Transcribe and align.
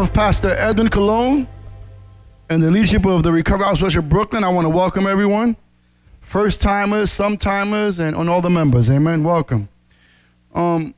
of 0.00 0.12
Pastor 0.12 0.50
Edwin 0.50 0.90
Colon 0.90 1.48
and 2.50 2.62
the 2.62 2.70
leadership 2.70 3.06
of 3.06 3.22
the 3.22 3.32
Recovery 3.32 3.64
House 3.64 3.80
Worship 3.80 4.04
Brooklyn, 4.04 4.44
I 4.44 4.50
want 4.50 4.66
to 4.66 4.68
welcome 4.68 5.06
everyone. 5.06 5.56
First 6.20 6.60
timers, 6.60 7.10
some 7.10 7.38
timers, 7.38 7.98
and, 7.98 8.14
and 8.14 8.28
all 8.28 8.42
the 8.42 8.50
members. 8.50 8.90
Amen. 8.90 9.24
Welcome. 9.24 9.70
Um, 10.54 10.94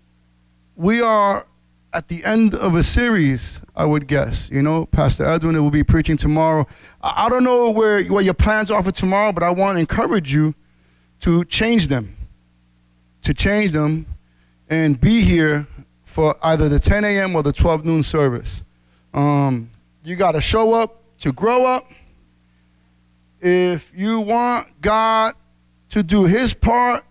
we 0.74 1.00
are 1.00 1.46
at 1.92 2.08
the 2.08 2.24
end 2.24 2.56
of 2.56 2.74
a 2.74 2.82
series, 2.82 3.60
I 3.76 3.84
would 3.84 4.08
guess. 4.08 4.50
You 4.50 4.62
know, 4.62 4.86
Pastor 4.86 5.26
Edwin 5.26 5.62
will 5.62 5.70
be 5.70 5.84
preaching 5.84 6.16
tomorrow. 6.16 6.66
I, 7.00 7.26
I 7.26 7.28
don't 7.28 7.44
know 7.44 7.70
where 7.70 8.02
what 8.04 8.24
your 8.24 8.34
plans 8.34 8.68
are 8.68 8.82
for 8.82 8.90
tomorrow, 8.90 9.30
but 9.30 9.44
I 9.44 9.50
want 9.50 9.76
to 9.76 9.80
encourage 9.80 10.32
you 10.32 10.56
to 11.20 11.44
change 11.44 11.86
them. 11.86 12.16
To 13.22 13.32
change 13.32 13.70
them 13.70 14.06
and 14.68 15.00
be 15.00 15.20
here 15.20 15.68
for 16.02 16.36
either 16.42 16.68
the 16.68 16.80
10 16.80 17.04
a.m. 17.04 17.36
or 17.36 17.44
the 17.44 17.52
12 17.52 17.84
noon 17.84 18.02
service. 18.02 18.64
Um, 19.18 19.68
you 20.04 20.14
got 20.14 20.32
to 20.32 20.40
show 20.40 20.74
up 20.74 21.02
to 21.18 21.32
grow 21.32 21.64
up. 21.64 21.90
If 23.40 23.90
you 23.92 24.20
want 24.20 24.68
God 24.80 25.34
to 25.88 26.04
do 26.04 26.24
his 26.24 26.54
part, 26.54 27.04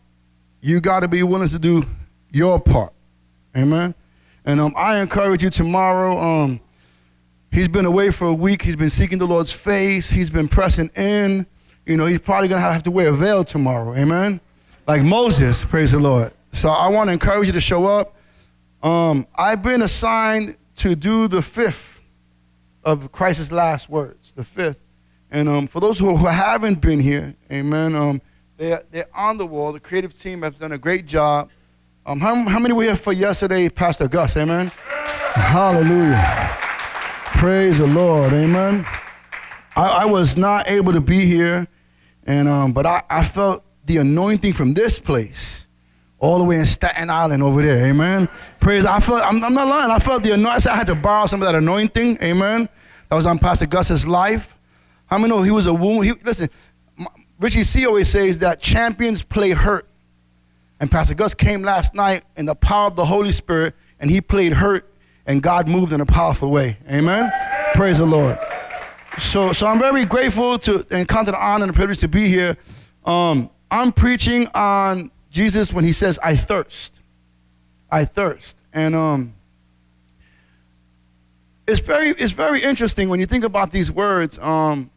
you 0.61 0.79
got 0.79 1.01
to 1.01 1.09
be 1.09 1.21
willing 1.23 1.49
to 1.49 1.59
do 1.59 1.85
your 2.31 2.61
part. 2.61 2.93
Amen. 3.57 3.93
And 4.45 4.61
um, 4.61 4.73
I 4.77 5.01
encourage 5.01 5.43
you 5.43 5.49
tomorrow. 5.49 6.17
Um, 6.17 6.61
he's 7.51 7.67
been 7.67 7.85
away 7.85 8.11
for 8.11 8.27
a 8.27 8.33
week. 8.33 8.61
He's 8.61 8.77
been 8.77 8.89
seeking 8.89 9.17
the 9.17 9.27
Lord's 9.27 9.51
face. 9.51 10.09
He's 10.09 10.29
been 10.29 10.47
pressing 10.47 10.89
in. 10.95 11.45
You 11.85 11.97
know, 11.97 12.05
he's 12.05 12.19
probably 12.19 12.47
going 12.47 12.61
to 12.61 12.71
have 12.71 12.83
to 12.83 12.91
wear 12.91 13.09
a 13.09 13.13
veil 13.13 13.43
tomorrow. 13.43 13.93
Amen. 13.95 14.39
Like 14.87 15.01
Moses, 15.01 15.65
praise 15.65 15.91
the 15.91 15.99
Lord. 15.99 16.31
So 16.53 16.69
I 16.69 16.87
want 16.87 17.09
to 17.09 17.11
encourage 17.11 17.47
you 17.47 17.53
to 17.53 17.59
show 17.59 17.85
up. 17.85 18.15
Um, 18.81 19.27
I've 19.35 19.61
been 19.61 19.81
assigned 19.81 20.55
to 20.77 20.95
do 20.95 21.27
the 21.27 21.41
fifth 21.41 21.96
of 22.87 23.11
Christ's 23.11 23.51
last 23.51 23.89
words, 23.89 24.31
the 24.33 24.45
fifth. 24.45 24.79
And 25.29 25.49
um, 25.49 25.67
for 25.67 25.81
those 25.81 25.99
who, 25.99 26.15
haven't 26.25 26.79
been 26.79 27.01
here, 27.01 27.35
amen, 27.51 27.95
um, 27.95 28.21
they're, 28.55 28.81
they're 28.91 29.09
on 29.13 29.37
the 29.37 29.45
wall. 29.45 29.73
The 29.73 29.79
creative 29.81 30.17
team 30.17 30.41
has 30.43 30.55
done 30.55 30.71
a 30.71 30.77
great 30.77 31.05
job. 31.05 31.49
Um, 32.05 32.21
how, 32.21 32.33
how 32.47 32.59
many 32.59 32.73
were 32.73 32.83
here 32.83 32.95
for 32.95 33.11
yesterday, 33.11 33.67
Pastor 33.67 34.07
Gus? 34.07 34.37
Amen. 34.37 34.71
Hallelujah. 35.33 36.49
Praise 37.35 37.79
the 37.79 37.87
Lord. 37.87 38.31
Amen. 38.31 38.85
I, 39.75 40.03
I 40.03 40.05
was 40.05 40.37
not 40.37 40.69
able 40.69 40.93
to 40.93 41.01
be 41.01 41.25
here, 41.25 41.67
and 42.25 42.47
um, 42.47 42.71
but 42.71 42.85
I, 42.85 43.03
I 43.09 43.25
felt 43.25 43.65
the 43.85 43.97
anointing 43.97 44.53
from 44.53 44.73
this 44.73 44.97
place 44.97 45.66
all 46.19 46.39
the 46.39 46.43
way 46.43 46.57
in 46.57 46.65
Staten 46.65 47.09
Island 47.09 47.43
over 47.43 47.61
there. 47.61 47.85
Amen. 47.85 48.27
Praise. 48.59 48.85
I 48.85 48.99
felt, 48.99 49.21
I'm, 49.21 49.43
I'm 49.43 49.53
not 49.53 49.67
lying. 49.67 49.91
I 49.91 49.99
felt 49.99 50.23
the 50.23 50.31
anointing. 50.31 50.71
I 50.71 50.75
had 50.75 50.87
to 50.87 50.95
borrow 50.95 51.27
some 51.27 51.41
of 51.41 51.47
that 51.47 51.55
anointing. 51.55 52.17
Amen. 52.21 52.67
That 53.09 53.15
was 53.15 53.25
on 53.25 53.37
Pastor 53.37 53.67
Gus's 53.67 54.07
life. 54.07 54.57
How 55.05 55.17
many 55.17 55.29
know 55.29 55.41
he 55.41 55.51
was 55.51 55.67
a 55.67 55.73
wound? 55.73 56.05
He, 56.05 56.13
listen, 56.23 56.49
Richie 57.39 57.63
C 57.63 57.85
always 57.85 58.09
says 58.09 58.39
that 58.39 58.59
champions 58.59 59.21
play 59.21 59.51
hurt. 59.51 59.87
And 60.79 60.91
Pastor 60.91 61.15
Gus 61.15 61.33
came 61.33 61.61
last 61.61 61.95
night 61.95 62.23
in 62.35 62.45
the 62.45 62.55
power 62.55 62.87
of 62.87 62.95
the 62.95 63.05
Holy 63.05 63.31
Spirit, 63.31 63.73
and 63.99 64.11
he 64.11 64.21
played 64.21 64.53
hurt, 64.53 64.91
and 65.25 65.41
God 65.41 65.67
moved 65.67 65.91
in 65.91 66.01
a 66.01 66.05
powerful 66.05 66.51
way. 66.51 66.77
Amen. 66.89 67.31
Praise 67.73 67.97
the 67.97 68.05
Lord. 68.05 68.37
So, 69.17 69.53
so 69.53 69.65
I'm 69.65 69.79
very 69.79 70.05
grateful 70.05 70.59
to 70.59 70.85
and 70.91 71.07
count 71.07 71.25
the 71.25 71.35
honor 71.35 71.65
and 71.65 71.73
privilege 71.73 71.99
to 71.99 72.07
be 72.07 72.27
here. 72.27 72.57
Um, 73.05 73.49
I'm 73.71 73.91
preaching 73.91 74.47
on 74.53 75.09
Jesus 75.31 75.71
when 75.73 75.83
he 75.83 75.91
says, 75.91 76.19
I 76.23 76.35
thirst. 76.35 76.99
I 77.89 78.05
thirst. 78.05 78.57
And 78.73 78.95
um, 78.95 79.33
it's, 81.67 81.79
very, 81.79 82.09
it's 82.09 82.33
very 82.33 82.61
interesting 82.61 83.09
when 83.09 83.19
you 83.19 83.25
think 83.25 83.43
about 83.43 83.71
these 83.71 83.91
words. 83.91 84.39
Um, 84.39 84.89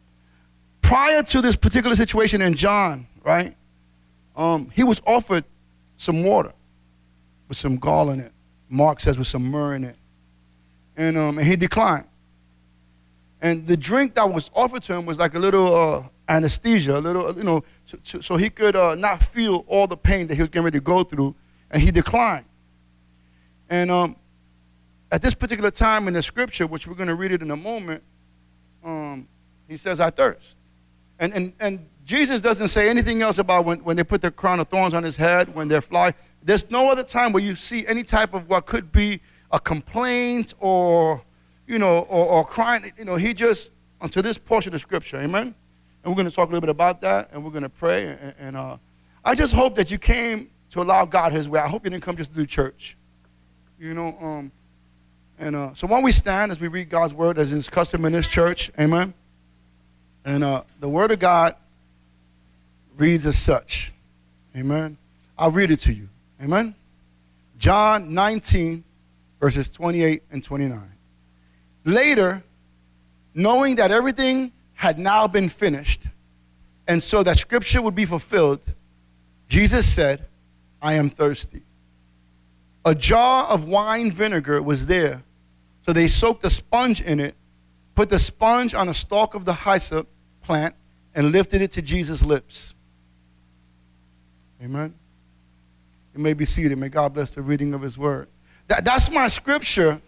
prior 0.81 1.23
to 1.23 1.41
this 1.41 1.55
particular 1.55 1.95
situation 1.95 2.41
in 2.41 2.53
John, 2.53 3.07
right, 3.23 3.55
um, 4.35 4.69
he 4.73 4.83
was 4.83 5.01
offered 5.05 5.43
some 5.97 6.23
water 6.23 6.53
with 7.47 7.57
some 7.57 7.77
gall 7.77 8.09
in 8.09 8.19
it. 8.19 8.31
Mark 8.69 8.99
says 8.99 9.17
with 9.17 9.27
some 9.27 9.43
myrrh 9.43 9.75
in 9.75 9.83
it. 9.83 9.95
And, 10.95 11.17
um, 11.17 11.37
and 11.37 11.47
he 11.47 11.55
declined. 11.55 12.05
And 13.41 13.67
the 13.67 13.75
drink 13.75 14.15
that 14.15 14.31
was 14.31 14.51
offered 14.53 14.83
to 14.83 14.93
him 14.93 15.05
was 15.05 15.17
like 15.17 15.35
a 15.35 15.39
little 15.39 15.75
uh, 15.75 16.03
anesthesia, 16.31 16.97
a 16.97 16.99
little, 16.99 17.37
you 17.37 17.43
know, 17.43 17.63
so, 17.85 17.97
so, 18.03 18.21
so 18.21 18.37
he 18.37 18.49
could 18.49 18.75
uh, 18.75 18.95
not 18.95 19.21
feel 19.21 19.65
all 19.67 19.85
the 19.85 19.97
pain 19.97 20.27
that 20.27 20.35
he 20.35 20.41
was 20.41 20.49
getting 20.49 20.63
ready 20.63 20.79
to 20.79 20.83
go 20.83 21.03
through, 21.03 21.35
and 21.69 21.81
he 21.81 21.91
declined. 21.91 22.45
And 23.69 23.91
um, 23.91 24.15
at 25.11 25.21
this 25.21 25.33
particular 25.33 25.71
time 25.71 26.07
in 26.07 26.13
the 26.13 26.23
scripture, 26.23 26.67
which 26.67 26.87
we're 26.87 26.95
going 26.95 27.09
to 27.09 27.15
read 27.15 27.31
it 27.31 27.41
in 27.41 27.51
a 27.51 27.57
moment, 27.57 28.03
um, 28.83 29.27
he 29.67 29.77
says, 29.77 29.99
I 29.99 30.09
thirst. 30.09 30.55
And, 31.19 31.33
and, 31.33 31.53
and 31.59 31.85
Jesus 32.05 32.41
doesn't 32.41 32.69
say 32.69 32.89
anything 32.89 33.21
else 33.21 33.37
about 33.37 33.65
when, 33.65 33.83
when 33.83 33.95
they 33.95 34.03
put 34.03 34.21
the 34.21 34.31
crown 34.31 34.59
of 34.59 34.69
thorns 34.69 34.93
on 34.93 35.03
his 35.03 35.17
head, 35.17 35.53
when 35.53 35.67
they're 35.67 35.81
fly. 35.81 36.13
There's 36.43 36.69
no 36.71 36.89
other 36.89 37.03
time 37.03 37.31
where 37.31 37.43
you 37.43 37.55
see 37.55 37.85
any 37.87 38.03
type 38.03 38.33
of 38.33 38.49
what 38.49 38.65
could 38.65 38.91
be 38.91 39.21
a 39.51 39.59
complaint 39.59 40.53
or, 40.59 41.21
you 41.67 41.77
know, 41.77 41.99
or, 41.99 42.25
or 42.25 42.45
crying. 42.45 42.91
You 42.97 43.05
know, 43.05 43.15
he 43.15 43.33
just, 43.33 43.71
until 44.01 44.23
this 44.23 44.37
portion 44.37 44.73
of 44.73 44.81
scripture, 44.81 45.17
amen? 45.19 45.53
And 46.03 46.11
we're 46.11 46.15
going 46.15 46.29
to 46.29 46.35
talk 46.35 46.49
a 46.49 46.51
little 46.51 46.61
bit 46.61 46.69
about 46.69 47.01
that, 47.01 47.29
and 47.31 47.43
we're 47.43 47.51
going 47.51 47.63
to 47.63 47.69
pray. 47.69 48.07
And, 48.07 48.33
and 48.39 48.57
uh, 48.57 48.77
I 49.23 49.35
just 49.35 49.53
hope 49.53 49.75
that 49.75 49.91
you 49.91 49.97
came 49.97 50.49
to 50.71 50.81
allow 50.81 51.05
God 51.05 51.31
His 51.31 51.47
way. 51.47 51.59
I 51.59 51.67
hope 51.67 51.83
you 51.83 51.89
didn't 51.89 52.03
come 52.03 52.15
just 52.15 52.31
to 52.31 52.35
do 52.35 52.45
church. 52.45 52.97
You 53.79 53.93
know, 53.93 54.17
um, 54.19 54.51
and 55.41 55.55
uh, 55.55 55.73
so 55.73 55.87
why 55.87 55.99
we 56.01 56.11
stand 56.11 56.51
as 56.51 56.59
we 56.59 56.67
read 56.67 56.89
God's 56.89 57.13
word 57.13 57.39
as 57.39 57.51
is 57.51 57.67
custom 57.67 58.05
in 58.05 58.13
this 58.13 58.27
church, 58.27 58.71
amen. 58.79 59.13
And 60.23 60.43
uh, 60.43 60.63
the 60.79 60.87
word 60.87 61.11
of 61.11 61.17
God 61.17 61.55
reads 62.95 63.25
as 63.25 63.37
such, 63.37 63.91
amen. 64.55 64.97
I'll 65.37 65.49
read 65.49 65.71
it 65.71 65.77
to 65.77 65.93
you, 65.93 66.09
amen. 66.43 66.75
John 67.57 68.13
19, 68.13 68.83
verses 69.39 69.69
28 69.69 70.23
and 70.31 70.43
29. 70.43 70.79
Later, 71.85 72.43
knowing 73.33 73.75
that 73.77 73.91
everything 73.91 74.51
had 74.81 74.97
now 74.97 75.27
been 75.27 75.47
finished, 75.47 76.01
and 76.87 77.03
so 77.03 77.21
that 77.21 77.37
scripture 77.37 77.83
would 77.83 77.93
be 77.93 78.03
fulfilled, 78.03 78.61
Jesus 79.47 79.87
said, 79.87 80.25
I 80.81 80.93
am 80.93 81.07
thirsty. 81.07 81.61
A 82.83 82.95
jar 82.95 83.45
of 83.45 83.65
wine 83.65 84.11
vinegar 84.11 84.59
was 84.59 84.87
there, 84.87 85.21
so 85.85 85.93
they 85.93 86.07
soaked 86.07 86.43
a 86.45 86.49
sponge 86.49 86.99
in 86.99 87.19
it, 87.19 87.35
put 87.93 88.09
the 88.09 88.17
sponge 88.17 88.73
on 88.73 88.89
a 88.89 88.93
stalk 88.95 89.35
of 89.35 89.45
the 89.45 89.53
hyssop 89.53 90.07
plant, 90.41 90.73
and 91.13 91.31
lifted 91.31 91.61
it 91.61 91.71
to 91.73 91.83
Jesus' 91.83 92.23
lips. 92.23 92.73
Amen. 94.63 94.95
You 96.15 96.23
may 96.23 96.33
be 96.33 96.45
seated. 96.45 96.75
May 96.79 96.89
God 96.89 97.13
bless 97.13 97.35
the 97.35 97.43
reading 97.43 97.75
of 97.75 97.83
His 97.83 97.99
word. 97.99 98.29
That, 98.67 98.83
that's 98.83 99.11
my 99.11 99.27
scripture 99.27 100.01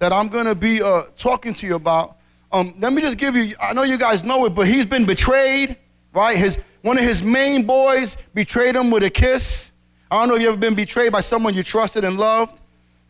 that 0.00 0.12
I'm 0.12 0.28
going 0.28 0.44
to 0.44 0.54
be 0.54 0.82
uh, 0.82 1.04
talking 1.16 1.54
to 1.54 1.66
you 1.66 1.76
about 1.76 2.18
um, 2.52 2.74
let 2.78 2.92
me 2.92 3.00
just 3.00 3.16
give 3.16 3.34
you, 3.34 3.54
I 3.60 3.72
know 3.72 3.82
you 3.82 3.96
guys 3.96 4.24
know 4.24 4.44
it, 4.44 4.50
but 4.50 4.66
he's 4.66 4.84
been 4.84 5.06
betrayed, 5.06 5.76
right? 6.12 6.36
His, 6.36 6.58
one 6.82 6.98
of 6.98 7.04
his 7.04 7.22
main 7.22 7.66
boys 7.66 8.16
betrayed 8.34 8.76
him 8.76 8.90
with 8.90 9.02
a 9.02 9.10
kiss. 9.10 9.72
I 10.10 10.20
don't 10.20 10.28
know 10.28 10.34
if 10.34 10.42
you've 10.42 10.50
ever 10.50 10.58
been 10.58 10.74
betrayed 10.74 11.12
by 11.12 11.20
someone 11.20 11.54
you 11.54 11.62
trusted 11.62 12.04
and 12.04 12.18
loved. 12.18 12.60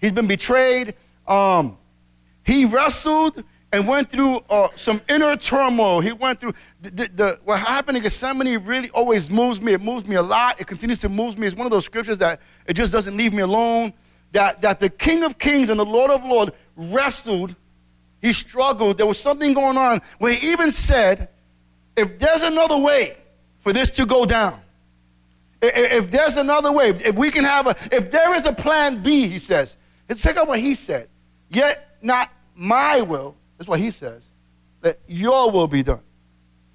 He's 0.00 0.12
been 0.12 0.28
betrayed. 0.28 0.94
Um, 1.26 1.76
he 2.44 2.64
wrestled 2.64 3.42
and 3.72 3.88
went 3.88 4.10
through 4.10 4.42
uh, 4.48 4.68
some 4.76 5.00
inner 5.08 5.34
turmoil. 5.36 6.00
He 6.00 6.12
went 6.12 6.38
through 6.38 6.54
the, 6.80 6.90
the, 6.90 7.10
the, 7.14 7.40
what 7.44 7.58
happened 7.58 7.96
in 7.96 8.02
Gethsemane 8.02 8.62
really 8.64 8.90
always 8.90 9.30
moves 9.30 9.60
me. 9.60 9.72
It 9.72 9.80
moves 9.80 10.06
me 10.06 10.16
a 10.16 10.22
lot. 10.22 10.60
It 10.60 10.66
continues 10.66 10.98
to 11.00 11.08
move 11.08 11.38
me. 11.38 11.46
It's 11.46 11.56
one 11.56 11.66
of 11.66 11.72
those 11.72 11.86
scriptures 11.86 12.18
that 12.18 12.40
it 12.66 12.74
just 12.74 12.92
doesn't 12.92 13.16
leave 13.16 13.32
me 13.32 13.42
alone. 13.42 13.92
That, 14.32 14.62
that 14.62 14.78
the 14.78 14.88
King 14.88 15.24
of 15.24 15.38
Kings 15.38 15.68
and 15.68 15.80
the 15.80 15.84
Lord 15.84 16.10
of 16.10 16.24
Lords 16.24 16.52
wrestled 16.76 17.56
he 18.22 18.32
struggled. 18.32 18.96
There 18.96 19.06
was 19.06 19.20
something 19.20 19.52
going 19.52 19.76
on 19.76 20.00
where 20.18 20.32
he 20.32 20.52
even 20.52 20.72
said, 20.72 21.28
if 21.96 22.18
there's 22.18 22.42
another 22.42 22.78
way 22.78 23.16
for 23.58 23.72
this 23.72 23.90
to 23.90 24.06
go 24.06 24.24
down, 24.24 24.60
if 25.60 26.10
there's 26.10 26.36
another 26.36 26.72
way, 26.72 26.90
if 26.90 27.14
we 27.14 27.30
can 27.30 27.44
have 27.44 27.66
a, 27.66 27.76
if 27.92 28.10
there 28.10 28.34
is 28.34 28.46
a 28.46 28.52
plan 28.52 29.02
B, 29.02 29.28
he 29.28 29.38
says, 29.38 29.76
let's 30.08 30.22
check 30.22 30.36
out 30.36 30.48
what 30.48 30.60
he 30.60 30.74
said. 30.74 31.08
Yet 31.50 31.96
not 32.00 32.30
my 32.54 33.00
will, 33.02 33.36
that's 33.58 33.68
what 33.68 33.78
he 33.78 33.90
says, 33.90 34.22
that 34.80 34.98
your 35.06 35.50
will 35.50 35.68
be 35.68 35.82
done. 35.82 36.00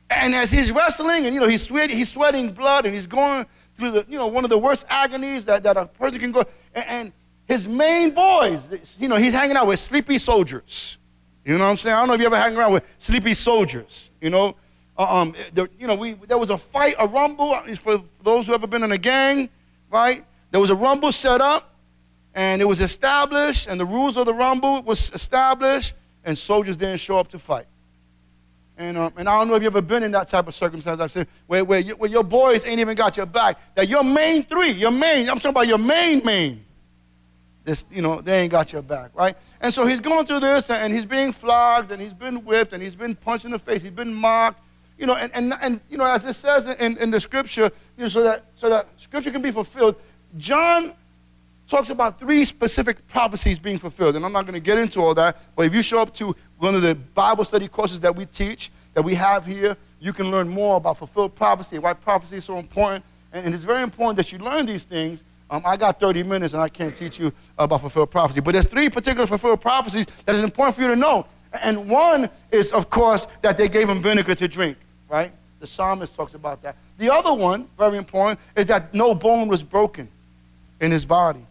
And 0.10 0.34
as 0.36 0.52
he's 0.52 0.72
wrestling 0.72 1.26
and, 1.26 1.34
you 1.34 1.42
know, 1.42 1.48
he's, 1.48 1.64
sweat, 1.64 1.90
he's 1.90 2.10
sweating 2.10 2.52
blood 2.52 2.86
and 2.86 2.96
he's 2.96 3.08
going 3.08 3.46
through 3.76 3.92
the, 3.92 4.06
you 4.08 4.18
know, 4.18 4.28
one 4.28 4.44
of 4.44 4.50
the 4.50 4.58
worst 4.58 4.86
agonies 4.90 5.46
that, 5.46 5.64
that 5.64 5.76
a 5.76 5.86
person 5.86 6.20
can 6.20 6.32
go. 6.32 6.46
And, 6.74 6.86
and 6.88 7.12
his 7.46 7.68
main 7.68 8.12
boys, 8.12 8.62
you 9.00 9.10
know, 9.10 9.18
he's 9.18 9.34
hanging 9.34 9.58
out 9.58 9.68
with 9.68 9.80
sleepy 9.80 10.18
soldiers. 10.18 10.97
You 11.48 11.58
know 11.58 11.64
what 11.64 11.70
I'm 11.70 11.78
saying? 11.78 11.96
I 11.96 12.00
don't 12.00 12.10
know 12.10 12.14
if 12.16 12.20
you 12.20 12.26
ever 12.26 12.36
hang 12.36 12.58
around 12.58 12.74
with 12.74 12.84
sleepy 13.00 13.34
soldiers. 13.34 14.12
You 14.20 14.30
know, 14.30 14.58
uh, 14.98 15.22
um, 15.22 15.34
there, 15.54 15.70
you 15.80 15.88
know, 15.88 15.96
we 15.96 16.16
there 16.16 16.38
was 16.38 16.50
a 16.50 16.58
fight, 16.58 16.96
a 17.00 17.08
rumble 17.08 17.54
uh, 17.54 17.64
for 17.76 18.04
those 18.22 18.48
who 18.48 18.54
ever 18.54 18.68
been 18.68 18.84
in 18.84 18.92
a 18.92 18.98
gang, 18.98 19.48
right? 19.90 20.26
There 20.52 20.60
was 20.60 20.72
a 20.72 20.76
rumble 20.76 21.10
set 21.14 21.40
up, 21.40 21.74
and 22.36 22.62
it 22.62 22.66
was 22.66 22.82
established, 22.82 23.68
and 23.68 23.80
the 23.80 23.86
rules 23.86 24.18
of 24.18 24.26
the 24.26 24.34
rumble 24.34 24.82
was 24.82 25.10
established, 25.12 25.96
and 26.26 26.38
soldiers 26.38 26.76
didn't 26.76 27.00
show 27.00 27.18
up 27.18 27.30
to 27.30 27.40
fight. 27.40 27.68
And, 28.78 28.98
um, 28.98 29.14
and 29.16 29.30
I 29.30 29.40
don't 29.40 29.48
know 29.48 29.56
if 29.56 29.64
you've 29.64 29.74
ever 29.74 29.82
been 29.82 30.04
in 30.04 30.12
that 30.12 30.28
type 30.28 30.50
of 30.50 30.54
circumstance. 30.54 31.00
I've 31.00 31.14
said 31.14 31.30
where, 31.48 31.64
where, 31.64 31.80
you, 31.80 31.96
where 31.96 32.10
your 32.10 32.26
boys 32.26 32.66
ain't 32.66 32.82
even 32.82 32.96
got 32.96 33.16
your 33.16 33.26
back. 33.26 33.74
That 33.76 33.88
your 33.88 34.04
main 34.04 34.44
three, 34.44 34.72
your 34.72 34.92
main, 34.92 35.30
I'm 35.30 35.38
talking 35.38 35.52
about 35.52 35.68
your 35.68 35.78
main 35.78 36.26
main. 36.26 36.66
This, 37.68 37.86
you 37.92 38.02
know, 38.02 38.22
they 38.22 38.40
ain't 38.40 38.52
got 38.52 38.72
your 38.72 38.82
back, 38.82 39.12
right? 39.14 39.36
And 39.60 39.74
so 39.74 39.86
he's 39.86 40.00
going 40.00 40.26
through 40.26 40.40
this, 40.40 40.70
and 40.70 40.94
he's 40.94 41.06
being 41.06 41.34
flogged, 41.34 41.92
and 41.92 42.02
he's 42.02 42.14
been 42.14 42.46
whipped, 42.46 42.72
and 42.72 42.82
he's 42.82 42.96
been 42.96 43.14
punched 43.14 43.44
in 43.44 43.52
the 43.52 43.60
face, 43.60 43.82
he's 43.82 43.92
been 43.92 44.14
mocked, 44.14 44.62
you 44.98 45.06
know, 45.06 45.18
and, 45.18 45.30
and, 45.36 45.54
and 45.62 45.82
you 45.90 45.98
know, 45.98 46.06
as 46.06 46.24
it 46.24 46.36
says 46.36 46.66
in, 46.80 46.96
in 46.98 47.12
the 47.12 47.20
scripture, 47.20 47.70
you 47.98 48.04
know, 48.04 48.08
so 48.08 48.24
that 48.24 48.46
so 48.56 48.70
that 48.70 48.88
scripture 48.96 49.32
can 49.32 49.42
be 49.42 49.52
fulfilled. 49.52 49.98
John 50.38 50.94
talks 51.68 51.90
about 51.90 52.20
three 52.20 52.46
specific 52.46 53.06
prophecies 53.10 53.60
being 53.60 53.78
fulfilled. 53.78 54.16
And 54.16 54.26
I'm 54.26 54.32
not 54.32 54.44
going 54.44 54.54
to 54.54 54.62
get 54.62 54.78
into 54.78 55.02
all 55.02 55.14
that, 55.16 55.38
but 55.56 55.66
if 55.66 55.76
you 55.76 55.82
show 55.82 56.00
up 56.00 56.14
to 56.16 56.34
one 56.60 56.74
of 56.74 56.82
the 56.82 56.96
Bible 56.96 57.44
study 57.44 57.68
courses 57.68 58.00
that 58.00 58.16
we 58.16 58.26
teach, 58.26 58.72
that 58.94 59.02
we 59.02 59.14
have 59.16 59.46
here, 59.46 59.76
you 60.00 60.14
can 60.14 60.32
learn 60.32 60.48
more 60.48 60.78
about 60.78 60.98
fulfilled 60.98 61.36
prophecy, 61.36 61.80
why 61.80 61.94
prophecy 61.94 62.38
is 62.38 62.46
so 62.46 62.58
important. 62.58 63.04
And, 63.34 63.46
and 63.46 63.54
it's 63.54 63.66
very 63.66 63.84
important 63.84 64.16
that 64.18 64.32
you 64.32 64.40
learn 64.40 64.66
these 64.66 64.86
things. 64.86 65.24
Um, 65.50 65.62
I 65.66 65.78
got 65.78 66.00
30 66.00 66.24
minutes 66.24 66.54
and 66.54 66.62
I 66.62 66.70
can't 66.70 66.96
teach 66.96 67.20
you 67.20 67.32
about 67.58 67.82
fulfilled 67.82 68.12
prophecy. 68.12 68.42
But 68.42 68.52
there's 68.52 68.68
three 68.68 68.90
particular 68.90 69.26
fulfilled 69.26 69.62
prophecies 69.62 70.06
that 70.26 70.36
is 70.36 70.44
important 70.44 70.76
for 70.76 70.82
you 70.82 70.90
to 70.90 70.96
know. 70.96 71.26
And 71.54 71.90
one 71.90 72.30
is, 72.52 72.72
of 72.74 72.90
course, 72.90 73.28
that 73.42 73.58
they 73.58 73.70
gave 73.70 73.90
him 73.90 74.02
vinegar 74.02 74.36
to 74.36 74.48
drink, 74.48 74.78
right? 75.10 75.32
The 75.60 75.68
psalmist 75.68 76.16
talks 76.16 76.34
about 76.34 76.62
that. 76.64 76.76
The 76.98 77.12
other 77.12 77.34
one, 77.34 77.68
very 77.78 77.98
important, 77.98 78.40
is 78.56 78.68
that 78.68 78.94
no 78.94 79.16
bone 79.16 79.48
was 79.48 79.64
broken 79.64 80.10
in 80.82 80.92
his 80.92 81.06
body. 81.06 81.46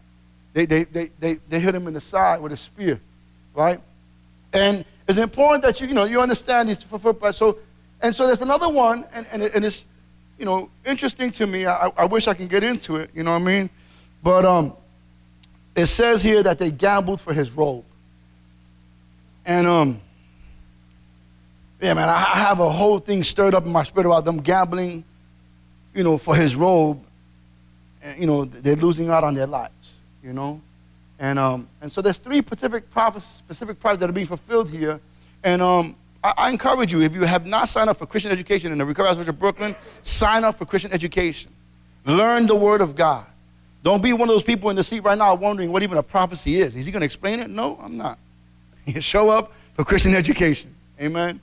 They, 0.53 0.65
they, 0.65 0.83
they, 0.85 1.09
they, 1.19 1.39
they 1.49 1.59
hit 1.59 1.73
him 1.73 1.87
in 1.87 1.93
the 1.93 2.01
side 2.01 2.41
with 2.41 2.51
a 2.51 2.57
spear, 2.57 2.99
right? 3.53 3.81
And 4.53 4.85
it's 5.07 5.17
important 5.17 5.63
that 5.63 5.81
you, 5.81 5.87
you 5.87 5.93
know, 5.93 6.03
you 6.03 6.21
understand 6.21 6.69
these. 6.69 6.83
Fulfilled. 6.83 7.35
So, 7.35 7.57
and 8.01 8.15
so 8.15 8.27
there's 8.27 8.41
another 8.41 8.69
one, 8.69 9.05
and, 9.13 9.25
and, 9.31 9.41
and 9.43 9.65
it's, 9.65 9.85
you 10.37 10.45
know, 10.45 10.69
interesting 10.85 11.31
to 11.31 11.47
me. 11.47 11.65
I, 11.65 11.91
I 11.97 12.05
wish 12.05 12.27
I 12.27 12.33
can 12.33 12.47
get 12.47 12.63
into 12.63 12.97
it, 12.97 13.09
you 13.13 13.23
know 13.23 13.31
what 13.31 13.41
I 13.41 13.45
mean? 13.45 13.69
But 14.27 14.43
um, 14.43 14.73
it 15.73 15.85
says 15.85 16.21
here 16.21 16.43
that 16.43 16.59
they 16.59 16.69
gambled 16.69 17.21
for 17.21 17.31
his 17.31 17.49
robe. 17.49 17.85
And 19.45 19.65
um, 19.65 20.01
yeah, 21.79 21.93
man, 21.93 22.09
I 22.09 22.19
have 22.19 22.59
a 22.59 22.69
whole 22.69 22.99
thing 22.99 23.23
stirred 23.23 23.55
up 23.55 23.65
in 23.65 23.71
my 23.71 23.83
spirit 23.83 24.05
about 24.05 24.25
them 24.25 24.41
gambling, 24.41 25.05
you 25.95 26.03
know, 26.03 26.17
for 26.17 26.35
his 26.35 26.57
robe. 26.57 27.01
And, 28.03 28.19
you 28.19 28.27
know, 28.27 28.43
they're 28.43 28.75
losing 28.75 29.09
out 29.09 29.23
on 29.23 29.33
their 29.33 29.47
lives 29.47 30.01
you 30.21 30.33
know? 30.33 30.59
And, 31.19 31.39
um, 31.39 31.69
and 31.79 31.89
so 31.89 32.01
there's 32.01 32.17
three 32.17 32.39
specific 32.39 32.91
prophecies, 32.91 33.29
specific 33.29 33.79
prophecies 33.79 34.01
that 34.01 34.09
are 34.09 34.13
being 34.13 34.27
fulfilled 34.27 34.69
here. 34.69 34.99
And 35.41 35.61
um, 35.61 35.95
I, 36.21 36.33
I, 36.37 36.49
encourage 36.49 36.91
you, 36.91 37.01
if 37.01 37.13
you 37.15 37.23
have 37.23 37.47
not 37.47 37.69
signed 37.69 37.89
up 37.89 37.95
for 37.95 38.05
Christian 38.05 38.33
education 38.33 38.73
in 38.73 38.77
the 38.77 38.83
Recovery 38.83 39.15
House 39.15 39.25
of 39.25 39.39
Brooklyn, 39.39 39.73
sign 40.03 40.43
up 40.43 40.57
for 40.57 40.65
Christian 40.65 40.91
education. 40.91 41.49
Learn 42.05 42.45
the 42.45 42.57
Word 42.57 42.81
of 42.81 42.93
God. 42.93 43.25
Don't 43.87 44.03
be 44.03 44.11
one 44.11 44.27
of 44.27 44.35
those 44.35 44.43
people 44.43 44.69
in 44.69 44.75
the 44.75 44.83
seat 44.83 44.99
right 45.05 45.17
now 45.17 45.33
wondering 45.33 45.71
what 45.71 45.81
even 45.81 45.97
a 45.97 46.03
prophecy 46.03 46.59
is. 46.59 46.75
Is 46.75 46.85
he 46.85 46.91
going 46.91 46.99
to 46.99 47.05
explain 47.05 47.39
it? 47.39 47.49
No, 47.49 47.79
I'm 47.81 47.95
not. 47.95 48.19
You 48.85 48.99
show 48.99 49.29
up 49.29 49.53
for 49.75 49.85
Christian 49.85 50.13
education. 50.13 50.75
Amen. 50.99 51.39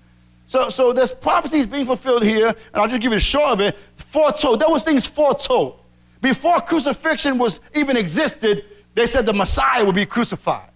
So, 0.46 0.68
so 0.68 0.92
this 0.92 1.10
prophecy 1.10 1.60
is 1.60 1.66
being 1.66 1.86
fulfilled 1.86 2.22
here, 2.22 2.48
and 2.48 2.56
I'll 2.74 2.86
just 2.86 3.00
give 3.00 3.12
you 3.12 3.16
a 3.16 3.20
short 3.20 3.52
of 3.52 3.60
it. 3.60 3.78
Foretold. 3.96 4.60
There 4.60 4.68
was 4.68 4.84
things 4.84 5.06
foretold. 5.06 5.80
Before 6.20 6.60
crucifixion 6.60 7.38
was 7.38 7.60
even 7.74 7.96
existed, 7.96 8.66
they 8.94 9.06
said 9.06 9.24
the 9.24 9.32
Messiah 9.32 9.82
would 9.82 9.94
be 9.94 10.04
crucified, 10.04 10.68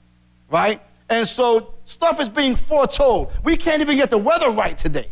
right? 0.51 0.81
And 1.11 1.29
so 1.29 1.75
stuff 1.85 2.19
is 2.19 2.31
being 2.31 2.57
foretold. 2.57 3.31
We 3.45 3.59
can't 3.59 3.83
even 3.83 3.99
get 3.99 4.09
the 4.09 4.17
weather 4.17 4.53
right 4.53 4.79
today. 4.79 5.11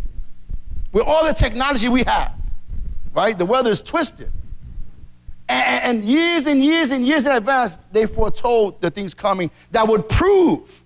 With 0.91 1.05
all 1.07 1.27
the 1.27 1.35
technology 1.35 1.91
we 1.91 2.05
have, 2.05 2.33
right? 3.13 3.37
The 3.37 3.45
weather 3.45 3.71
is 3.71 3.83
twisted. 3.83 4.33
And, 5.49 6.01
and 6.01 6.09
years 6.09 6.47
and 6.47 6.65
years 6.65 6.91
and 6.91 7.07
years 7.07 7.27
in 7.27 7.33
advance, 7.33 7.79
they 7.93 8.07
foretold 8.07 8.81
the 8.81 8.91
things 8.91 9.15
coming 9.15 9.51
that 9.71 9.87
would 9.87 10.09
prove 10.09 10.83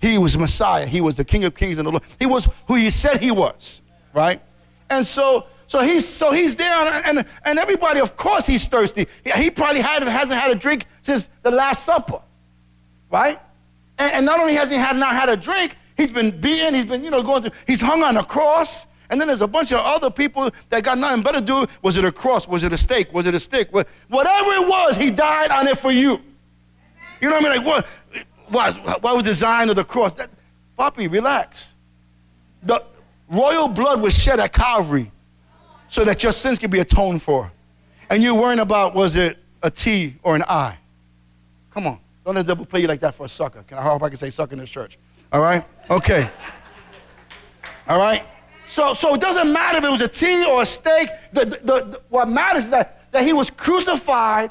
he 0.00 0.16
was 0.18 0.38
Messiah. 0.38 0.86
He 0.86 1.00
was 1.00 1.16
the 1.16 1.24
King 1.24 1.44
of 1.44 1.54
Kings 1.54 1.78
and 1.78 1.86
the 1.86 1.90
Lord. 1.90 2.04
He 2.18 2.26
was 2.26 2.48
who 2.66 2.76
he 2.76 2.90
said 2.90 3.20
he 3.20 3.30
was, 3.30 3.82
right? 4.14 4.40
And 4.90 5.06
so 5.06 5.46
so 5.68 5.82
he's 5.82 6.08
so 6.08 6.32
he's 6.32 6.56
there, 6.56 6.72
and, 6.72 7.18
and, 7.18 7.26
and 7.44 7.58
everybody, 7.58 8.00
of 8.00 8.16
course, 8.16 8.46
he's 8.46 8.66
thirsty. 8.66 9.06
He 9.36 9.50
probably 9.50 9.82
had, 9.82 10.02
hasn't 10.02 10.40
had 10.40 10.50
a 10.50 10.54
drink 10.54 10.86
since 11.02 11.28
the 11.42 11.50
Last 11.50 11.84
Supper, 11.84 12.22
right? 13.10 13.38
And, 13.98 14.12
and 14.14 14.26
not 14.26 14.40
only 14.40 14.54
has 14.54 14.70
he 14.70 14.76
had 14.76 14.96
not 14.96 15.12
had 15.12 15.28
a 15.28 15.36
drink, 15.36 15.76
he's 15.96 16.10
been 16.10 16.30
beaten. 16.40 16.74
He's 16.74 16.86
been, 16.86 17.04
you 17.04 17.10
know, 17.10 17.22
going 17.22 17.42
through. 17.42 17.52
He's 17.66 17.82
hung 17.82 18.02
on 18.02 18.16
a 18.16 18.24
cross. 18.24 18.86
And 19.10 19.20
then 19.20 19.28
there's 19.28 19.40
a 19.40 19.46
bunch 19.46 19.72
of 19.72 19.78
other 19.78 20.10
people 20.10 20.50
that 20.68 20.82
got 20.82 20.98
nothing 20.98 21.22
better 21.22 21.40
to 21.40 21.44
do. 21.44 21.66
Was 21.82 21.96
it 21.96 22.04
a 22.04 22.12
cross? 22.12 22.46
Was 22.46 22.62
it 22.62 22.72
a 22.72 22.78
stake? 22.78 23.12
Was 23.12 23.26
it 23.26 23.34
a 23.34 23.40
stick? 23.40 23.72
Whatever 23.72 23.86
it 24.10 24.68
was, 24.68 24.96
he 24.96 25.10
died 25.10 25.50
on 25.50 25.66
it 25.66 25.78
for 25.78 25.90
you. 25.90 26.20
You 27.20 27.30
know 27.30 27.40
what 27.40 27.46
I 27.46 27.56
mean? 27.56 27.64
Like, 27.64 27.86
what, 28.48 29.02
what 29.02 29.16
was 29.16 29.24
the 29.24 29.30
design 29.30 29.70
of 29.70 29.76
the 29.76 29.84
cross? 29.84 30.14
That, 30.14 30.30
Poppy, 30.76 31.08
relax. 31.08 31.74
The 32.62 32.84
royal 33.28 33.66
blood 33.68 34.00
was 34.00 34.16
shed 34.16 34.40
at 34.40 34.52
Calvary 34.52 35.10
so 35.88 36.04
that 36.04 36.22
your 36.22 36.32
sins 36.32 36.58
could 36.58 36.70
be 36.70 36.80
atoned 36.80 37.22
for. 37.22 37.50
And 38.10 38.22
you're 38.22 38.34
worrying 38.34 38.60
about 38.60 38.94
was 38.94 39.16
it 39.16 39.38
a 39.62 39.70
T 39.70 40.16
or 40.22 40.36
an 40.36 40.44
I? 40.48 40.78
Come 41.72 41.86
on. 41.86 41.98
Don't 42.24 42.34
let 42.34 42.46
the 42.46 42.52
devil 42.52 42.64
play 42.64 42.80
you 42.80 42.86
like 42.86 43.00
that 43.00 43.14
for 43.14 43.26
a 43.26 43.28
sucker. 43.28 43.64
Can 43.66 43.78
I 43.78 43.82
hope 43.82 44.02
I 44.02 44.08
can 44.08 44.16
say 44.18 44.30
sucker 44.30 44.52
in 44.52 44.58
this 44.58 44.70
church? 44.70 44.98
All 45.32 45.40
right? 45.40 45.64
Okay. 45.90 46.30
All 47.88 47.98
right? 47.98 48.24
So, 48.68 48.94
so 48.94 49.14
it 49.14 49.20
doesn't 49.20 49.52
matter 49.52 49.78
if 49.78 49.84
it 49.84 49.90
was 49.90 50.00
a 50.00 50.08
T 50.08 50.44
or 50.44 50.62
a 50.62 50.66
stake. 50.66 51.08
The, 51.32 51.46
the, 51.46 51.56
the, 51.64 52.02
what 52.10 52.28
matters 52.28 52.64
is 52.64 52.70
that, 52.70 53.10
that 53.12 53.24
he 53.24 53.32
was 53.32 53.50
crucified 53.50 54.50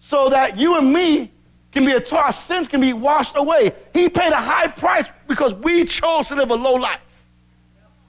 so 0.00 0.28
that 0.28 0.58
you 0.58 0.76
and 0.76 0.92
me 0.92 1.30
can 1.70 1.84
be 1.86 1.92
a 1.92 2.14
our 2.14 2.32
sins 2.32 2.68
can 2.68 2.80
be 2.80 2.92
washed 2.92 3.36
away. 3.36 3.72
He 3.94 4.08
paid 4.08 4.32
a 4.32 4.40
high 4.40 4.66
price 4.66 5.08
because 5.26 5.54
we 5.54 5.84
chose 5.84 6.28
to 6.28 6.34
live 6.34 6.50
a 6.50 6.54
low 6.54 6.74
life. 6.74 7.24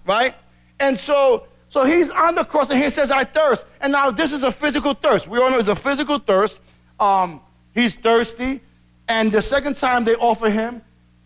Right? 0.05 0.35
And 0.79 0.97
so 0.97 1.47
so 1.69 1.85
he's 1.85 2.11
on 2.11 2.35
the 2.35 2.43
cross 2.43 2.69
and 2.69 2.81
he 2.81 2.89
says, 2.91 3.09
I 3.09 3.23
thirst. 3.23 3.65
And 3.81 3.91
now 3.91 4.11
this 4.11 4.31
is 4.31 4.43
a 4.43 4.51
physical 4.51 4.93
thirst. 4.93 5.27
We 5.27 5.39
all 5.39 5.49
know 5.49 5.57
it's 5.57 5.69
a 5.69 5.75
physical 5.75 6.19
thirst. 6.19 6.61
Um, 6.99 7.41
he's 7.73 7.95
thirsty. 7.95 8.61
And 9.07 9.31
the 9.31 9.41
second 9.41 9.75
time 9.75 10.03
they 10.03 10.13
offer 10.15 10.51
him, 10.51 10.83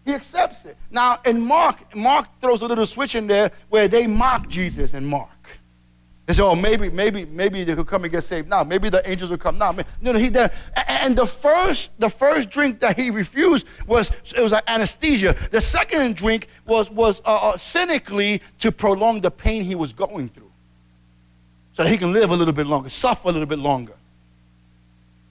he 0.08 0.14
accepts 0.14 0.64
it. 0.66 0.78
Now 0.90 1.20
in 1.26 1.42
Mark, 1.42 1.96
Mark 1.96 2.28
throws 2.40 2.62
a 2.62 2.66
little 2.66 2.86
switch 2.86 3.14
in 3.14 3.28
there 3.28 3.52
where 3.70 3.88
they 3.88 4.08
mock 4.08 4.48
Jesus 4.48 4.94
in 4.94 5.06
Mark. 5.06 5.30
They 6.26 6.34
say, 6.34 6.44
oh, 6.44 6.56
maybe, 6.56 6.90
maybe, 6.90 7.24
maybe 7.26 7.64
they 7.64 7.74
could 7.74 7.88
come 7.88 8.04
and 8.04 8.12
get 8.12 8.22
saved. 8.22 8.50
Now, 8.50 8.62
maybe 8.62 8.90
the 8.90 9.10
angels 9.10 9.30
will 9.30 9.38
come. 9.38 9.58
Now, 9.58 9.72
no, 10.02 10.12
no, 10.12 10.20
he 10.20 10.30
did. 10.30 10.52
And 10.76 11.18
the 11.18 11.26
first, 11.26 11.92
the 12.00 12.10
first 12.10 12.50
drink 12.50 12.82
that 12.82 13.00
he 13.00 13.12
refused 13.12 13.66
was 13.86 14.12
it 14.36 14.42
was 14.42 14.52
an 14.52 14.62
anesthesia. 14.68 15.38
The 15.52 15.62
second 15.62 16.18
drink 16.18 16.48
was 16.66 16.92
was 16.92 17.22
uh, 17.22 17.52
uh, 17.52 17.58
cynically 17.58 18.42
to 18.60 18.74
prolong 18.74 19.22
the 19.22 19.32
pain 19.32 19.64
he 19.64 19.76
was 19.76 19.94
going 19.94 20.28
through, 20.28 20.52
so 21.72 21.84
that 21.84 21.90
he 21.90 21.98
can 21.98 22.12
live 22.12 22.30
a 22.32 22.36
little 22.36 22.54
bit 22.54 22.68
longer, 22.68 22.90
suffer 22.90 23.30
a 23.30 23.32
little 23.32 23.48
bit 23.48 23.60
longer. 23.60 23.96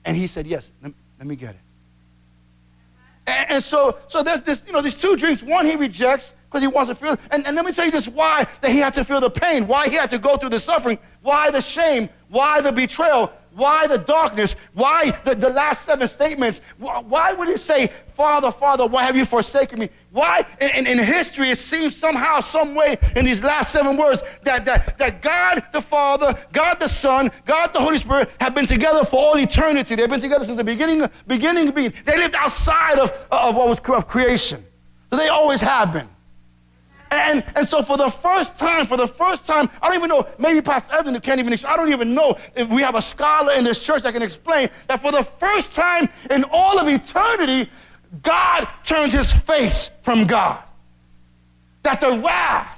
And 0.03 0.17
he 0.17 0.25
said, 0.25 0.47
yes, 0.47 0.71
let 0.81 1.27
me 1.27 1.35
get 1.35 1.51
it. 1.51 1.66
And, 3.27 3.51
and 3.51 3.63
so, 3.63 3.97
so 4.07 4.23
there's 4.23 4.41
this, 4.41 4.61
you 4.65 4.73
know, 4.73 4.81
these 4.81 4.95
two 4.95 5.15
dreams. 5.15 5.43
One 5.43 5.65
he 5.65 5.75
rejects, 5.75 6.33
because 6.49 6.61
he 6.61 6.67
wants 6.67 6.89
to 6.89 6.95
feel 6.95 7.17
And, 7.31 7.45
and 7.45 7.55
let 7.55 7.65
me 7.65 7.73
tell 7.73 7.85
you 7.85 7.91
just 7.91 8.07
why 8.09 8.47
that 8.61 8.71
he 8.71 8.79
had 8.79 8.93
to 8.93 9.03
feel 9.03 9.19
the 9.19 9.29
pain, 9.29 9.67
why 9.67 9.89
he 9.89 9.95
had 9.95 10.09
to 10.11 10.17
go 10.17 10.37
through 10.37 10.49
the 10.49 10.59
suffering, 10.59 10.97
why 11.21 11.51
the 11.51 11.61
shame, 11.61 12.09
why 12.29 12.61
the 12.61 12.71
betrayal, 12.71 13.31
why 13.57 13.87
the 13.87 13.97
darkness, 13.97 14.55
why 14.73 15.09
the, 15.23 15.33
the 15.33 15.49
last 15.49 15.83
seven 15.83 16.07
statements. 16.07 16.61
Why, 16.77 17.33
would 17.33 17.47
he 17.47 17.57
say, 17.57 17.87
Father, 18.13 18.51
Father, 18.51 18.85
why 18.85 19.03
have 19.03 19.17
you 19.17 19.25
forsaken 19.25 19.79
me? 19.79 19.89
Why 20.11 20.45
in, 20.61 20.69
in, 20.69 20.99
in, 20.99 21.03
history 21.03 21.49
it 21.49 21.57
seems 21.57 21.95
somehow, 21.95 22.39
some 22.39 22.75
way 22.75 22.97
in 23.15 23.25
these 23.25 23.43
last 23.43 23.71
seven 23.71 23.97
words 23.97 24.21
that, 24.43 24.63
that, 24.65 24.99
that 24.99 25.23
God 25.23 25.63
the 25.73 25.81
Father, 25.81 26.35
God 26.53 26.79
the 26.79 26.87
Son, 26.87 27.31
God 27.45 27.73
the 27.73 27.79
Holy 27.79 27.97
Spirit 27.97 28.29
have 28.39 28.53
been 28.53 28.67
together 28.67 29.03
for 29.03 29.17
all 29.17 29.37
eternity. 29.39 29.95
They've 29.95 30.07
been 30.07 30.19
together 30.19 30.45
since 30.45 30.57
the 30.57 30.63
beginning, 30.63 31.09
beginning 31.25 31.71
being. 31.71 31.93
They 32.05 32.17
lived 32.17 32.35
outside 32.35 32.99
of, 32.99 33.09
of 33.31 33.55
what 33.55 33.67
was 33.67 33.79
of 33.79 34.07
creation. 34.07 34.63
So 35.09 35.17
they 35.17 35.29
always 35.29 35.61
have 35.61 35.93
been. 35.93 36.07
And, 37.11 37.43
and 37.55 37.67
so 37.67 37.81
for 37.81 37.97
the 37.97 38.09
first 38.09 38.57
time, 38.57 38.85
for 38.85 38.97
the 38.97 39.07
first 39.07 39.45
time, 39.45 39.69
I 39.81 39.87
don't 39.87 39.97
even 39.97 40.09
know, 40.09 40.27
maybe 40.37 40.61
Pastor 40.61 40.93
Evan 40.95 41.19
can't 41.21 41.39
even 41.39 41.53
I 41.65 41.77
don't 41.77 41.91
even 41.91 42.13
know 42.13 42.37
if 42.55 42.67
we 42.69 42.81
have 42.81 42.95
a 42.95 43.01
scholar 43.01 43.53
in 43.53 43.63
this 43.63 43.79
church 43.79 44.03
that 44.03 44.13
can 44.13 44.21
explain 44.21 44.69
that 44.87 45.01
for 45.01 45.11
the 45.11 45.23
first 45.23 45.73
time 45.73 46.09
in 46.29 46.43
all 46.45 46.79
of 46.79 46.87
eternity, 46.87 47.69
God 48.21 48.67
turns 48.83 49.13
his 49.13 49.31
face 49.31 49.89
from 50.01 50.25
God. 50.25 50.61
That 51.83 51.99
the 51.99 52.17
wrath 52.17 52.77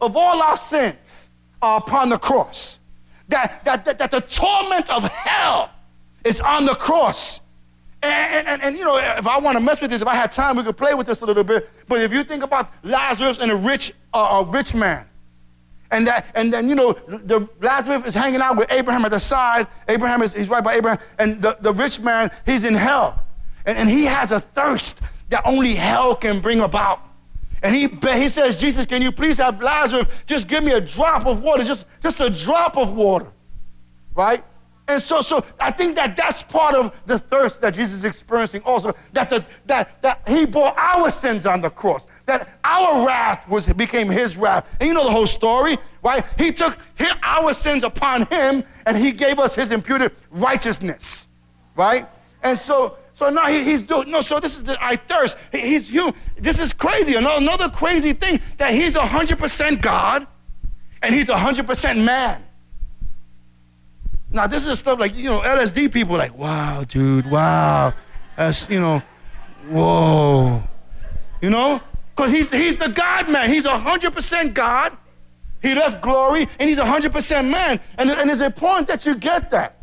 of 0.00 0.16
all 0.16 0.42
our 0.42 0.56
sins 0.56 1.30
are 1.62 1.78
upon 1.78 2.08
the 2.08 2.18
cross. 2.18 2.80
That, 3.28 3.64
that, 3.64 3.84
that, 3.84 3.98
that 3.98 4.10
the 4.10 4.20
torment 4.22 4.90
of 4.90 5.04
hell 5.04 5.70
is 6.24 6.40
on 6.40 6.64
the 6.64 6.74
cross. 6.74 7.40
And, 8.02 8.46
and, 8.46 8.62
and, 8.62 8.76
you 8.76 8.84
know, 8.84 8.96
if 8.96 9.26
I 9.26 9.38
want 9.38 9.58
to 9.58 9.60
mess 9.60 9.80
with 9.80 9.90
this, 9.90 10.02
if 10.02 10.08
I 10.08 10.14
had 10.14 10.30
time, 10.30 10.56
we 10.56 10.62
could 10.62 10.76
play 10.76 10.94
with 10.94 11.06
this 11.06 11.20
a 11.20 11.26
little 11.26 11.42
bit. 11.42 11.68
But 11.88 12.00
if 12.00 12.12
you 12.12 12.22
think 12.22 12.44
about 12.44 12.72
Lazarus 12.84 13.38
and 13.38 13.50
a 13.50 13.56
rich, 13.56 13.92
uh, 14.14 14.44
a 14.44 14.50
rich 14.50 14.74
man, 14.74 15.04
and 15.90 16.06
that, 16.06 16.26
and 16.34 16.52
then 16.52 16.68
you 16.68 16.74
know, 16.74 16.92
the 16.92 17.48
Lazarus 17.60 18.04
is 18.04 18.14
hanging 18.14 18.40
out 18.40 18.56
with 18.56 18.70
Abraham 18.70 19.04
at 19.04 19.10
the 19.10 19.18
side. 19.18 19.66
Abraham 19.88 20.22
is 20.22 20.34
he's 20.34 20.48
right 20.48 20.62
by 20.62 20.74
Abraham, 20.74 20.98
and 21.18 21.42
the, 21.42 21.56
the 21.60 21.72
rich 21.72 21.98
man 21.98 22.30
he's 22.46 22.64
in 22.64 22.74
hell, 22.74 23.20
and, 23.66 23.76
and 23.76 23.88
he 23.88 24.04
has 24.04 24.30
a 24.30 24.40
thirst 24.40 25.00
that 25.30 25.42
only 25.44 25.74
hell 25.74 26.14
can 26.14 26.40
bring 26.40 26.60
about. 26.60 27.00
And 27.62 27.74
he, 27.74 27.88
he 27.88 28.28
says, 28.28 28.56
Jesus, 28.56 28.84
can 28.84 29.02
you 29.02 29.10
please 29.10 29.38
have 29.38 29.60
Lazarus 29.60 30.06
just 30.26 30.46
give 30.46 30.62
me 30.62 30.72
a 30.72 30.80
drop 30.80 31.26
of 31.26 31.42
water, 31.42 31.64
just, 31.64 31.86
just 32.02 32.20
a 32.20 32.30
drop 32.30 32.76
of 32.76 32.92
water, 32.92 33.26
right? 34.14 34.44
And 34.88 35.02
so, 35.02 35.20
so 35.20 35.44
I 35.60 35.70
think 35.70 35.96
that 35.96 36.16
that's 36.16 36.42
part 36.42 36.74
of 36.74 36.98
the 37.04 37.18
thirst 37.18 37.60
that 37.60 37.74
Jesus 37.74 37.98
is 37.98 38.04
experiencing 38.04 38.62
also, 38.62 38.94
that, 39.12 39.28
the, 39.28 39.44
that, 39.66 40.00
that 40.00 40.22
he 40.26 40.46
bore 40.46 40.78
our 40.78 41.10
sins 41.10 41.44
on 41.44 41.60
the 41.60 41.68
cross, 41.68 42.06
that 42.24 42.58
our 42.64 43.06
wrath 43.06 43.46
was, 43.48 43.66
became 43.66 44.08
his 44.08 44.38
wrath. 44.38 44.74
And 44.80 44.88
you 44.88 44.94
know 44.94 45.04
the 45.04 45.10
whole 45.10 45.26
story, 45.26 45.76
right? 46.02 46.24
He 46.38 46.50
took 46.52 46.78
his, 46.94 47.12
our 47.22 47.52
sins 47.52 47.84
upon 47.84 48.26
him 48.28 48.64
and 48.86 48.96
he 48.96 49.12
gave 49.12 49.38
us 49.38 49.54
his 49.54 49.72
imputed 49.72 50.12
righteousness, 50.30 51.28
right? 51.76 52.08
And 52.42 52.58
so, 52.58 52.96
so 53.12 53.28
now 53.28 53.46
he, 53.46 53.62
he's 53.64 53.82
doing, 53.82 54.10
no, 54.10 54.22
so 54.22 54.40
this 54.40 54.56
is 54.56 54.64
the, 54.64 54.82
I 54.82 54.96
thirst. 54.96 55.36
He, 55.52 55.60
he's 55.60 55.90
human. 55.90 56.14
This 56.38 56.58
is 56.58 56.72
crazy. 56.72 57.14
Another, 57.14 57.42
another 57.42 57.68
crazy 57.68 58.14
thing 58.14 58.40
that 58.56 58.72
he's 58.72 58.94
100% 58.94 59.82
God 59.82 60.26
and 61.02 61.14
he's 61.14 61.26
100% 61.26 62.02
man. 62.02 62.42
Now, 64.30 64.46
this 64.46 64.66
is 64.66 64.78
stuff 64.78 64.98
like, 64.98 65.14
you 65.14 65.30
know, 65.30 65.40
LSD 65.40 65.92
people 65.92 66.16
like, 66.16 66.36
wow, 66.36 66.84
dude, 66.84 67.30
wow. 67.30 67.94
That's, 68.36 68.68
you 68.68 68.80
know, 68.80 69.02
whoa. 69.68 70.62
You 71.40 71.50
know? 71.50 71.80
Because 72.14 72.30
he's, 72.32 72.50
he's 72.52 72.76
the 72.76 72.88
God 72.88 73.30
man. 73.30 73.48
He's 73.48 73.64
100% 73.64 74.54
God. 74.54 74.96
He 75.62 75.74
left 75.74 76.02
glory, 76.02 76.46
and 76.58 76.68
he's 76.68 76.78
100% 76.78 77.50
man. 77.50 77.80
And, 77.96 78.10
and 78.10 78.30
it's 78.30 78.40
important 78.40 78.86
that 78.88 79.04
you 79.06 79.14
get 79.14 79.50
that. 79.50 79.76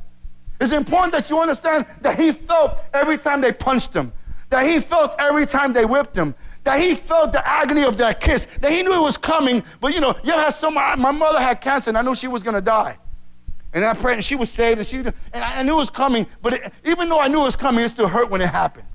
It's 0.61 0.71
important 0.71 1.11
that 1.13 1.29
you 1.29 1.39
understand 1.39 1.85
that 2.01 2.17
he 2.17 2.31
felt 2.31 2.77
every 2.93 3.17
time 3.17 3.41
they 3.41 3.51
punched 3.51 3.93
him, 3.93 4.13
that 4.49 4.65
he 4.65 4.79
felt 4.79 5.15
every 5.19 5.45
time 5.45 5.73
they 5.73 5.85
whipped 5.85 6.15
him, 6.15 6.33
that 6.63 6.79
he 6.79 6.95
felt 6.95 7.33
the 7.33 7.45
agony 7.47 7.83
of 7.83 7.97
that 7.97 8.21
kiss, 8.21 8.47
that 8.61 8.71
he 8.71 8.83
knew 8.83 8.93
it 8.93 9.01
was 9.01 9.17
coming. 9.17 9.63
But 9.81 9.93
you 9.93 9.99
know, 9.99 10.15
you 10.23 10.31
had 10.31 10.51
some, 10.51 10.75
my 10.75 10.95
mother 10.95 11.39
had 11.39 11.59
cancer, 11.59 11.89
and 11.89 11.97
I 11.97 12.01
knew 12.01 12.15
she 12.15 12.27
was 12.27 12.41
to 12.43 12.61
die. 12.61 12.97
And 13.75 13.84
I 13.84 13.94
prayed, 13.94 14.13
and 14.13 14.24
she 14.24 14.36
was 14.36 14.50
saved, 14.50 14.79
and 14.79 14.88
she, 14.88 14.96
and 15.00 15.13
I 15.34 15.62
knew 15.62 15.74
it 15.74 15.79
was 15.79 15.89
coming. 15.89 16.25
But 16.41 16.53
it, 16.53 16.74
even 16.86 17.10
though 17.10 17.20
I 17.20 17.27
knew 17.27 17.41
it 17.41 17.46
was 17.46 17.58
coming, 17.58 17.84
it 17.84 17.89
still 17.89 18.08
hurt 18.08 18.29
when 18.29 18.39
it 18.39 18.50
happened. 18.50 18.88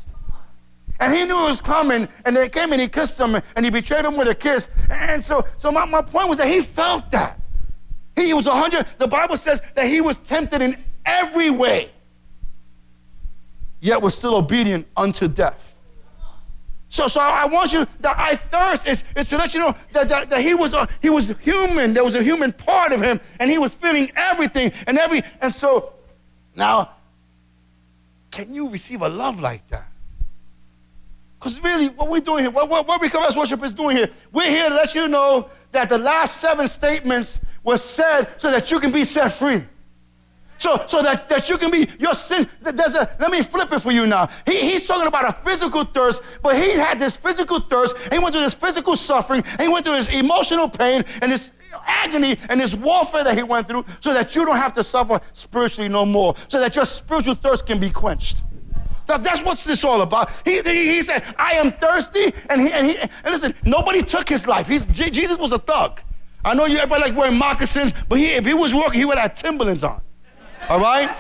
And 0.99 1.15
he 1.15 1.25
knew 1.25 1.45
it 1.45 1.51
was 1.51 1.61
coming, 1.61 2.09
and 2.25 2.35
they 2.35 2.49
came 2.49 2.73
and 2.73 2.81
he 2.81 2.89
kissed 2.89 3.21
him, 3.21 3.35
and 3.57 3.65
he 3.65 3.71
betrayed 3.71 4.07
him 4.07 4.17
with 4.17 4.27
a 4.29 4.35
kiss. 4.35 4.71
And 4.91 5.23
so, 5.23 5.47
so 5.59 5.71
my, 5.71 5.85
my 5.85 6.01
point 6.01 6.31
was 6.31 6.39
that 6.39 6.49
he 6.49 6.63
felt 6.63 7.11
that. 7.11 7.39
He 8.17 8.33
was 8.33 8.47
100. 8.47 8.87
The 8.97 9.07
Bible 9.07 9.37
says 9.37 9.61
that 9.75 9.87
he 9.87 10.01
was 10.01 10.17
tempted 10.17 10.63
in 10.63 10.83
every 11.05 11.51
way, 11.51 11.91
yet 13.81 14.01
was 14.01 14.15
still 14.15 14.35
obedient 14.35 14.87
unto 14.97 15.29
death. 15.29 15.70
So, 16.91 17.07
so 17.07 17.21
I 17.21 17.47
want 17.47 17.73
you, 17.73 17.87
that 18.01 18.19
I 18.19 18.35
thirst 18.35 18.87
is, 18.87 19.05
is 19.15 19.29
to 19.29 19.39
let 19.39 19.55
you 19.55 19.61
know 19.61 19.77
that, 19.93 20.09
that, 20.09 20.29
that 20.29 20.41
he, 20.41 20.55
was 20.55 20.75
a, 20.75 20.89
he 21.01 21.09
was 21.09 21.29
human. 21.41 21.95
There 21.95 22.03
was 22.03 22.15
a 22.15 22.23
human 22.23 22.53
part 22.53 22.93
of 22.93 23.01
him, 23.01 23.21
and 23.39 23.49
he 23.49 23.59
was 23.59 23.73
feeling 23.73 24.11
everything 24.17 24.73
and 24.89 24.99
every, 24.99 25.23
and 25.41 25.55
so 25.55 25.93
now, 26.57 26.91
can 28.33 28.53
you 28.53 28.71
receive 28.71 29.03
a 29.03 29.09
love 29.09 29.39
like 29.39 29.67
that? 29.69 29.87
Because 31.39 31.61
really, 31.61 31.91
what 31.91 32.09
we're 32.09 32.21
doing 32.21 32.45
here, 32.45 32.51
what, 32.51 32.69
what, 32.69 32.89
what 32.89 33.01
Recover 33.01 33.39
Worship 33.39 33.63
is 33.63 33.73
doing 33.73 33.97
here, 33.97 34.11
we're 34.33 34.51
here 34.51 34.69
to 34.69 34.75
let 34.75 34.93
you 34.93 35.07
know 35.07 35.49
that 35.71 35.89
the 35.89 35.97
last 35.97 36.39
seven 36.39 36.67
statements 36.67 37.39
were 37.63 37.79
said 37.79 38.27
so 38.37 38.51
that 38.51 38.69
you 38.73 38.81
can 38.81 38.91
be 38.91 39.05
set 39.05 39.33
free 39.33 39.65
so, 40.61 40.85
so 40.87 41.03
that, 41.03 41.27
that 41.31 41.49
you 41.49 41.57
can 41.57 41.71
be 41.71 41.89
your 41.99 42.13
sin. 42.15 42.47
There's 42.61 42.95
a, 42.95 43.17
let 43.19 43.31
me 43.31 43.43
flip 43.43 43.73
it 43.73 43.81
for 43.81 43.91
you 43.91 44.07
now. 44.07 44.29
He, 44.47 44.61
he's 44.61 44.87
talking 44.87 45.07
about 45.07 45.27
a 45.27 45.33
physical 45.33 45.85
thirst, 45.85 46.21
but 46.43 46.55
he 46.55 46.73
had 46.73 47.01
this 47.01 47.17
physical 47.17 47.61
thirst. 47.61 47.97
he 48.13 48.19
went 48.19 48.35
through 48.35 48.45
this 48.45 48.55
physical 48.55 48.95
suffering. 48.95 49.43
he 49.59 49.69
went 49.69 49.87
through 49.87 49.97
this 49.97 50.11
emotional 50.11 50.69
pain 50.69 51.03
and 51.23 51.33
this 51.33 51.53
agony 51.87 52.37
and 52.51 52.61
this 52.61 52.75
warfare 52.75 53.25
that 53.25 53.37
he 53.37 53.43
went 53.43 53.67
through 53.67 53.87
so 54.01 54.13
that 54.13 54.35
you 54.35 54.45
don't 54.45 54.59
have 54.59 54.75
to 54.75 54.85
suffer 54.85 55.19
spiritually 55.33 55.89
no 55.89 56.05
more, 56.05 56.35
so 56.49 56.61
that 56.61 56.77
your 56.77 56.85
spiritual 56.85 57.35
thirst 57.35 57.65
can 57.65 57.81
be 57.81 57.89
quenched. 57.89 58.43
That, 59.07 59.25
that's 59.25 59.43
what 59.43 59.59
this 59.61 59.83
all 59.83 60.03
about. 60.03 60.31
He, 60.45 60.61
he, 60.61 60.95
he, 60.95 61.03
said, 61.03 61.25
I 61.39 61.53
am 61.53 61.73
thirsty. 61.73 62.35
And, 62.51 62.61
he, 62.61 62.71
and, 62.71 62.87
he, 62.87 62.99
and 62.99 63.11
listen, 63.25 63.55
nobody 63.65 64.03
took 64.03 64.29
his 64.29 64.47
life. 64.47 64.69
He's, 64.69 64.87
Jesus 64.87 65.39
was 65.39 65.53
a 65.53 65.59
thug. 65.59 66.03
I 66.45 66.55
know 66.55 66.67
you 66.67 66.77
everybody 66.77 67.11
like 67.11 67.17
wearing 67.17 67.39
moccasins, 67.39 67.95
but 68.11 68.19
he, 68.19 68.33
if 68.33 68.45
he 68.45 68.53
was 68.53 68.75
working, 68.75 69.01
he 69.01 69.07
would 69.07 69.19
have 69.19 69.35
Timberlands 69.35 69.85
on. 69.85 70.03
All 70.69 70.81
right? 70.81 71.17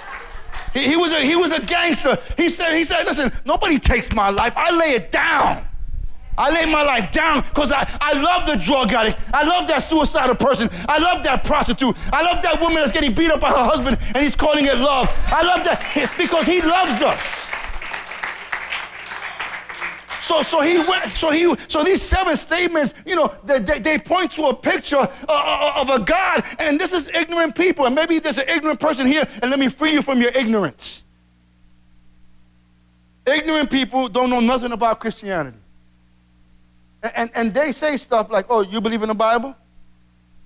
He, 0.72 0.86
he, 0.86 0.96
was 0.96 1.12
a, 1.12 1.20
he 1.20 1.36
was 1.36 1.52
a 1.52 1.60
gangster. 1.60 2.18
He 2.36 2.48
said, 2.48 2.76
he 2.76 2.84
said, 2.84 3.04
listen, 3.04 3.32
nobody 3.44 3.78
takes 3.78 4.12
my 4.12 4.30
life. 4.30 4.52
I 4.56 4.70
lay 4.70 4.92
it 4.92 5.10
down. 5.10 5.66
I 6.38 6.48
lay 6.50 6.64
my 6.70 6.82
life 6.82 7.12
down 7.12 7.42
because 7.42 7.70
I, 7.70 7.86
I 8.00 8.14
love 8.18 8.46
the 8.46 8.56
drug 8.56 8.92
addict. 8.92 9.18
I 9.34 9.42
love 9.42 9.68
that 9.68 9.78
suicidal 9.78 10.34
person. 10.36 10.70
I 10.88 10.98
love 10.98 11.22
that 11.24 11.44
prostitute. 11.44 11.94
I 12.12 12.22
love 12.22 12.42
that 12.42 12.58
woman 12.60 12.76
that's 12.76 12.92
getting 12.92 13.14
beat 13.14 13.30
up 13.30 13.40
by 13.40 13.50
her 13.50 13.64
husband 13.64 13.98
and 14.14 14.18
he's 14.18 14.34
calling 14.34 14.64
it 14.64 14.78
love. 14.78 15.10
I 15.26 15.42
love 15.42 15.64
that 15.64 16.14
because 16.16 16.46
he 16.46 16.62
loves 16.62 17.02
us. 17.02 17.39
So, 20.30 20.44
so 20.44 20.60
he 20.60 20.78
went, 20.78 21.10
so 21.16 21.32
he, 21.32 21.56
so 21.66 21.82
these 21.82 22.00
seven 22.00 22.36
statements, 22.36 22.94
you 23.04 23.16
know, 23.16 23.34
they, 23.42 23.58
they, 23.58 23.80
they 23.80 23.98
point 23.98 24.30
to 24.32 24.44
a 24.44 24.54
picture 24.54 24.98
uh, 24.98 25.08
uh, 25.28 25.72
of 25.74 25.90
a 25.90 25.98
God, 25.98 26.44
and 26.60 26.78
this 26.78 26.92
is 26.92 27.08
ignorant 27.08 27.56
people, 27.56 27.84
and 27.84 27.96
maybe 27.96 28.20
there's 28.20 28.38
an 28.38 28.48
ignorant 28.48 28.78
person 28.78 29.08
here, 29.08 29.26
and 29.42 29.50
let 29.50 29.58
me 29.58 29.66
free 29.66 29.90
you 29.90 30.02
from 30.02 30.20
your 30.20 30.30
ignorance. 30.30 31.02
Ignorant 33.26 33.72
people 33.72 34.08
don't 34.08 34.30
know 34.30 34.38
nothing 34.38 34.70
about 34.70 35.00
Christianity. 35.00 35.58
And, 37.02 37.12
and, 37.16 37.30
and 37.34 37.52
they 37.52 37.72
say 37.72 37.96
stuff 37.96 38.30
like, 38.30 38.46
oh, 38.50 38.60
you 38.60 38.80
believe 38.80 39.02
in 39.02 39.08
the 39.08 39.14
Bible? 39.16 39.56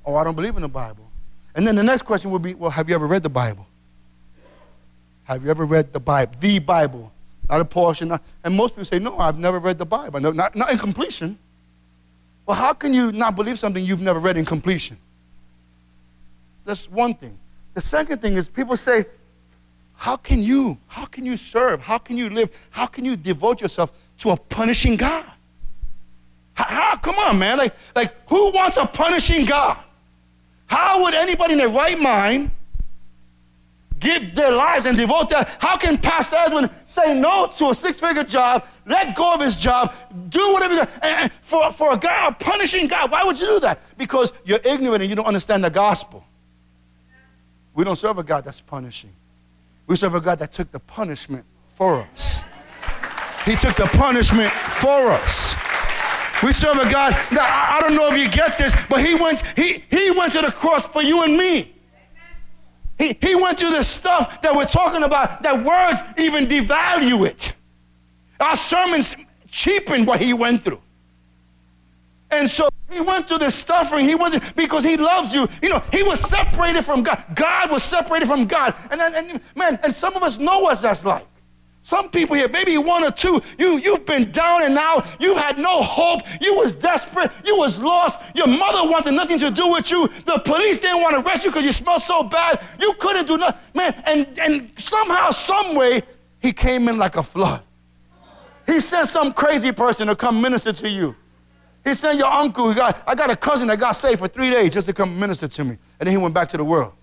Oh, 0.06 0.14
I 0.14 0.24
don't 0.24 0.34
believe 0.34 0.56
in 0.56 0.62
the 0.62 0.68
Bible. 0.68 1.10
And 1.54 1.66
then 1.66 1.76
the 1.76 1.82
next 1.82 2.06
question 2.06 2.30
would 2.30 2.40
be, 2.40 2.54
well, 2.54 2.70
have 2.70 2.88
you 2.88 2.94
ever 2.94 3.06
read 3.06 3.22
the 3.22 3.28
Bible? 3.28 3.66
Have 5.24 5.44
you 5.44 5.50
ever 5.50 5.66
read 5.66 5.92
the 5.92 6.00
Bible? 6.00 6.32
The 6.40 6.58
Bible 6.58 7.12
not 7.48 7.60
a 7.60 7.64
portion. 7.64 8.08
Not, 8.08 8.22
and 8.42 8.54
most 8.54 8.70
people 8.70 8.84
say, 8.84 8.98
no, 8.98 9.18
I've 9.18 9.38
never 9.38 9.58
read 9.58 9.78
the 9.78 9.86
Bible. 9.86 10.20
No, 10.20 10.30
not, 10.30 10.54
not 10.54 10.70
in 10.70 10.78
completion. 10.78 11.38
Well, 12.46 12.56
how 12.56 12.72
can 12.72 12.92
you 12.92 13.12
not 13.12 13.36
believe 13.36 13.58
something 13.58 13.84
you've 13.84 14.00
never 14.00 14.18
read 14.20 14.36
in 14.36 14.44
completion? 14.44 14.98
That's 16.64 16.90
one 16.90 17.14
thing. 17.14 17.38
The 17.74 17.80
second 17.80 18.20
thing 18.20 18.34
is 18.34 18.48
people 18.48 18.76
say, 18.76 19.06
how 19.96 20.16
can 20.16 20.42
you, 20.42 20.78
how 20.86 21.04
can 21.04 21.24
you 21.24 21.36
serve? 21.36 21.80
How 21.80 21.98
can 21.98 22.16
you 22.16 22.28
live? 22.30 22.68
How 22.70 22.86
can 22.86 23.04
you 23.04 23.16
devote 23.16 23.60
yourself 23.60 23.92
to 24.18 24.30
a 24.30 24.36
punishing 24.36 24.96
God? 24.96 25.24
How, 26.54 26.64
how 26.64 26.96
come 26.96 27.16
on, 27.16 27.38
man. 27.38 27.58
Like, 27.58 27.74
like, 27.94 28.14
who 28.28 28.52
wants 28.52 28.76
a 28.76 28.86
punishing 28.86 29.44
God? 29.44 29.78
How 30.66 31.02
would 31.02 31.14
anybody 31.14 31.52
in 31.52 31.58
their 31.58 31.68
right 31.68 31.98
mind 31.98 32.50
give 33.98 34.34
their 34.34 34.52
lives 34.52 34.86
and 34.86 34.96
devote 34.96 35.28
that. 35.30 35.56
How 35.60 35.76
can 35.76 35.98
Pastor 35.98 36.36
Edwin 36.36 36.70
say 36.84 37.18
no 37.18 37.46
to 37.58 37.70
a 37.70 37.74
six 37.74 38.00
figure 38.00 38.24
job, 38.24 38.66
let 38.86 39.14
go 39.14 39.34
of 39.34 39.40
his 39.40 39.56
job, 39.56 39.94
do 40.28 40.52
whatever, 40.52 40.80
and, 40.80 40.88
and 41.02 41.32
for, 41.42 41.72
for 41.72 41.94
a 41.94 41.96
God, 41.96 42.38
punishing 42.38 42.86
God? 42.86 43.10
Why 43.10 43.24
would 43.24 43.38
you 43.38 43.46
do 43.46 43.60
that? 43.60 43.80
Because 43.96 44.32
you're 44.44 44.60
ignorant 44.64 45.02
and 45.02 45.10
you 45.10 45.16
don't 45.16 45.26
understand 45.26 45.64
the 45.64 45.70
gospel. 45.70 46.24
We 47.74 47.84
don't 47.84 47.96
serve 47.96 48.18
a 48.18 48.22
God 48.22 48.44
that's 48.44 48.60
punishing. 48.60 49.12
We 49.86 49.96
serve 49.96 50.14
a 50.14 50.20
God 50.20 50.38
that 50.38 50.52
took 50.52 50.70
the 50.70 50.80
punishment 50.80 51.44
for 51.68 52.00
us. 52.00 52.44
He 53.44 53.56
took 53.56 53.76
the 53.76 53.86
punishment 53.86 54.52
for 54.52 55.10
us. 55.10 55.54
We 56.42 56.52
serve 56.52 56.76
a 56.76 56.90
God 56.90 57.12
that 57.12 57.70
I, 57.72 57.78
I 57.78 57.80
don't 57.80 57.94
know 57.94 58.12
if 58.12 58.18
you 58.18 58.28
get 58.28 58.56
this, 58.58 58.74
but 58.88 59.04
he 59.04 59.14
went, 59.14 59.42
he, 59.56 59.84
he 59.90 60.10
went 60.10 60.32
to 60.32 60.42
the 60.42 60.52
cross 60.52 60.86
for 60.86 61.02
you 61.02 61.22
and 61.22 61.36
me. 61.36 61.73
He, 62.98 63.16
he 63.20 63.34
went 63.34 63.58
through 63.58 63.72
the 63.72 63.82
stuff 63.82 64.40
that 64.42 64.54
we're 64.54 64.66
talking 64.66 65.02
about, 65.02 65.42
that 65.42 65.64
words 65.64 66.00
even 66.18 66.46
devalue 66.46 67.26
it. 67.26 67.54
Our 68.40 68.56
sermons 68.56 69.14
cheapen 69.50 70.04
what 70.04 70.20
he 70.20 70.32
went 70.32 70.62
through. 70.62 70.80
And 72.30 72.48
so 72.48 72.68
he 72.90 73.00
went 73.00 73.28
through 73.28 73.38
this 73.38 73.54
suffering. 73.54 74.06
He 74.06 74.14
through, 74.14 74.52
because 74.54 74.84
he 74.84 74.96
loves 74.96 75.32
you. 75.32 75.48
You 75.62 75.70
know, 75.70 75.82
he 75.92 76.02
was 76.02 76.20
separated 76.20 76.82
from 76.82 77.02
God. 77.02 77.24
God 77.34 77.70
was 77.70 77.82
separated 77.82 78.26
from 78.26 78.46
God. 78.46 78.74
And, 78.90 79.00
and, 79.00 79.14
and 79.14 79.40
man, 79.56 79.78
and 79.82 79.94
some 79.94 80.14
of 80.14 80.22
us 80.22 80.38
know 80.38 80.60
what 80.60 80.80
that's 80.80 81.04
like. 81.04 81.26
Some 81.84 82.08
people 82.08 82.34
here, 82.34 82.48
maybe 82.48 82.78
one 82.78 83.04
or 83.04 83.10
two, 83.10 83.42
you, 83.58 83.76
you've 83.76 84.06
been 84.06 84.32
down 84.32 84.62
and 84.62 84.78
out. 84.78 85.06
You 85.20 85.36
had 85.36 85.58
no 85.58 85.82
hope. 85.82 86.22
You 86.40 86.56
was 86.56 86.72
desperate. 86.72 87.30
You 87.44 87.58
was 87.58 87.78
lost. 87.78 88.22
Your 88.34 88.46
mother 88.46 88.90
wanted 88.90 89.12
nothing 89.12 89.38
to 89.40 89.50
do 89.50 89.70
with 89.70 89.90
you. 89.90 90.08
The 90.24 90.38
police 90.38 90.80
didn't 90.80 91.02
want 91.02 91.14
to 91.14 91.28
arrest 91.28 91.44
you 91.44 91.50
because 91.50 91.62
you 91.62 91.72
smelled 91.72 92.00
so 92.00 92.22
bad. 92.22 92.64
You 92.80 92.94
couldn't 92.94 93.26
do 93.26 93.36
nothing. 93.36 93.60
Man, 93.74 94.02
and, 94.06 94.38
and 94.38 94.70
somehow, 94.78 95.28
some 95.28 95.74
way, 95.74 96.02
he 96.40 96.54
came 96.54 96.88
in 96.88 96.96
like 96.96 97.16
a 97.16 97.22
flood. 97.22 97.60
He 98.64 98.80
sent 98.80 99.10
some 99.10 99.34
crazy 99.34 99.70
person 99.70 100.06
to 100.06 100.16
come 100.16 100.40
minister 100.40 100.72
to 100.72 100.88
you. 100.88 101.14
He 101.84 101.92
sent 101.92 102.16
your 102.16 102.32
uncle. 102.32 102.72
Got, 102.72 103.02
I 103.06 103.14
got 103.14 103.28
a 103.28 103.36
cousin 103.36 103.68
that 103.68 103.78
got 103.78 103.92
saved 103.92 104.20
for 104.20 104.28
three 104.28 104.50
days 104.50 104.72
just 104.72 104.86
to 104.86 104.94
come 104.94 105.20
minister 105.20 105.48
to 105.48 105.64
me. 105.64 105.76
And 106.00 106.06
then 106.06 106.12
he 106.12 106.16
went 106.16 106.32
back 106.32 106.48
to 106.48 106.56
the 106.56 106.64
world. 106.64 106.94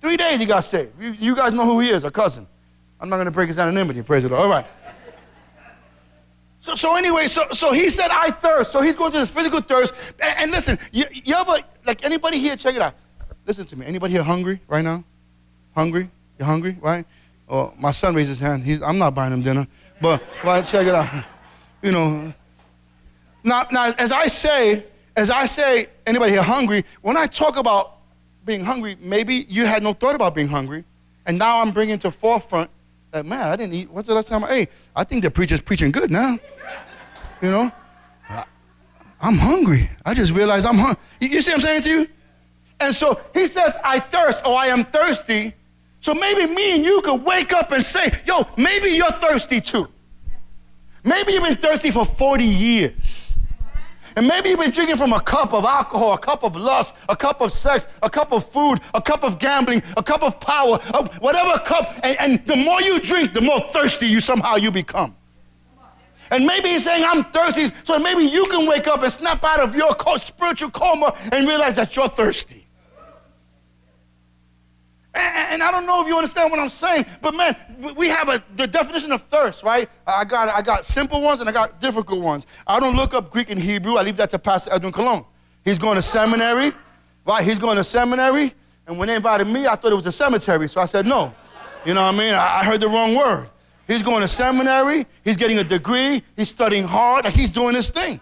Three 0.00 0.16
days 0.16 0.40
he 0.40 0.46
got 0.46 0.60
saved. 0.60 0.92
You, 0.98 1.10
you 1.10 1.36
guys 1.36 1.52
know 1.52 1.66
who 1.66 1.80
he 1.80 1.90
is, 1.90 2.04
a 2.04 2.10
cousin. 2.10 2.46
I'm 3.00 3.08
not 3.08 3.16
going 3.16 3.26
to 3.26 3.30
break 3.30 3.48
his 3.48 3.58
anonymity. 3.58 4.02
Praise 4.02 4.24
the 4.24 4.28
Lord. 4.28 4.42
All 4.42 4.48
right. 4.48 4.66
So, 6.60 6.74
so 6.74 6.96
anyway, 6.96 7.28
so, 7.28 7.48
so 7.52 7.72
he 7.72 7.88
said, 7.88 8.10
I 8.10 8.30
thirst. 8.30 8.72
So 8.72 8.82
he's 8.82 8.94
going 8.94 9.12
through 9.12 9.20
this 9.20 9.30
physical 9.30 9.60
thirst. 9.60 9.94
And, 10.20 10.38
and 10.38 10.50
listen, 10.50 10.78
you, 10.92 11.04
you 11.12 11.34
ever, 11.34 11.58
like 11.86 12.04
anybody 12.04 12.38
here, 12.38 12.56
check 12.56 12.74
it 12.74 12.82
out. 12.82 12.94
Listen 13.46 13.64
to 13.66 13.76
me. 13.76 13.86
Anybody 13.86 14.12
here 14.12 14.22
hungry 14.22 14.60
right 14.66 14.84
now? 14.84 15.04
Hungry? 15.74 16.10
You're 16.38 16.46
hungry, 16.46 16.76
right? 16.80 17.06
Oh, 17.48 17.72
my 17.78 17.92
son 17.92 18.14
raised 18.14 18.28
his 18.28 18.40
hand. 18.40 18.64
He's, 18.64 18.82
I'm 18.82 18.98
not 18.98 19.14
buying 19.14 19.32
him 19.32 19.42
dinner. 19.42 19.66
But 20.00 20.22
well, 20.44 20.62
check 20.62 20.86
it 20.86 20.94
out. 20.94 21.24
You 21.80 21.92
know. 21.92 22.34
Now, 23.44 23.64
now, 23.70 23.92
as 23.98 24.10
I 24.10 24.26
say, 24.26 24.84
as 25.14 25.30
I 25.30 25.46
say, 25.46 25.86
anybody 26.08 26.32
here 26.32 26.42
hungry, 26.42 26.84
when 27.02 27.16
I 27.16 27.26
talk 27.26 27.56
about 27.56 27.98
being 28.44 28.64
hungry, 28.64 28.96
maybe 29.00 29.46
you 29.48 29.64
had 29.64 29.84
no 29.84 29.92
thought 29.92 30.16
about 30.16 30.34
being 30.34 30.48
hungry. 30.48 30.82
And 31.24 31.38
now 31.38 31.60
I'm 31.60 31.70
bringing 31.70 31.96
to 32.00 32.10
forefront 32.10 32.68
that, 33.10 33.24
man, 33.24 33.48
I 33.48 33.56
didn't 33.56 33.74
eat. 33.74 33.90
What's 33.90 34.08
the 34.08 34.14
last 34.14 34.28
time 34.28 34.44
I 34.44 34.50
ate? 34.50 34.68
I 34.94 35.04
think 35.04 35.22
the 35.22 35.30
preacher's 35.30 35.60
preaching 35.60 35.90
good 35.90 36.10
now. 36.10 36.38
You 37.40 37.50
know? 37.50 37.72
I'm 39.20 39.36
hungry. 39.36 39.90
I 40.04 40.14
just 40.14 40.32
realized 40.32 40.66
I'm 40.66 40.76
hungry. 40.76 41.02
You 41.20 41.40
see 41.40 41.50
what 41.50 41.60
I'm 41.60 41.62
saying 41.62 41.82
to 41.82 41.90
you? 41.90 42.08
And 42.80 42.94
so 42.94 43.20
he 43.34 43.48
says, 43.48 43.76
I 43.82 43.98
thirst, 43.98 44.46
or 44.46 44.56
I 44.56 44.66
am 44.66 44.84
thirsty. 44.84 45.54
So 46.00 46.14
maybe 46.14 46.46
me 46.54 46.76
and 46.76 46.84
you 46.84 47.02
could 47.02 47.24
wake 47.24 47.52
up 47.52 47.72
and 47.72 47.82
say, 47.82 48.12
yo, 48.24 48.46
maybe 48.56 48.90
you're 48.90 49.10
thirsty 49.10 49.60
too. 49.60 49.88
Maybe 51.02 51.32
you've 51.32 51.42
been 51.42 51.56
thirsty 51.56 51.90
for 51.90 52.04
40 52.04 52.44
years. 52.44 53.27
And 54.16 54.26
maybe 54.26 54.50
you've 54.50 54.60
been 54.60 54.70
drinking 54.70 54.96
from 54.96 55.12
a 55.12 55.20
cup 55.20 55.52
of 55.52 55.64
alcohol, 55.64 56.14
a 56.14 56.18
cup 56.18 56.42
of 56.42 56.56
lust, 56.56 56.94
a 57.08 57.16
cup 57.16 57.40
of 57.40 57.52
sex, 57.52 57.86
a 58.02 58.10
cup 58.10 58.32
of 58.32 58.48
food, 58.48 58.80
a 58.94 59.02
cup 59.02 59.24
of 59.24 59.38
gambling, 59.38 59.82
a 59.96 60.02
cup 60.02 60.22
of 60.22 60.38
power, 60.40 60.78
whatever 61.20 61.58
cup. 61.60 61.98
And, 62.02 62.16
and 62.20 62.46
the 62.46 62.56
more 62.56 62.80
you 62.82 63.00
drink, 63.00 63.32
the 63.32 63.40
more 63.40 63.60
thirsty 63.60 64.06
you 64.06 64.20
somehow 64.20 64.56
you 64.56 64.70
become. 64.70 65.14
And 66.30 66.44
maybe 66.44 66.68
he's 66.68 66.84
saying, 66.84 67.04
I'm 67.06 67.24
thirsty. 67.24 67.74
So 67.84 67.98
maybe 67.98 68.22
you 68.24 68.46
can 68.46 68.66
wake 68.68 68.86
up 68.86 69.02
and 69.02 69.10
snap 69.10 69.42
out 69.44 69.60
of 69.60 69.74
your 69.74 69.96
spiritual 70.18 70.70
coma 70.70 71.16
and 71.32 71.48
realize 71.48 71.76
that 71.76 71.96
you're 71.96 72.08
thirsty. 72.08 72.67
And 75.18 75.62
I 75.62 75.70
don't 75.70 75.86
know 75.86 76.00
if 76.02 76.06
you 76.06 76.16
understand 76.16 76.50
what 76.50 76.60
I'm 76.60 76.68
saying, 76.68 77.06
but 77.20 77.34
man, 77.34 77.56
we 77.96 78.08
have 78.08 78.28
a, 78.28 78.42
the 78.56 78.66
definition 78.66 79.10
of 79.12 79.22
thirst, 79.22 79.62
right? 79.62 79.88
I 80.06 80.24
got, 80.24 80.48
I 80.54 80.62
got 80.62 80.84
simple 80.84 81.20
ones 81.20 81.40
and 81.40 81.48
I 81.48 81.52
got 81.52 81.80
difficult 81.80 82.20
ones. 82.20 82.46
I 82.66 82.78
don't 82.78 82.94
look 82.94 83.14
up 83.14 83.30
Greek 83.30 83.50
and 83.50 83.60
Hebrew. 83.60 83.96
I 83.96 84.02
leave 84.02 84.16
that 84.18 84.30
to 84.30 84.38
Pastor 84.38 84.72
Edwin 84.72 84.92
Colon. 84.92 85.24
He's 85.64 85.78
going 85.78 85.96
to 85.96 86.02
seminary, 86.02 86.72
right? 87.26 87.44
He's 87.44 87.58
going 87.58 87.76
to 87.76 87.84
seminary. 87.84 88.54
And 88.86 88.98
when 88.98 89.08
they 89.08 89.16
invited 89.16 89.46
me, 89.46 89.66
I 89.66 89.74
thought 89.74 89.92
it 89.92 89.96
was 89.96 90.06
a 90.06 90.12
cemetery. 90.12 90.68
So 90.68 90.80
I 90.80 90.86
said, 90.86 91.06
no. 91.06 91.34
You 91.84 91.94
know 91.94 92.04
what 92.04 92.14
I 92.14 92.18
mean? 92.18 92.34
I 92.34 92.64
heard 92.64 92.80
the 92.80 92.88
wrong 92.88 93.14
word. 93.14 93.48
He's 93.86 94.02
going 94.02 94.20
to 94.20 94.28
seminary. 94.28 95.06
He's 95.24 95.36
getting 95.36 95.58
a 95.58 95.64
degree. 95.64 96.22
He's 96.36 96.48
studying 96.48 96.84
hard. 96.84 97.26
He's 97.26 97.50
doing 97.50 97.74
his 97.74 97.88
thing. 97.88 98.20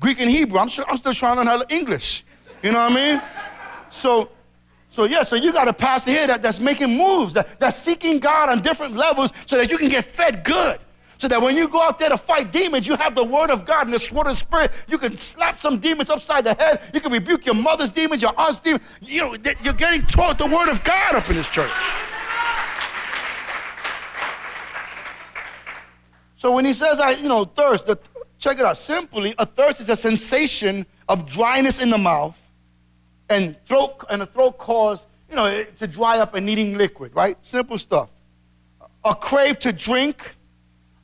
Greek 0.00 0.20
and 0.20 0.30
Hebrew. 0.30 0.58
I'm, 0.58 0.68
sure, 0.68 0.84
I'm 0.88 0.98
still 0.98 1.14
trying 1.14 1.34
to 1.34 1.40
learn 1.40 1.46
how 1.46 1.62
to 1.62 1.74
English. 1.74 2.24
You 2.62 2.72
know 2.72 2.78
what 2.78 2.92
I 2.92 2.94
mean? 2.94 3.22
So 3.90 4.30
so 4.92 5.04
yeah, 5.04 5.22
so 5.22 5.36
you 5.36 5.54
got 5.54 5.68
a 5.68 5.72
pastor 5.72 6.10
here 6.10 6.26
that, 6.26 6.42
that's 6.42 6.60
making 6.60 6.98
moves, 6.98 7.32
that, 7.32 7.58
that's 7.58 7.78
seeking 7.78 8.18
God 8.18 8.50
on 8.50 8.60
different 8.60 8.94
levels 8.94 9.32
so 9.46 9.56
that 9.56 9.70
you 9.70 9.78
can 9.78 9.88
get 9.88 10.04
fed 10.04 10.44
good. 10.44 10.78
So 11.16 11.28
that 11.28 11.40
when 11.40 11.56
you 11.56 11.66
go 11.66 11.80
out 11.80 11.98
there 11.98 12.10
to 12.10 12.18
fight 12.18 12.52
demons, 12.52 12.86
you 12.86 12.96
have 12.96 13.14
the 13.14 13.24
word 13.24 13.50
of 13.50 13.64
God 13.64 13.86
and 13.86 13.94
the 13.94 13.98
sword 13.98 14.26
of 14.26 14.36
spirit. 14.36 14.70
You 14.88 14.98
can 14.98 15.16
slap 15.16 15.58
some 15.58 15.78
demons 15.78 16.10
upside 16.10 16.44
the 16.44 16.52
head. 16.54 16.82
You 16.92 17.00
can 17.00 17.10
rebuke 17.10 17.46
your 17.46 17.54
mother's 17.54 17.90
demons, 17.90 18.20
your 18.20 18.38
aunt's 18.38 18.58
demons. 18.58 18.84
You 19.00 19.20
know, 19.20 19.36
you're 19.62 19.72
getting 19.72 20.02
taught 20.02 20.36
the 20.36 20.46
word 20.46 20.68
of 20.68 20.84
God 20.84 21.14
up 21.14 21.30
in 21.30 21.36
this 21.36 21.48
church. 21.48 21.70
So 26.36 26.52
when 26.52 26.66
he 26.66 26.74
says, 26.74 26.98
I, 27.00 27.12
you 27.12 27.28
know, 27.28 27.46
thirst, 27.46 27.86
the, 27.86 27.96
check 28.38 28.58
it 28.58 28.64
out. 28.66 28.76
Simply, 28.76 29.34
a 29.38 29.46
thirst 29.46 29.80
is 29.80 29.88
a 29.88 29.96
sensation 29.96 30.84
of 31.08 31.24
dryness 31.24 31.78
in 31.78 31.88
the 31.88 31.98
mouth 31.98 32.41
and 33.32 33.56
throat 33.66 34.04
and 34.08 34.22
a 34.22 34.26
throat 34.26 34.58
cause, 34.58 35.06
you 35.28 35.36
know, 35.36 35.64
to 35.78 35.86
dry 35.86 36.18
up 36.18 36.34
and 36.34 36.46
needing 36.46 36.76
liquid, 36.76 37.14
right? 37.14 37.36
Simple 37.42 37.78
stuff. 37.78 38.10
A 39.04 39.14
crave 39.14 39.58
to 39.60 39.72
drink, 39.72 40.36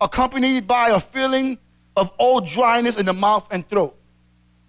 accompanied 0.00 0.66
by 0.66 0.90
a 0.90 1.00
feeling 1.00 1.58
of 1.96 2.12
old 2.18 2.46
dryness 2.46 2.96
in 2.96 3.06
the 3.06 3.12
mouth 3.12 3.48
and 3.50 3.68
throat. 3.68 3.96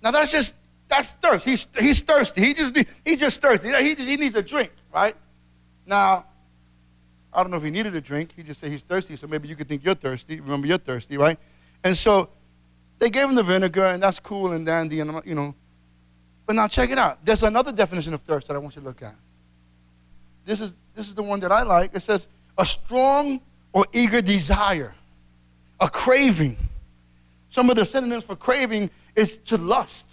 Now 0.02 0.12
that's 0.12 0.32
just 0.32 0.56
that's 0.88 1.12
thirst. 1.12 1.46
He's 1.46 1.68
he's 1.80 2.02
thirsty. 2.02 2.42
He 2.42 2.54
just 2.54 2.76
he's 3.06 3.20
just 3.20 3.42
thirsty. 3.42 3.72
He 3.84 3.96
just 3.96 4.10
he 4.10 4.16
needs 4.16 4.36
a 4.36 4.42
drink, 4.42 4.72
right? 4.94 5.16
Now, 5.86 6.26
I 7.32 7.42
don't 7.42 7.52
know 7.52 7.58
if 7.58 7.64
he 7.64 7.70
needed 7.70 7.96
a 7.96 8.02
drink. 8.02 8.32
He 8.36 8.44
just 8.44 8.60
said 8.60 8.72
he's 8.72 8.82
thirsty, 8.82 9.16
so 9.16 9.28
maybe 9.28 9.48
you 9.48 9.56
could 9.56 9.68
think 9.68 9.84
you're 9.84 9.96
thirsty. 9.96 10.40
Remember, 10.40 10.66
you're 10.66 10.80
thirsty, 10.80 11.18
right? 11.18 11.38
And 11.84 11.96
so 11.96 12.30
they 12.98 13.10
gave 13.10 13.30
him 13.30 13.36
the 13.36 13.44
vinegar, 13.44 13.86
and 13.86 14.02
that's 14.02 14.20
cool 14.20 14.52
and 14.52 14.66
dandy, 14.66 15.00
and 15.00 15.22
you 15.26 15.36
know, 15.36 15.54
but 16.50 16.56
now 16.56 16.68
check 16.68 16.90
it 16.90 16.98
out. 16.98 17.24
There's 17.24 17.44
another 17.44 17.72
definition 17.72 18.16
of 18.16 18.24
thirst 18.24 18.48
that 18.48 18.56
I 18.56 18.58
want 18.58 18.76
you 18.76 18.82
to 18.82 18.88
look 18.88 19.04
at. 19.04 19.14
This 20.46 20.60
is, 20.62 20.74
this 20.96 21.08
is 21.08 21.14
the 21.14 21.22
one 21.22 21.40
that 21.42 21.52
I 21.52 21.62
like. 21.62 21.94
It 21.94 22.00
says, 22.00 22.26
a 22.58 22.66
strong 22.66 23.40
or 23.72 23.86
eager 23.94 24.20
desire, 24.20 24.96
a 25.80 25.88
craving. 25.88 26.58
Some 27.52 27.70
of 27.70 27.76
the 27.76 27.86
synonyms 27.86 28.24
for 28.24 28.36
craving 28.36 28.90
is 29.16 29.38
to 29.46 29.60
lust. 29.60 30.10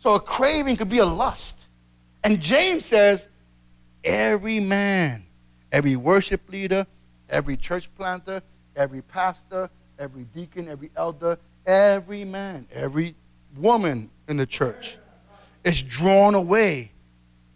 So 0.00 0.16
a 0.16 0.20
craving 0.20 0.76
could 0.78 0.88
be 0.88 0.98
a 0.98 1.06
lust. 1.06 1.54
And 2.24 2.40
James 2.40 2.84
says, 2.84 3.28
every 4.02 4.58
man, 4.58 5.22
every 5.70 5.94
worship 5.94 6.40
leader, 6.50 6.88
every 7.28 7.56
church 7.56 7.88
planter, 7.94 8.42
every 8.74 9.02
pastor, 9.02 9.70
every 9.96 10.24
deacon, 10.34 10.68
every 10.68 10.90
elder, 10.96 11.38
every 11.66 12.24
man, 12.24 12.66
every 12.72 13.14
woman 13.56 14.10
in 14.26 14.36
the 14.36 14.46
church 14.46 14.98
is 15.64 15.82
drawn 15.82 16.34
away 16.34 16.92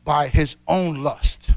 by 0.04 0.28
his 0.28 0.56
own 0.68 1.02
lust, 1.02 1.50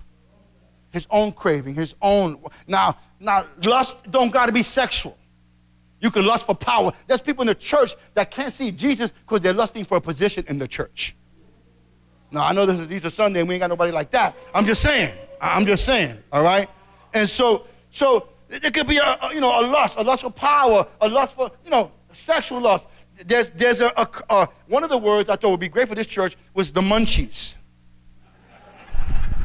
his 0.91 1.05
own 1.09 1.31
craving, 1.31 1.75
his 1.75 1.95
own. 2.01 2.41
Now, 2.67 2.97
now 3.19 3.45
lust 3.63 4.09
don't 4.09 4.31
got 4.31 4.45
to 4.45 4.51
be 4.51 4.63
sexual. 4.63 5.17
You 5.99 6.11
can 6.11 6.25
lust 6.25 6.45
for 6.45 6.55
power. 6.55 6.93
There's 7.07 7.21
people 7.21 7.41
in 7.41 7.47
the 7.47 7.55
church 7.55 7.95
that 8.13 8.31
can't 8.31 8.53
see 8.53 8.71
Jesus 8.71 9.11
because 9.11 9.41
they're 9.41 9.53
lusting 9.53 9.83
for 9.83 9.97
a 9.97 10.01
position 10.01 10.45
in 10.47 10.59
the 10.59 10.67
church. 10.67 11.15
Now, 12.29 12.45
I 12.45 12.53
know 12.53 12.65
this 12.65 12.79
is 12.79 12.91
Easter 12.91 13.09
Sunday 13.09 13.39
and 13.39 13.49
we 13.49 13.55
ain't 13.55 13.61
got 13.61 13.69
nobody 13.69 13.91
like 13.91 14.11
that. 14.11 14.35
I'm 14.53 14.65
just 14.65 14.81
saying. 14.81 15.13
I'm 15.41 15.65
just 15.65 15.85
saying, 15.85 16.17
all 16.31 16.43
right? 16.43 16.69
And 17.13 17.27
so, 17.27 17.65
so 17.89 18.29
it 18.49 18.73
could 18.73 18.87
be 18.87 18.97
a, 18.97 19.17
you 19.33 19.39
know, 19.39 19.59
a 19.59 19.63
lust, 19.65 19.95
a 19.97 20.03
lust 20.03 20.23
for 20.23 20.29
power, 20.29 20.87
a 21.01 21.07
lust 21.07 21.35
for, 21.35 21.51
you 21.63 21.71
know, 21.71 21.91
sexual 22.11 22.61
lust 22.61 22.87
there's, 23.25 23.51
there's 23.51 23.79
a, 23.79 23.91
a, 23.97 24.07
a, 24.29 24.49
one 24.67 24.83
of 24.83 24.89
the 24.89 24.97
words 24.97 25.29
I 25.29 25.35
thought 25.35 25.51
would 25.51 25.59
be 25.59 25.69
great 25.69 25.87
for 25.87 25.95
this 25.95 26.07
church 26.07 26.37
was 26.53 26.71
the 26.71 26.81
munchies. 26.81 27.55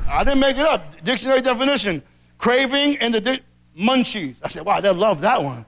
I 0.08 0.24
didn't 0.24 0.40
make 0.40 0.56
it 0.56 0.66
up. 0.66 1.02
Dictionary 1.04 1.40
definition: 1.40 2.02
craving 2.36 2.98
and 2.98 3.14
the 3.14 3.20
di- 3.20 3.40
munchies. 3.78 4.36
I 4.42 4.48
said, 4.48 4.64
wow, 4.64 4.80
they 4.80 4.90
love 4.90 5.22
that 5.22 5.42
one. 5.42 5.64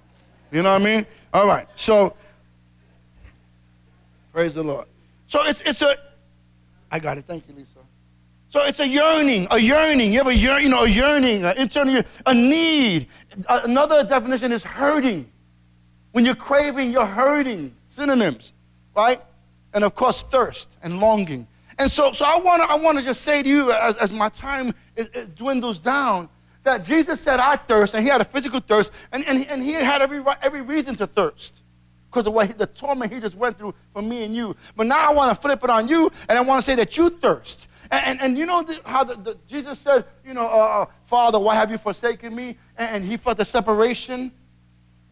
You 0.52 0.62
know 0.62 0.72
what 0.72 0.82
I 0.82 0.84
mean? 0.84 1.06
All 1.32 1.46
right. 1.46 1.66
So, 1.74 2.14
praise 4.32 4.54
the 4.54 4.62
Lord. 4.62 4.86
So 5.28 5.44
it's 5.44 5.60
it's 5.62 5.82
a. 5.82 5.96
I 6.90 6.98
got 6.98 7.16
it. 7.18 7.24
Thank 7.26 7.48
you, 7.48 7.54
Lisa. 7.54 7.70
So 8.50 8.62
it's 8.64 8.78
a 8.78 8.86
yearning, 8.86 9.48
a 9.50 9.58
yearning. 9.58 10.12
You 10.12 10.18
have 10.18 10.28
a 10.28 10.34
yearning, 10.34 10.64
you 10.64 10.70
know, 10.70 10.84
a 10.84 10.88
yearning, 10.88 11.44
an 11.44 11.56
internal, 11.56 12.02
a 12.24 12.34
need. 12.34 13.08
Another 13.48 14.04
definition 14.04 14.52
is 14.52 14.62
hurting. 14.62 15.28
When 16.12 16.24
you're 16.24 16.36
craving, 16.36 16.92
you're 16.92 17.04
hurting 17.04 17.74
synonyms, 17.94 18.52
right? 18.94 19.20
And 19.72 19.84
of 19.84 19.94
course, 19.94 20.22
thirst 20.22 20.76
and 20.82 21.00
longing. 21.00 21.46
And 21.78 21.90
so, 21.90 22.12
so 22.12 22.24
I 22.24 22.38
want 22.38 22.62
to 22.62 22.68
I 22.68 22.76
wanna 22.76 23.02
just 23.02 23.22
say 23.22 23.42
to 23.42 23.48
you, 23.48 23.72
as, 23.72 23.96
as 23.96 24.12
my 24.12 24.28
time 24.28 24.72
it, 24.96 25.34
dwindles 25.34 25.80
down, 25.80 26.28
that 26.62 26.84
Jesus 26.84 27.20
said, 27.20 27.40
I 27.40 27.56
thirst, 27.56 27.94
and 27.94 28.02
he 28.02 28.08
had 28.08 28.20
a 28.20 28.24
physical 28.24 28.60
thirst, 28.60 28.90
and, 29.12 29.24
and, 29.26 29.46
and 29.46 29.62
he 29.62 29.72
had 29.72 30.00
every, 30.00 30.22
every 30.42 30.62
reason 30.62 30.96
to 30.96 31.06
thirst 31.06 31.62
because 32.10 32.26
of 32.26 32.32
what 32.32 32.46
he, 32.46 32.52
the 32.52 32.66
torment 32.66 33.12
he 33.12 33.20
just 33.20 33.34
went 33.34 33.58
through 33.58 33.74
for 33.92 34.00
me 34.00 34.24
and 34.24 34.34
you. 34.34 34.56
But 34.76 34.86
now 34.86 35.10
I 35.10 35.12
want 35.12 35.36
to 35.36 35.40
flip 35.40 35.62
it 35.62 35.70
on 35.70 35.88
you, 35.88 36.10
and 36.28 36.38
I 36.38 36.42
want 36.42 36.64
to 36.64 36.70
say 36.70 36.74
that 36.76 36.96
you 36.96 37.10
thirst. 37.10 37.66
And, 37.90 38.06
and, 38.06 38.20
and 38.22 38.38
you 38.38 38.46
know 38.46 38.62
the, 38.62 38.80
how 38.86 39.04
the, 39.04 39.16
the, 39.16 39.38
Jesus 39.46 39.78
said, 39.78 40.04
you 40.24 40.32
know, 40.32 40.46
uh, 40.46 40.82
uh 40.82 40.86
Father, 41.04 41.38
why 41.38 41.54
have 41.54 41.70
you 41.70 41.78
forsaken 41.78 42.34
me? 42.34 42.56
And, 42.78 42.96
and 42.96 43.04
he 43.04 43.16
felt 43.16 43.36
the 43.36 43.44
separation 43.44 44.32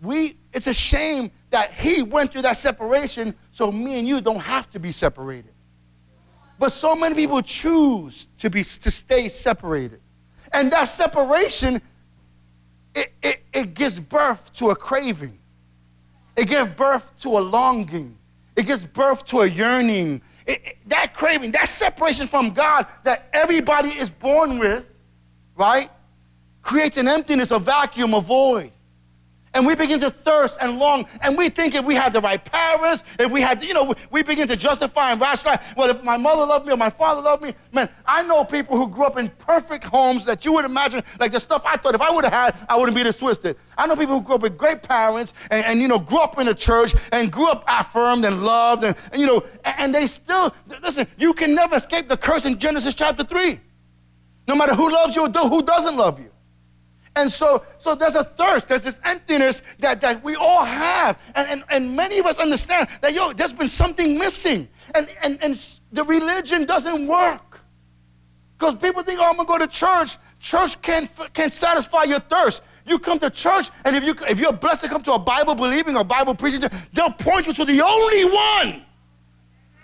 we, 0.02 0.36
it's 0.52 0.66
a 0.66 0.74
shame 0.74 1.30
that 1.50 1.72
he 1.74 2.02
went 2.02 2.32
through 2.32 2.42
that 2.42 2.56
separation 2.56 3.34
so 3.52 3.70
me 3.70 3.98
and 3.98 4.08
you 4.08 4.20
don't 4.20 4.40
have 4.40 4.68
to 4.70 4.80
be 4.80 4.90
separated. 4.90 5.52
But 6.58 6.70
so 6.70 6.96
many 6.96 7.14
people 7.14 7.40
choose 7.40 8.26
to, 8.38 8.50
be, 8.50 8.64
to 8.64 8.90
stay 8.90 9.28
separated. 9.28 10.00
And 10.52 10.72
that 10.72 10.84
separation, 10.84 11.80
it, 12.94 13.12
it, 13.22 13.42
it 13.52 13.74
gives 13.74 14.00
birth 14.00 14.52
to 14.54 14.70
a 14.70 14.76
craving. 14.76 15.38
It 16.36 16.48
gives 16.48 16.70
birth 16.70 17.18
to 17.20 17.38
a 17.38 17.40
longing. 17.40 18.18
It 18.56 18.66
gives 18.66 18.84
birth 18.84 19.24
to 19.26 19.42
a 19.42 19.46
yearning. 19.46 20.20
It, 20.46 20.60
it, 20.64 20.78
that 20.88 21.14
craving, 21.14 21.52
that 21.52 21.68
separation 21.68 22.26
from 22.26 22.50
God 22.50 22.86
that 23.04 23.28
everybody 23.32 23.90
is 23.90 24.10
born 24.10 24.58
with, 24.58 24.84
right, 25.54 25.90
creates 26.60 26.96
an 26.96 27.06
emptiness, 27.06 27.52
a 27.52 27.58
vacuum, 27.58 28.14
a 28.14 28.20
void 28.20 28.72
and 29.54 29.66
we 29.66 29.74
begin 29.74 30.00
to 30.00 30.10
thirst 30.10 30.58
and 30.60 30.78
long. 30.78 31.06
And 31.20 31.36
we 31.36 31.48
think 31.48 31.74
if 31.74 31.84
we 31.84 31.94
had 31.94 32.12
the 32.12 32.20
right 32.20 32.42
parents, 32.42 33.02
if 33.18 33.30
we 33.30 33.40
had, 33.40 33.62
you 33.62 33.74
know, 33.74 33.94
we 34.10 34.22
begin 34.22 34.48
to 34.48 34.56
justify 34.56 35.12
and 35.12 35.20
rationalize. 35.20 35.60
Well, 35.76 35.90
if 35.90 36.02
my 36.02 36.16
mother 36.16 36.46
loved 36.46 36.66
me 36.66 36.72
or 36.72 36.76
my 36.76 36.90
father 36.90 37.20
loved 37.20 37.42
me, 37.42 37.54
man, 37.72 37.88
I 38.06 38.22
know 38.22 38.44
people 38.44 38.76
who 38.76 38.88
grew 38.88 39.04
up 39.04 39.18
in 39.18 39.28
perfect 39.28 39.84
homes 39.84 40.24
that 40.24 40.44
you 40.44 40.52
would 40.54 40.64
imagine, 40.64 41.02
like 41.20 41.32
the 41.32 41.40
stuff 41.40 41.62
I 41.64 41.76
thought 41.76 41.94
if 41.94 42.00
I 42.00 42.10
would 42.10 42.24
have 42.24 42.32
had, 42.32 42.66
I 42.68 42.76
wouldn't 42.76 42.96
be 42.96 43.02
this 43.02 43.18
twisted. 43.18 43.56
I 43.76 43.86
know 43.86 43.96
people 43.96 44.18
who 44.18 44.22
grew 44.22 44.36
up 44.36 44.42
with 44.42 44.56
great 44.56 44.82
parents 44.82 45.34
and, 45.50 45.64
and 45.64 45.80
you 45.80 45.88
know, 45.88 45.98
grew 45.98 46.20
up 46.20 46.38
in 46.38 46.46
the 46.46 46.54
church 46.54 46.94
and 47.12 47.30
grew 47.30 47.48
up 47.48 47.64
affirmed 47.68 48.24
and 48.24 48.42
loved 48.42 48.84
and, 48.84 48.96
and 49.12 49.20
you 49.20 49.26
know, 49.26 49.44
and, 49.64 49.74
and 49.78 49.94
they 49.94 50.06
still, 50.06 50.54
listen, 50.82 51.06
you 51.18 51.34
can 51.34 51.54
never 51.54 51.76
escape 51.76 52.08
the 52.08 52.16
curse 52.16 52.46
in 52.46 52.58
Genesis 52.58 52.94
chapter 52.94 53.24
3. 53.24 53.60
No 54.48 54.56
matter 54.56 54.74
who 54.74 54.90
loves 54.90 55.14
you 55.14 55.24
or 55.26 55.28
who 55.28 55.62
doesn't 55.62 55.96
love 55.96 56.18
you. 56.18 56.31
And 57.14 57.30
so, 57.30 57.62
so 57.78 57.94
there's 57.94 58.14
a 58.14 58.24
thirst, 58.24 58.68
there's 58.68 58.82
this 58.82 58.98
emptiness 59.04 59.62
that, 59.80 60.00
that 60.00 60.24
we 60.24 60.34
all 60.34 60.64
have. 60.64 61.18
And, 61.34 61.48
and, 61.48 61.64
and 61.68 61.94
many 61.94 62.18
of 62.18 62.26
us 62.26 62.38
understand 62.38 62.88
that, 63.02 63.12
yo, 63.12 63.32
there's 63.32 63.52
been 63.52 63.68
something 63.68 64.18
missing. 64.18 64.68
And, 64.94 65.08
and, 65.22 65.38
and 65.42 65.78
the 65.92 66.04
religion 66.04 66.64
doesn't 66.64 67.06
work. 67.06 67.60
Because 68.58 68.76
people 68.76 69.02
think, 69.02 69.20
oh, 69.20 69.24
I'm 69.24 69.36
going 69.36 69.46
to 69.46 69.52
go 69.52 69.58
to 69.58 69.66
church. 69.66 70.16
Church 70.40 70.80
can't, 70.80 71.10
can't 71.34 71.52
satisfy 71.52 72.04
your 72.04 72.20
thirst. 72.20 72.62
You 72.86 72.98
come 72.98 73.18
to 73.18 73.30
church, 73.30 73.70
and 73.84 73.94
if, 73.94 74.04
you, 74.04 74.14
if 74.28 74.40
you're 74.40 74.52
blessed 74.52 74.84
to 74.84 74.88
come 74.88 75.02
to 75.02 75.12
a 75.12 75.18
Bible 75.18 75.54
believing 75.54 75.96
or 75.96 76.04
Bible 76.04 76.34
preaching, 76.34 76.68
they'll 76.92 77.10
point 77.10 77.46
you 77.46 77.52
to 77.52 77.64
the 77.64 77.80
only 77.80 78.24
one 78.24 78.82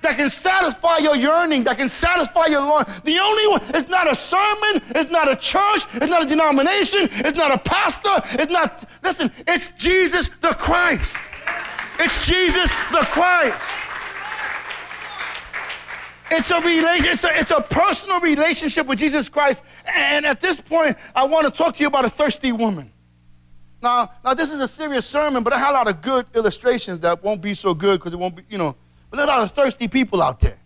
that 0.02 0.16
can 0.16 0.30
satisfy 0.30 0.98
your 0.98 1.16
yearning, 1.16 1.64
that 1.64 1.76
can 1.76 1.88
satisfy 1.88 2.46
your 2.46 2.60
longing. 2.60 2.92
The 3.04 3.18
only 3.18 3.46
one, 3.48 3.60
it's 3.74 3.88
not 3.88 4.10
a 4.10 4.14
sermon, 4.14 4.82
it's 4.94 5.10
not 5.10 5.30
a 5.30 5.36
church, 5.36 5.86
it's 5.94 6.08
not 6.08 6.24
a 6.24 6.26
denomination, 6.26 7.08
it's 7.10 7.36
not 7.36 7.52
a 7.52 7.58
pastor, 7.58 8.20
it's 8.40 8.52
not, 8.52 8.84
listen, 9.02 9.30
it's 9.46 9.72
Jesus 9.72 10.30
the 10.40 10.54
Christ. 10.54 11.18
It's 11.98 12.26
Jesus 12.26 12.72
the 12.92 13.04
Christ. 13.10 13.78
It's 16.30 16.50
a 16.50 16.60
relation, 16.60 17.12
it's 17.12 17.24
a, 17.24 17.38
it's 17.38 17.50
a 17.50 17.60
personal 17.60 18.20
relationship 18.20 18.86
with 18.86 18.98
Jesus 18.98 19.28
Christ. 19.28 19.62
And 19.94 20.26
at 20.26 20.40
this 20.40 20.60
point, 20.60 20.96
I 21.14 21.24
want 21.26 21.46
to 21.46 21.50
talk 21.50 21.74
to 21.74 21.80
you 21.80 21.86
about 21.86 22.04
a 22.04 22.10
thirsty 22.10 22.52
woman. 22.52 22.92
Now, 23.82 24.10
now 24.24 24.34
this 24.34 24.50
is 24.50 24.60
a 24.60 24.68
serious 24.68 25.06
sermon, 25.06 25.42
but 25.42 25.52
I 25.52 25.58
had 25.58 25.70
a 25.70 25.72
lot 25.72 25.88
of 25.88 26.02
good 26.02 26.26
illustrations 26.34 27.00
that 27.00 27.22
won't 27.22 27.40
be 27.40 27.54
so 27.54 27.74
good 27.74 27.98
because 27.98 28.12
it 28.12 28.18
won't 28.18 28.36
be, 28.36 28.42
you 28.50 28.58
know, 28.58 28.76
but 29.10 29.16
there's 29.16 29.28
a 29.28 29.32
lot 29.32 29.42
of 29.42 29.52
thirsty 29.52 29.88
people 29.88 30.22
out 30.22 30.40
there, 30.40 30.58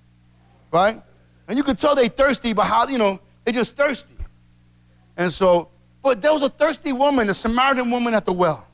right? 0.70 1.00
And 1.48 1.56
you 1.56 1.64
could 1.64 1.78
tell 1.78 1.94
they 1.94 2.08
thirsty 2.08 2.52
but 2.52 2.64
how, 2.64 2.86
you 2.88 2.98
know, 2.98 3.20
they 3.44 3.52
just 3.52 3.76
thirsty. 3.76 4.16
And 5.16 5.32
so, 5.32 5.68
but 6.02 6.20
there 6.20 6.32
was 6.32 6.42
a 6.42 6.48
thirsty 6.48 6.92
woman, 6.92 7.28
a 7.28 7.34
Samaritan 7.34 7.90
woman 7.90 8.14
at 8.14 8.24
the 8.24 8.32
well, 8.32 8.66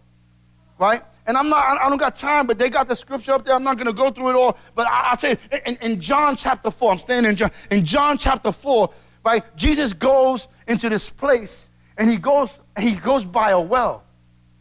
right? 0.78 1.02
And 1.26 1.36
I'm 1.36 1.50
not, 1.50 1.78
I 1.78 1.88
don't 1.88 1.98
got 1.98 2.16
time, 2.16 2.46
but 2.46 2.58
they 2.58 2.70
got 2.70 2.88
the 2.88 2.96
scripture 2.96 3.32
up 3.32 3.44
there. 3.44 3.54
I'm 3.54 3.62
not 3.62 3.76
going 3.76 3.86
to 3.86 3.92
go 3.92 4.10
through 4.10 4.30
it 4.30 4.34
all. 4.34 4.56
But 4.74 4.86
I, 4.86 5.10
I 5.12 5.16
say 5.16 5.36
in, 5.66 5.76
in 5.82 6.00
John 6.00 6.36
chapter 6.36 6.70
4, 6.70 6.92
I'm 6.92 6.98
staying 6.98 7.26
in 7.26 7.36
John, 7.36 7.50
in 7.70 7.84
John 7.84 8.16
chapter 8.16 8.50
4, 8.50 8.90
right? 9.26 9.56
Jesus 9.56 9.92
goes 9.92 10.48
into 10.66 10.88
this 10.88 11.10
place 11.10 11.68
and 11.98 12.08
he 12.08 12.16
goes, 12.16 12.60
he 12.78 12.94
goes 12.94 13.26
by 13.26 13.50
a 13.50 13.60
well, 13.60 14.04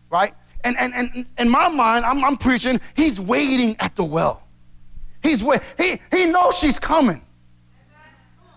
right? 0.10 0.34
And, 0.66 0.76
and, 0.78 0.94
and 0.94 1.26
in 1.38 1.50
my 1.50 1.70
mind, 1.70 2.04
I'm, 2.04 2.24
I'm 2.26 2.36
preaching, 2.36 2.82
he's 2.96 3.20
waiting 3.20 3.78
at 3.80 3.96
the 3.96 4.04
well. 4.04 4.44
He's 5.24 5.44
with, 5.44 5.76
he, 5.78 6.00
he 6.12 6.26
knows 6.26 6.58
she's 6.58 6.80
coming. 6.80 7.22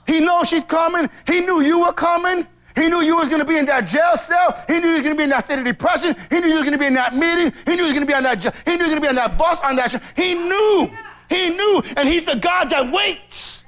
He 0.07 0.21
knows 0.21 0.49
she's 0.49 0.65
coming. 0.65 1.09
He 1.27 1.41
knew 1.41 1.61
you 1.61 1.81
were 1.81 1.93
coming. 1.93 2.47
He 2.75 2.89
knew 2.89 3.01
you 3.01 3.17
was 3.17 3.29
going 3.29 3.41
to 3.41 3.47
be 3.47 3.59
in 3.59 3.67
that 3.67 3.87
jail 3.87 4.17
cell. 4.17 4.65
He 4.67 4.75
knew 4.75 4.89
you 4.89 4.95
was 4.95 5.03
going 5.03 5.15
to 5.15 5.19
be 5.19 5.25
in 5.25 5.31
that 5.31 5.45
state 5.45 5.59
of 5.59 5.65
depression. 5.65 6.15
He 6.31 6.41
knew 6.41 6.49
you 6.49 6.55
was 6.55 6.63
going 6.63 6.73
to 6.73 6.79
be 6.79 6.87
in 6.87 6.95
that 6.95 7.15
meeting. 7.15 7.53
He 7.67 7.73
knew 7.73 7.83
you 7.83 7.85
was 7.85 7.93
going 7.93 8.07
to 8.07 8.07
be 8.07 8.15
on 8.15 8.23
that. 8.23 8.43
He 8.65 8.77
knew 8.77 8.85
you 8.85 8.91
was 8.91 8.91
going 8.91 8.97
to 8.97 9.01
be 9.03 9.09
on 9.09 9.15
that 9.17 9.37
bus 9.37 9.61
on 9.61 9.77
that. 9.77 10.03
He 10.17 10.35
knew. 10.35 10.91
He 11.29 11.51
knew, 11.51 11.83
and 11.97 12.09
he's 12.09 12.25
the 12.25 12.37
God 12.37 12.71
that 12.71 12.91
waits. 12.93 13.65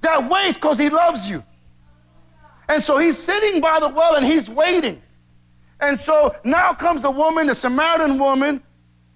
That 0.00 0.28
waits 0.28 0.54
because 0.54 0.76
he 0.76 0.90
loves 0.90 1.30
you. 1.30 1.42
And 2.68 2.82
so 2.82 2.98
he's 2.98 3.16
sitting 3.16 3.60
by 3.60 3.78
the 3.78 3.88
well 3.88 4.16
and 4.16 4.26
he's 4.26 4.50
waiting. 4.50 5.00
And 5.80 5.98
so 5.98 6.34
now 6.44 6.72
comes 6.72 7.02
the 7.02 7.10
woman, 7.10 7.46
the 7.46 7.54
Samaritan 7.54 8.18
woman, 8.18 8.62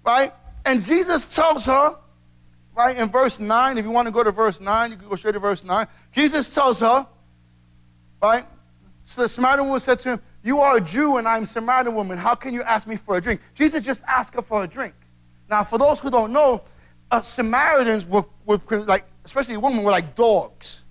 right? 0.05 0.33
And 0.65 0.83
Jesus 0.83 1.35
tells 1.35 1.65
her, 1.65 1.97
right 2.79 2.97
in 2.97 3.09
verse 3.09 3.41
9, 3.41 3.77
if 3.77 3.83
you 3.83 3.91
want 3.91 4.07
to 4.07 4.11
go 4.11 4.23
to 4.23 4.31
verse 4.31 4.61
9, 4.61 4.91
you 4.91 4.97
can 4.97 5.09
go 5.09 5.15
straight 5.15 5.33
to 5.33 5.39
verse 5.39 5.65
9. 5.65 5.85
Jesus 6.13 6.53
tells 6.55 6.79
her, 6.79 7.05
right? 8.21 8.45
So 9.03 9.23
the 9.23 9.27
Samaritan 9.27 9.65
woman 9.65 9.81
said 9.81 9.99
to 9.99 10.09
him, 10.11 10.21
You 10.43 10.59
are 10.59 10.77
a 10.77 10.81
Jew 10.81 11.17
and 11.17 11.27
I'm 11.27 11.43
a 11.43 11.47
Samaritan 11.47 11.93
woman. 11.93 12.17
How 12.17 12.35
can 12.35 12.53
you 12.53 12.63
ask 12.63 12.87
me 12.87 12.95
for 12.95 13.17
a 13.17 13.21
drink? 13.21 13.41
Jesus 13.53 13.83
just 13.83 14.01
asked 14.07 14.33
her 14.35 14.41
for 14.41 14.63
a 14.63 14.67
drink. 14.67 14.93
Now, 15.49 15.65
for 15.65 15.77
those 15.77 15.99
who 15.99 16.09
don't 16.09 16.31
know, 16.31 16.61
uh, 17.11 17.21
Samaritans 17.21 18.05
were, 18.05 18.23
were 18.45 18.61
like, 18.69 19.03
especially 19.25 19.57
women, 19.57 19.83
were 19.83 19.91
like 19.91 20.15
dogs. 20.15 20.85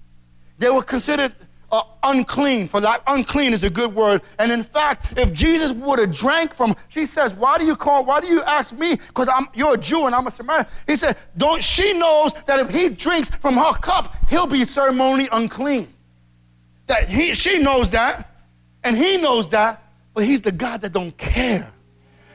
They 0.58 0.68
were 0.68 0.82
considered 0.82 1.32
uh, 1.70 1.82
unclean. 2.02 2.68
For 2.68 2.80
that, 2.80 3.02
unclean 3.06 3.52
is 3.52 3.64
a 3.64 3.70
good 3.70 3.94
word. 3.94 4.22
And 4.38 4.50
in 4.50 4.62
fact, 4.62 5.18
if 5.18 5.32
Jesus 5.32 5.72
would 5.72 5.98
have 5.98 6.12
drank 6.14 6.54
from, 6.54 6.74
she 6.88 7.06
says, 7.06 7.34
"Why 7.34 7.58
do 7.58 7.66
you 7.66 7.76
call? 7.76 8.04
Why 8.04 8.20
do 8.20 8.26
you 8.26 8.42
ask 8.42 8.72
me? 8.72 8.96
Because 8.96 9.28
I'm 9.28 9.46
you're 9.54 9.74
a 9.74 9.78
Jew 9.78 10.06
and 10.06 10.14
I'm 10.14 10.26
a 10.26 10.30
Samaritan." 10.30 10.72
He 10.86 10.96
said, 10.96 11.16
"Don't 11.36 11.62
she 11.62 11.98
knows 11.98 12.32
that 12.46 12.58
if 12.60 12.70
he 12.70 12.88
drinks 12.88 13.30
from 13.40 13.54
her 13.54 13.72
cup, 13.74 14.14
he'll 14.28 14.46
be 14.46 14.64
ceremonially 14.64 15.28
unclean." 15.32 15.92
That 16.86 17.08
he, 17.08 17.34
she 17.34 17.58
knows 17.58 17.90
that, 17.90 18.34
and 18.82 18.96
he 18.96 19.20
knows 19.20 19.50
that, 19.50 19.82
but 20.14 20.24
he's 20.24 20.40
the 20.40 20.52
God 20.52 20.80
that 20.80 20.94
don't 20.94 21.16
care. 21.18 21.70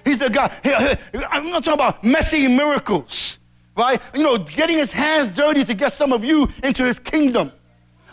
He's 0.05 0.19
the 0.19 0.29
God. 0.29 0.51
He, 0.61 0.69
he, 0.69 1.25
I'm 1.25 1.49
not 1.49 1.63
talking 1.63 1.73
about 1.73 2.03
messy 2.03 2.47
miracles, 2.47 3.39
right? 3.75 3.99
You 4.13 4.21
know, 4.21 4.37
getting 4.37 4.77
his 4.77 4.91
hands 4.91 5.35
dirty 5.35 5.63
to 5.63 5.73
get 5.73 5.91
some 5.93 6.13
of 6.13 6.23
you 6.23 6.47
into 6.63 6.85
his 6.85 6.99
kingdom. 6.99 7.51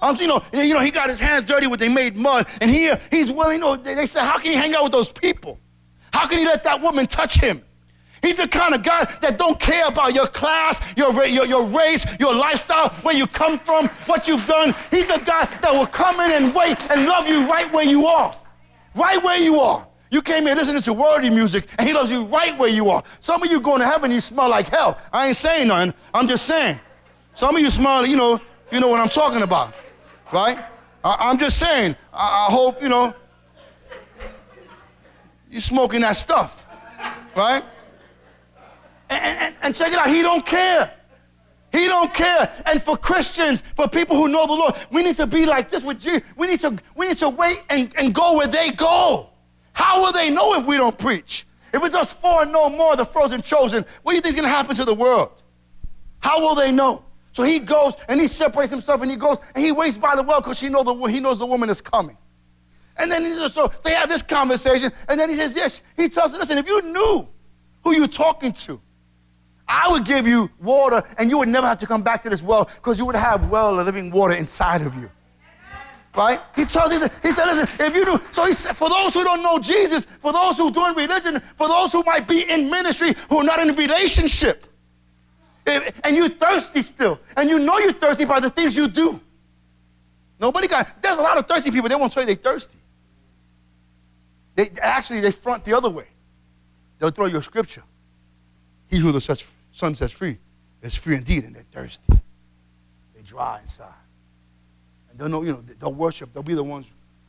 Um, 0.02 0.16
you 0.16 0.26
know, 0.26 0.42
you 0.52 0.74
know, 0.74 0.80
he 0.80 0.90
got 0.90 1.10
his 1.10 1.18
hands 1.18 1.46
dirty 1.46 1.66
when 1.66 1.78
they 1.78 1.88
made 1.88 2.16
mud, 2.16 2.48
and 2.60 2.70
here 2.70 2.98
he's 3.10 3.30
willing. 3.30 3.56
You 3.56 3.60
know, 3.60 3.76
they, 3.76 3.94
they 3.94 4.06
said, 4.06 4.24
how 4.24 4.38
can 4.38 4.52
he 4.52 4.56
hang 4.56 4.74
out 4.74 4.84
with 4.84 4.92
those 4.92 5.10
people? 5.10 5.58
How 6.12 6.26
can 6.26 6.38
he 6.38 6.44
let 6.44 6.64
that 6.64 6.80
woman 6.80 7.06
touch 7.06 7.34
him? 7.34 7.62
He's 8.22 8.36
the 8.36 8.48
kind 8.48 8.74
of 8.74 8.82
guy 8.82 9.04
that 9.22 9.38
don't 9.38 9.58
care 9.58 9.86
about 9.86 10.14
your 10.14 10.26
class, 10.26 10.80
your, 10.96 11.24
your, 11.24 11.46
your 11.46 11.64
race, 11.64 12.04
your 12.18 12.34
lifestyle, 12.34 12.90
where 13.02 13.14
you 13.14 13.26
come 13.26 13.58
from, 13.58 13.88
what 14.06 14.28
you've 14.28 14.46
done. 14.46 14.74
He's 14.90 15.08
the 15.08 15.18
guy 15.18 15.46
that 15.62 15.72
will 15.72 15.86
come 15.86 16.20
in 16.20 16.30
and 16.30 16.54
wait 16.54 16.78
and 16.90 17.06
love 17.06 17.26
you 17.26 17.48
right 17.50 17.72
where 17.72 17.84
you 17.84 18.06
are. 18.06 18.36
Right 18.94 19.22
where 19.22 19.38
you 19.38 19.60
are. 19.60 19.86
You 20.10 20.20
came 20.20 20.44
here 20.44 20.54
listening 20.54 20.82
to 20.82 20.92
worldly 20.92 21.30
music, 21.30 21.68
and 21.78 21.88
he 21.88 21.94
loves 21.94 22.10
you 22.10 22.24
right 22.24 22.58
where 22.58 22.68
you 22.68 22.90
are. 22.90 23.02
Some 23.20 23.42
of 23.42 23.50
you 23.50 23.60
going 23.60 23.78
to 23.78 23.86
heaven, 23.86 24.10
you 24.10 24.20
smell 24.20 24.50
like 24.50 24.68
hell. 24.68 24.98
I 25.12 25.28
ain't 25.28 25.36
saying 25.36 25.68
nothing. 25.68 25.94
I'm 26.12 26.28
just 26.28 26.46
saying. 26.46 26.80
Some 27.34 27.54
of 27.54 27.62
you 27.62 27.70
smell, 27.70 28.04
you 28.04 28.16
know, 28.16 28.40
you 28.70 28.80
know 28.80 28.88
what 28.88 29.00
I'm 29.00 29.08
talking 29.08 29.42
about 29.42 29.72
right? 30.32 30.58
I, 31.02 31.30
am 31.30 31.38
just 31.38 31.58
saying, 31.58 31.96
I, 32.12 32.48
I 32.48 32.52
hope, 32.52 32.82
you 32.82 32.88
know, 32.88 33.14
you're 35.50 35.60
smoking 35.60 36.02
that 36.02 36.16
stuff, 36.16 36.64
right? 37.36 37.64
And, 39.08 39.38
and, 39.38 39.54
and, 39.62 39.74
check 39.74 39.92
it 39.92 39.98
out, 39.98 40.08
he 40.08 40.22
don't 40.22 40.46
care. 40.46 40.92
He 41.72 41.86
don't 41.86 42.12
care. 42.12 42.52
And 42.66 42.82
for 42.82 42.96
Christians, 42.96 43.62
for 43.74 43.88
people 43.88 44.16
who 44.16 44.28
know 44.28 44.46
the 44.46 44.52
Lord, 44.52 44.74
we 44.90 45.02
need 45.02 45.16
to 45.16 45.26
be 45.26 45.46
like 45.46 45.70
this 45.70 45.82
with 45.82 46.00
Jesus. 46.00 46.22
We 46.36 46.46
need 46.46 46.60
to, 46.60 46.76
we 46.94 47.08
need 47.08 47.18
to 47.18 47.28
wait 47.28 47.62
and, 47.68 47.92
and 47.96 48.14
go 48.14 48.36
where 48.36 48.46
they 48.46 48.70
go. 48.70 49.30
How 49.72 50.02
will 50.02 50.12
they 50.12 50.30
know 50.30 50.54
if 50.54 50.66
we 50.66 50.76
don't 50.76 50.96
preach? 50.98 51.46
If 51.72 51.84
it's 51.84 51.94
us 51.94 52.12
four 52.12 52.42
and 52.42 52.52
no 52.52 52.68
more, 52.68 52.96
the 52.96 53.04
frozen 53.04 53.42
chosen, 53.42 53.84
what 54.02 54.12
do 54.12 54.16
you 54.16 54.22
think 54.22 54.34
is 54.34 54.40
going 54.40 54.50
to 54.50 54.54
happen 54.54 54.74
to 54.76 54.84
the 54.84 54.94
world? 54.94 55.42
How 56.20 56.40
will 56.40 56.54
they 56.54 56.72
know? 56.72 57.04
So 57.40 57.46
he 57.46 57.58
goes 57.58 57.94
and 58.06 58.20
he 58.20 58.26
separates 58.26 58.70
himself 58.70 59.00
and 59.00 59.10
he 59.10 59.16
goes 59.16 59.38
and 59.54 59.64
he 59.64 59.72
waits 59.72 59.96
by 59.96 60.14
the 60.14 60.22
well 60.22 60.42
because 60.42 60.60
he, 60.60 60.68
know 60.68 61.06
he 61.06 61.20
knows 61.20 61.38
the 61.38 61.46
woman 61.46 61.70
is 61.70 61.80
coming. 61.80 62.18
And 62.98 63.10
then 63.10 63.24
he 63.24 63.48
so 63.48 63.72
they 63.82 63.94
have 63.94 64.10
this 64.10 64.20
conversation 64.20 64.92
and 65.08 65.18
then 65.18 65.30
he 65.30 65.36
says, 65.36 65.56
yes, 65.56 65.80
he 65.96 66.10
tells 66.10 66.32
her, 66.32 66.36
listen, 66.36 66.58
if 66.58 66.66
you 66.66 66.82
knew 66.82 67.26
who 67.82 67.94
you're 67.94 68.08
talking 68.08 68.52
to, 68.52 68.78
I 69.66 69.90
would 69.90 70.04
give 70.04 70.26
you 70.26 70.50
water 70.60 71.02
and 71.16 71.30
you 71.30 71.38
would 71.38 71.48
never 71.48 71.66
have 71.66 71.78
to 71.78 71.86
come 71.86 72.02
back 72.02 72.20
to 72.24 72.28
this 72.28 72.42
well 72.42 72.66
because 72.74 72.98
you 72.98 73.06
would 73.06 73.16
have 73.16 73.48
well 73.48 73.80
of 73.80 73.86
living 73.86 74.10
water 74.10 74.34
inside 74.34 74.82
of 74.82 74.94
you. 74.96 75.10
Right? 76.14 76.40
He 76.54 76.66
tells, 76.66 76.92
he 76.92 76.98
said, 76.98 77.10
he 77.22 77.32
said, 77.32 77.46
listen, 77.46 77.68
if 77.80 77.96
you 77.96 78.04
do, 78.04 78.20
so 78.32 78.44
he 78.44 78.52
said, 78.52 78.76
for 78.76 78.90
those 78.90 79.14
who 79.14 79.24
don't 79.24 79.42
know 79.42 79.58
Jesus, 79.58 80.04
for 80.04 80.34
those 80.34 80.58
who 80.58 80.68
are 80.68 80.72
doing 80.72 80.94
religion, 80.94 81.40
for 81.56 81.68
those 81.68 81.90
who 81.90 82.02
might 82.04 82.28
be 82.28 82.42
in 82.50 82.68
ministry, 82.68 83.14
who 83.30 83.38
are 83.38 83.44
not 83.44 83.60
in 83.60 83.70
a 83.70 83.72
relationship, 83.72 84.66
Eh, 85.66 85.90
and 86.04 86.16
you're 86.16 86.28
thirsty 86.28 86.82
still. 86.82 87.20
And 87.36 87.48
you 87.48 87.58
know 87.58 87.78
you're 87.78 87.92
thirsty 87.92 88.24
by 88.24 88.40
the 88.40 88.50
things 88.50 88.76
you 88.76 88.88
do. 88.88 89.20
Nobody 90.38 90.68
got, 90.68 91.02
there's 91.02 91.18
a 91.18 91.22
lot 91.22 91.36
of 91.36 91.46
thirsty 91.46 91.70
people, 91.70 91.88
they 91.88 91.94
won't 91.94 92.12
tell 92.12 92.22
you 92.22 92.26
they're 92.26 92.52
thirsty. 92.52 92.78
They 94.56 94.70
actually 94.80 95.20
they 95.20 95.32
front 95.32 95.64
the 95.64 95.74
other 95.74 95.90
way. 95.90 96.06
They'll 96.98 97.10
throw 97.10 97.26
you 97.26 97.38
a 97.38 97.42
scripture. 97.42 97.82
He 98.88 98.98
who 98.98 99.12
the 99.12 99.20
Son 99.72 99.94
sets 99.94 100.12
free 100.12 100.38
is 100.82 100.94
free 100.94 101.16
indeed, 101.16 101.44
and 101.44 101.54
they're 101.54 101.64
thirsty. 101.72 102.02
They 103.14 103.22
dry 103.22 103.60
inside. 103.62 103.88
And 105.10 105.18
they'll 105.18 105.28
know, 105.28 105.42
you 105.42 105.52
know, 105.52 105.64
they'll 105.78 105.92
worship. 105.92 106.32
They'll 106.32 106.42
be 106.42 106.54
the 106.54 106.64
ones, 106.64 106.86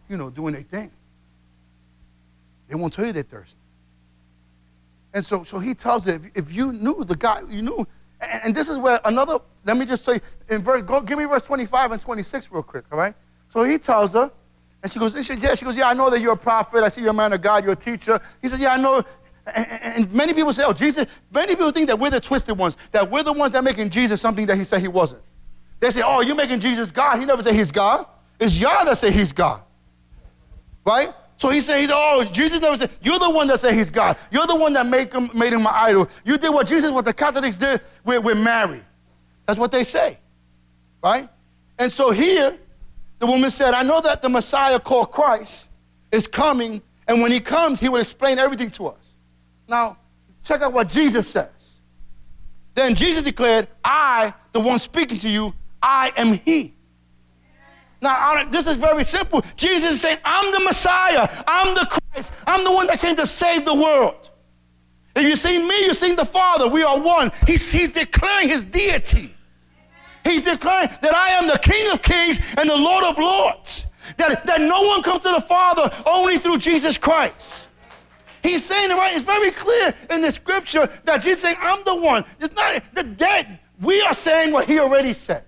you 0.09 0.17
know, 0.17 0.29
doing 0.29 0.53
their 0.53 0.63
thing. 0.63 0.91
They 2.67 2.75
won't 2.75 2.93
tell 2.93 3.05
you 3.05 3.11
they're 3.11 3.23
thirsty. 3.23 3.57
And 5.13 5.25
so, 5.25 5.43
so 5.43 5.59
he 5.59 5.73
tells 5.73 6.07
it, 6.07 6.21
if, 6.23 6.47
if 6.47 6.53
you 6.53 6.71
knew 6.71 7.03
the 7.03 7.15
guy, 7.15 7.41
you 7.49 7.61
knew. 7.61 7.87
And, 8.21 8.53
this 8.55 8.69
is 8.69 8.77
where 8.77 8.99
another, 9.05 9.39
let 9.65 9.77
me 9.77 9.85
just 9.85 10.05
say, 10.05 10.21
in 10.49 10.61
verse, 10.61 10.83
go, 10.83 11.01
give 11.01 11.17
me 11.17 11.25
verse 11.25 11.41
25 11.43 11.93
and 11.93 12.01
26 12.01 12.51
real 12.51 12.63
quick, 12.63 12.85
all 12.91 12.97
right? 12.97 13.15
So 13.49 13.63
he 13.63 13.77
tells 13.77 14.13
her, 14.13 14.31
and 14.83 14.91
she 14.91 14.99
goes, 14.99 15.15
yeah, 15.15 15.53
she 15.55 15.65
goes, 15.65 15.75
yeah, 15.75 15.89
I 15.89 15.93
know 15.93 16.09
that 16.09 16.21
you're 16.21 16.33
a 16.33 16.37
prophet. 16.37 16.83
I 16.83 16.89
see 16.89 17.01
you're 17.01 17.11
a 17.11 17.13
man 17.13 17.33
of 17.33 17.41
God. 17.41 17.63
You're 17.63 17.73
a 17.73 17.75
teacher. 17.75 18.19
He 18.41 18.47
says, 18.47 18.59
yeah, 18.59 18.73
I 18.73 18.77
know. 18.77 19.03
And, 19.55 20.11
many 20.11 20.33
people 20.33 20.53
say, 20.53 20.63
oh, 20.65 20.73
Jesus, 20.73 21.05
many 21.31 21.55
people 21.55 21.71
think 21.71 21.87
that 21.87 21.99
we're 21.99 22.09
the 22.09 22.19
twisted 22.19 22.57
ones, 22.57 22.77
that 22.91 23.09
we're 23.09 23.23
the 23.23 23.33
ones 23.33 23.51
that 23.53 23.63
making 23.63 23.89
Jesus 23.89 24.21
something 24.21 24.45
that 24.47 24.57
he 24.57 24.63
said 24.63 24.81
he 24.81 24.87
wasn't. 24.87 25.21
They 25.79 25.89
say, 25.89 26.01
oh, 26.03 26.21
you're 26.21 26.35
making 26.35 26.59
Jesus 26.59 26.91
God. 26.91 27.19
He 27.19 27.25
never 27.25 27.41
said 27.41 27.55
he's 27.55 27.71
God. 27.71 28.05
It's 28.39 28.59
Yah 28.59 28.83
that 28.83 28.97
said 28.97 29.13
he's 29.13 29.31
God. 29.31 29.61
Right? 30.85 31.13
So 31.41 31.49
he 31.49 31.55
he's, 31.55 31.89
oh, 31.91 32.23
Jesus 32.31 32.61
never 32.61 32.77
said, 32.77 32.91
you're 33.01 33.17
the 33.17 33.31
one 33.31 33.47
that 33.47 33.59
said 33.59 33.73
he's 33.73 33.89
God. 33.89 34.15
You're 34.29 34.45
the 34.45 34.55
one 34.55 34.73
that 34.73 34.85
make 34.85 35.11
him, 35.11 35.27
made 35.33 35.53
him 35.53 35.63
my 35.63 35.71
idol. 35.71 36.07
You 36.23 36.37
did 36.37 36.53
what 36.53 36.67
Jesus, 36.67 36.91
what 36.91 37.03
the 37.03 37.15
Catholics 37.15 37.57
did 37.57 37.81
with, 38.05 38.23
with 38.23 38.37
Mary. 38.37 38.83
That's 39.47 39.57
what 39.57 39.71
they 39.71 39.83
say. 39.83 40.19
Right? 41.03 41.27
And 41.79 41.91
so 41.91 42.11
here, 42.11 42.59
the 43.17 43.25
woman 43.25 43.49
said, 43.49 43.73
I 43.73 43.81
know 43.81 43.99
that 44.01 44.21
the 44.21 44.29
Messiah 44.29 44.79
called 44.79 45.09
Christ 45.09 45.69
is 46.11 46.27
coming, 46.27 46.79
and 47.07 47.23
when 47.23 47.31
he 47.31 47.39
comes, 47.39 47.79
he 47.79 47.89
will 47.89 48.01
explain 48.01 48.37
everything 48.37 48.69
to 48.69 48.89
us. 48.89 49.15
Now, 49.67 49.97
check 50.43 50.61
out 50.61 50.73
what 50.73 50.89
Jesus 50.89 51.27
says. 51.27 51.49
Then 52.75 52.93
Jesus 52.93 53.23
declared, 53.23 53.67
I, 53.83 54.31
the 54.51 54.59
one 54.59 54.77
speaking 54.77 55.17
to 55.17 55.27
you, 55.27 55.55
I 55.81 56.13
am 56.17 56.33
he. 56.33 56.75
Now, 58.01 58.43
this 58.49 58.65
is 58.65 58.77
very 58.77 59.03
simple. 59.03 59.43
Jesus 59.55 59.93
is 59.93 60.01
saying, 60.01 60.17
I'm 60.25 60.51
the 60.51 60.59
Messiah. 60.61 61.27
I'm 61.47 61.75
the 61.75 61.85
Christ. 61.85 62.33
I'm 62.47 62.63
the 62.63 62.71
one 62.71 62.87
that 62.87 62.99
came 62.99 63.15
to 63.15 63.27
save 63.27 63.63
the 63.63 63.75
world. 63.75 64.31
If 65.15 65.23
you've 65.23 65.37
seen 65.37 65.67
me, 65.67 65.85
you've 65.85 65.97
seen 65.97 66.15
the 66.15 66.25
Father. 66.25 66.67
We 66.67 66.83
are 66.83 66.99
one. 66.99 67.31
He's, 67.45 67.71
he's 67.71 67.91
declaring 67.91 68.49
his 68.49 68.65
deity. 68.65 69.35
He's 70.23 70.41
declaring 70.41 70.89
that 71.01 71.13
I 71.13 71.29
am 71.29 71.47
the 71.47 71.59
King 71.59 71.91
of 71.91 72.01
kings 72.01 72.39
and 72.57 72.69
the 72.69 72.75
Lord 72.75 73.03
of 73.03 73.19
lords. 73.19 73.85
That, 74.17 74.45
that 74.47 74.61
no 74.61 74.81
one 74.81 75.03
comes 75.03 75.23
to 75.23 75.31
the 75.31 75.41
Father 75.41 75.89
only 76.05 76.37
through 76.37 76.57
Jesus 76.57 76.97
Christ. 76.97 77.67
He's 78.41 78.65
saying 78.65 78.89
it 78.89 78.95
right. 78.95 79.15
It's 79.15 79.25
very 79.25 79.51
clear 79.51 79.93
in 80.09 80.21
the 80.21 80.31
scripture 80.31 80.89
that 81.03 81.21
Jesus 81.21 81.41
saying, 81.41 81.57
I'm 81.59 81.83
the 81.83 81.95
one. 81.95 82.25
It's 82.39 82.55
not 82.55 82.81
the 82.93 83.03
dead. 83.03 83.59
We 83.79 84.01
are 84.01 84.13
saying 84.13 84.53
what 84.53 84.67
he 84.67 84.79
already 84.79 85.13
said. 85.13 85.43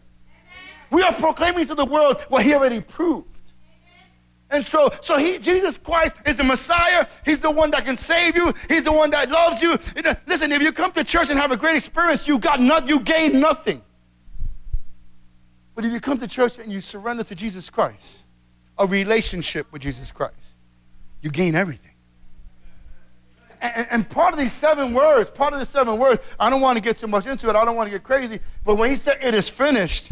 We 0.94 1.02
are 1.02 1.12
proclaiming 1.12 1.66
to 1.68 1.76
the 1.76 1.86
world 1.86 2.22
what 2.30 2.46
he 2.46 2.54
already 2.54 2.80
proved. 2.80 3.28
And 4.52 4.64
so, 4.64 4.92
so 5.02 5.18
he, 5.18 5.40
Jesus 5.40 5.76
Christ 5.76 6.16
is 6.28 6.36
the 6.36 6.44
Messiah. 6.44 7.08
He's 7.26 7.40
the 7.40 7.50
one 7.50 7.72
that 7.72 7.84
can 7.84 7.98
save 7.98 8.38
you. 8.38 8.54
He's 8.70 8.84
the 8.84 8.94
one 8.94 9.10
that 9.10 9.32
loves 9.32 9.60
you. 9.60 9.72
Uh, 9.74 10.14
listen, 10.28 10.52
if 10.52 10.62
you 10.62 10.72
come 10.72 10.92
to 10.92 11.04
church 11.04 11.32
and 11.32 11.40
have 11.40 11.52
a 11.52 11.58
great 11.58 11.76
experience, 11.76 12.28
you 12.28 12.38
got 12.38 12.62
not, 12.62 12.88
you 12.88 13.00
gain 13.00 13.40
nothing. 13.40 13.82
But 15.74 15.84
if 15.84 15.92
you 15.92 16.00
come 16.00 16.20
to 16.20 16.28
church 16.28 16.60
and 16.60 16.72
you 16.72 16.80
surrender 16.80 17.24
to 17.24 17.34
Jesus 17.34 17.72
Christ, 17.72 18.22
a 18.78 18.86
relationship 18.86 19.72
with 19.72 19.82
Jesus 19.82 20.12
Christ, 20.12 20.58
you 21.24 21.32
gain 21.32 21.56
everything. 21.56 21.90
And, 23.62 23.88
and, 23.90 24.10
part 24.10 24.34
of 24.34 24.40
these 24.40 24.54
seven 24.54 24.94
words, 24.94 25.32
part 25.32 25.54
of 25.54 25.60
the 25.60 25.66
seven 25.66 25.98
words, 25.98 26.22
I 26.40 26.52
don't 26.52 26.62
want 26.62 26.76
to 26.76 26.82
get 26.82 26.98
too 26.98 27.08
much 27.08 27.26
into 27.26 27.50
it. 27.50 27.56
I 27.56 27.66
don't 27.66 27.78
want 27.78 27.88
to 27.88 27.92
get 27.92 28.04
crazy. 28.04 28.42
But 28.64 28.76
when 28.76 28.92
he 28.92 28.98
said 28.98 29.18
it 29.22 29.34
is 29.34 29.50
finished, 29.50 30.12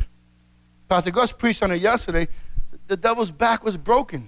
Pastor 0.91 1.11
Gus 1.11 1.31
preached 1.31 1.63
on 1.63 1.71
it 1.71 1.79
yesterday. 1.79 2.27
The 2.87 2.97
devil's 2.97 3.31
back 3.31 3.63
was 3.63 3.77
broken. 3.77 4.27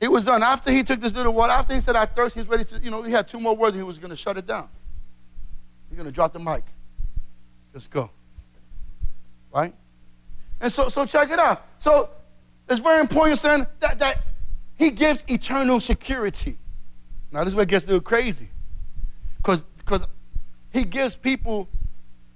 It 0.00 0.10
was 0.10 0.24
done. 0.24 0.42
After 0.42 0.72
he 0.72 0.82
took 0.82 0.98
this 0.98 1.14
little 1.14 1.32
water, 1.32 1.52
after 1.52 1.72
he 1.72 1.78
said, 1.78 1.94
I 1.94 2.04
thirst, 2.04 2.34
he 2.34 2.40
was 2.40 2.48
ready 2.48 2.64
to, 2.64 2.80
you 2.80 2.90
know, 2.90 3.00
he 3.04 3.12
had 3.12 3.28
two 3.28 3.38
more 3.38 3.54
words 3.54 3.76
he 3.76 3.82
was 3.84 4.00
going 4.00 4.10
to 4.10 4.16
shut 4.16 4.36
it 4.38 4.44
down. 4.44 4.68
He's 5.88 5.96
going 5.96 6.06
to 6.06 6.12
drop 6.12 6.32
the 6.32 6.40
mic. 6.40 6.64
Just 7.72 7.92
go. 7.92 8.10
Right? 9.54 9.72
And 10.60 10.72
so, 10.72 10.88
so 10.88 11.06
check 11.06 11.30
it 11.30 11.38
out. 11.38 11.64
So 11.78 12.10
it's 12.68 12.80
very 12.80 12.98
important, 12.98 13.38
son, 13.38 13.68
that, 13.78 14.00
that 14.00 14.24
he 14.74 14.90
gives 14.90 15.24
eternal 15.28 15.78
security. 15.78 16.58
Now, 17.30 17.44
this 17.44 17.50
is 17.50 17.54
where 17.54 17.62
it 17.62 17.68
gets 17.68 17.84
a 17.84 17.86
little 17.86 18.00
crazy. 18.00 18.48
Because 19.36 19.62
he 20.72 20.82
gives 20.82 21.14
people, 21.14 21.68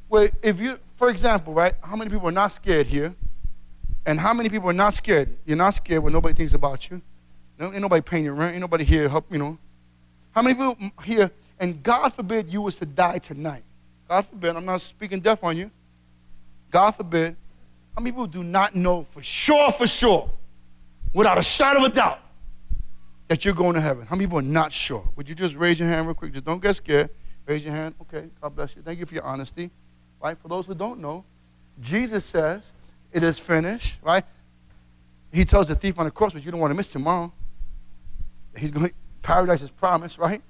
where 0.07 0.31
if 0.45 0.61
you, 0.61 0.79
for 0.97 1.11
example, 1.11 1.53
right, 1.53 1.75
how 1.83 1.95
many 1.95 2.11
people 2.11 2.29
are 2.29 2.33
not 2.33 2.53
scared 2.53 2.87
here? 2.87 3.15
And 4.07 4.19
how 4.19 4.33
many 4.33 4.49
people 4.49 4.71
are 4.71 4.75
not 4.75 4.95
scared? 4.95 5.37
You're 5.45 5.57
not 5.57 5.75
scared 5.75 6.03
when 6.03 6.13
nobody 6.13 6.35
thinks 6.35 6.55
about 6.55 6.89
you. 6.91 7.03
No, 7.59 7.73
ain't 7.73 7.83
nobody 7.83 8.03
paying 8.03 8.25
your 8.25 8.35
rent. 8.35 8.55
Ain't 8.55 8.61
nobody 8.61 8.85
here 8.85 9.09
help, 9.09 9.31
you 9.31 9.39
know. 9.39 9.59
How 10.31 10.43
many 10.43 10.55
people 10.55 10.77
here, 11.03 11.31
and 11.59 11.83
God 11.83 12.11
forbid 12.11 12.51
you 12.51 12.63
was 12.63 12.79
to 12.79 12.87
die 12.87 13.19
tonight. 13.19 13.65
God 14.09 14.27
forbid, 14.27 14.57
I'm 14.57 14.65
not 14.65 14.81
speaking 14.81 15.21
death 15.21 15.43
on 15.43 15.57
you. 15.57 15.71
God 16.71 16.93
forbid. 16.93 17.37
How 17.95 18.03
many 18.03 18.13
people 18.13 18.27
do 18.27 18.43
not 18.43 18.75
know 18.75 19.05
for 19.05 19.23
sure, 19.23 19.73
for 19.73 19.87
sure, 19.87 20.31
without 21.13 21.39
a 21.39 21.43
shadow 21.43 21.85
of 21.85 21.93
a 21.93 21.95
doubt, 21.95 22.21
that 23.29 23.45
you're 23.45 23.55
going 23.55 23.75
to 23.75 23.81
heaven? 23.81 24.07
How 24.07 24.15
many 24.15 24.27
people 24.27 24.39
are 24.39 24.43
not 24.43 24.73
sure? 24.73 25.07
Would 25.17 25.29
you 25.29 25.35
just 25.35 25.57
raise 25.57 25.81
your 25.81 25.89
hand 25.89 26.07
real 26.07 26.15
quick? 26.15 26.33
Just 26.33 26.45
don't 26.45 26.63
get 26.63 26.77
scared. 26.77 27.11
Raise 27.47 27.65
your 27.65 27.73
hand. 27.73 27.95
Okay, 28.03 28.29
God 28.41 28.55
bless 28.55 28.77
you. 28.77 28.83
Thank 28.83 29.01
you 29.01 29.07
for 29.07 29.15
your 29.15 29.25
honesty 29.25 29.71
right? 30.21 30.37
For 30.39 30.49
those 30.49 30.67
who 30.67 30.75
don't 30.75 31.01
know, 31.01 31.25
Jesus 31.81 32.25
says, 32.25 32.73
it 33.13 33.23
is 33.23 33.39
finished, 33.39 33.99
right? 34.03 34.25
He 35.33 35.45
tells 35.45 35.69
the 35.69 35.75
thief 35.75 35.99
on 35.99 36.05
the 36.05 36.11
cross, 36.11 36.33
but 36.33 36.45
you 36.45 36.51
don't 36.51 36.61
want 36.61 36.71
to 36.71 36.77
miss 36.77 36.89
tomorrow. 36.89 37.33
He's 38.57 38.71
going, 38.71 38.93
paradise 39.23 39.63
is 39.63 39.71
promised, 39.71 40.19
right? 40.19 40.43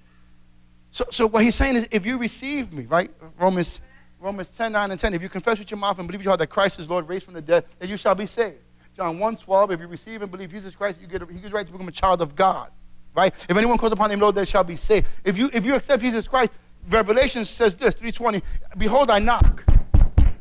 So, 0.91 1.05
so 1.11 1.27
what 1.27 1.43
he's 1.43 1.55
saying 1.55 1.77
is, 1.77 1.89
if 1.91 2.07
you 2.07 2.19
receive 2.19 2.73
me, 2.73 2.87
right? 2.87 3.11
Romans, 3.39 3.81
Romans 4.21 4.49
10, 4.49 4.73
9, 4.73 4.91
and 4.91 5.01
10, 5.01 5.15
if 5.15 5.23
you 5.23 5.29
confess 5.29 5.59
with 5.59 5.71
your 5.71 5.79
mouth 5.79 5.99
and 5.99 6.07
believe 6.07 6.23
your 6.23 6.31
heart 6.31 6.39
that 6.39 6.47
Christ 6.47 6.79
is 6.79 6.89
Lord, 6.89 7.09
raised 7.09 7.25
from 7.25 7.35
the 7.35 7.43
dead, 7.43 7.65
then 7.79 7.89
you 7.89 7.97
shall 7.97 8.15
be 8.15 8.27
saved. 8.27 8.59
John 8.97 9.19
1, 9.19 9.37
12, 9.37 9.73
if 9.73 9.81
you 9.81 9.87
receive 9.89 10.23
and 10.23 10.31
believe 10.31 10.51
Jesus 10.51 10.75
Christ, 10.75 10.99
you 11.01 11.07
get 11.07 11.23
he 11.31 11.39
gets 11.39 11.53
right 11.53 11.67
to 11.67 11.73
become 11.73 11.89
a 11.89 11.93
child 11.93 12.23
of 12.23 12.35
God, 12.35 12.71
right? 13.15 13.35
If 13.47 13.57
anyone 13.57 13.77
calls 13.77 13.93
upon 13.93 14.11
him, 14.11 14.21
Lord, 14.21 14.35
they 14.35 14.47
shall 14.47 14.65
be 14.65 14.77
saved. 14.77 15.07
If 15.23 15.37
you, 15.37 15.51
if 15.53 15.67
you 15.67 15.75
accept 15.75 16.03
Jesus 16.03 16.27
Christ, 16.27 16.53
Revelation 16.89 17.45
says 17.45 17.77
this, 17.77 17.95
320, 17.95 18.43
Behold, 18.79 19.11
I 19.11 19.19
knock. 19.19 19.65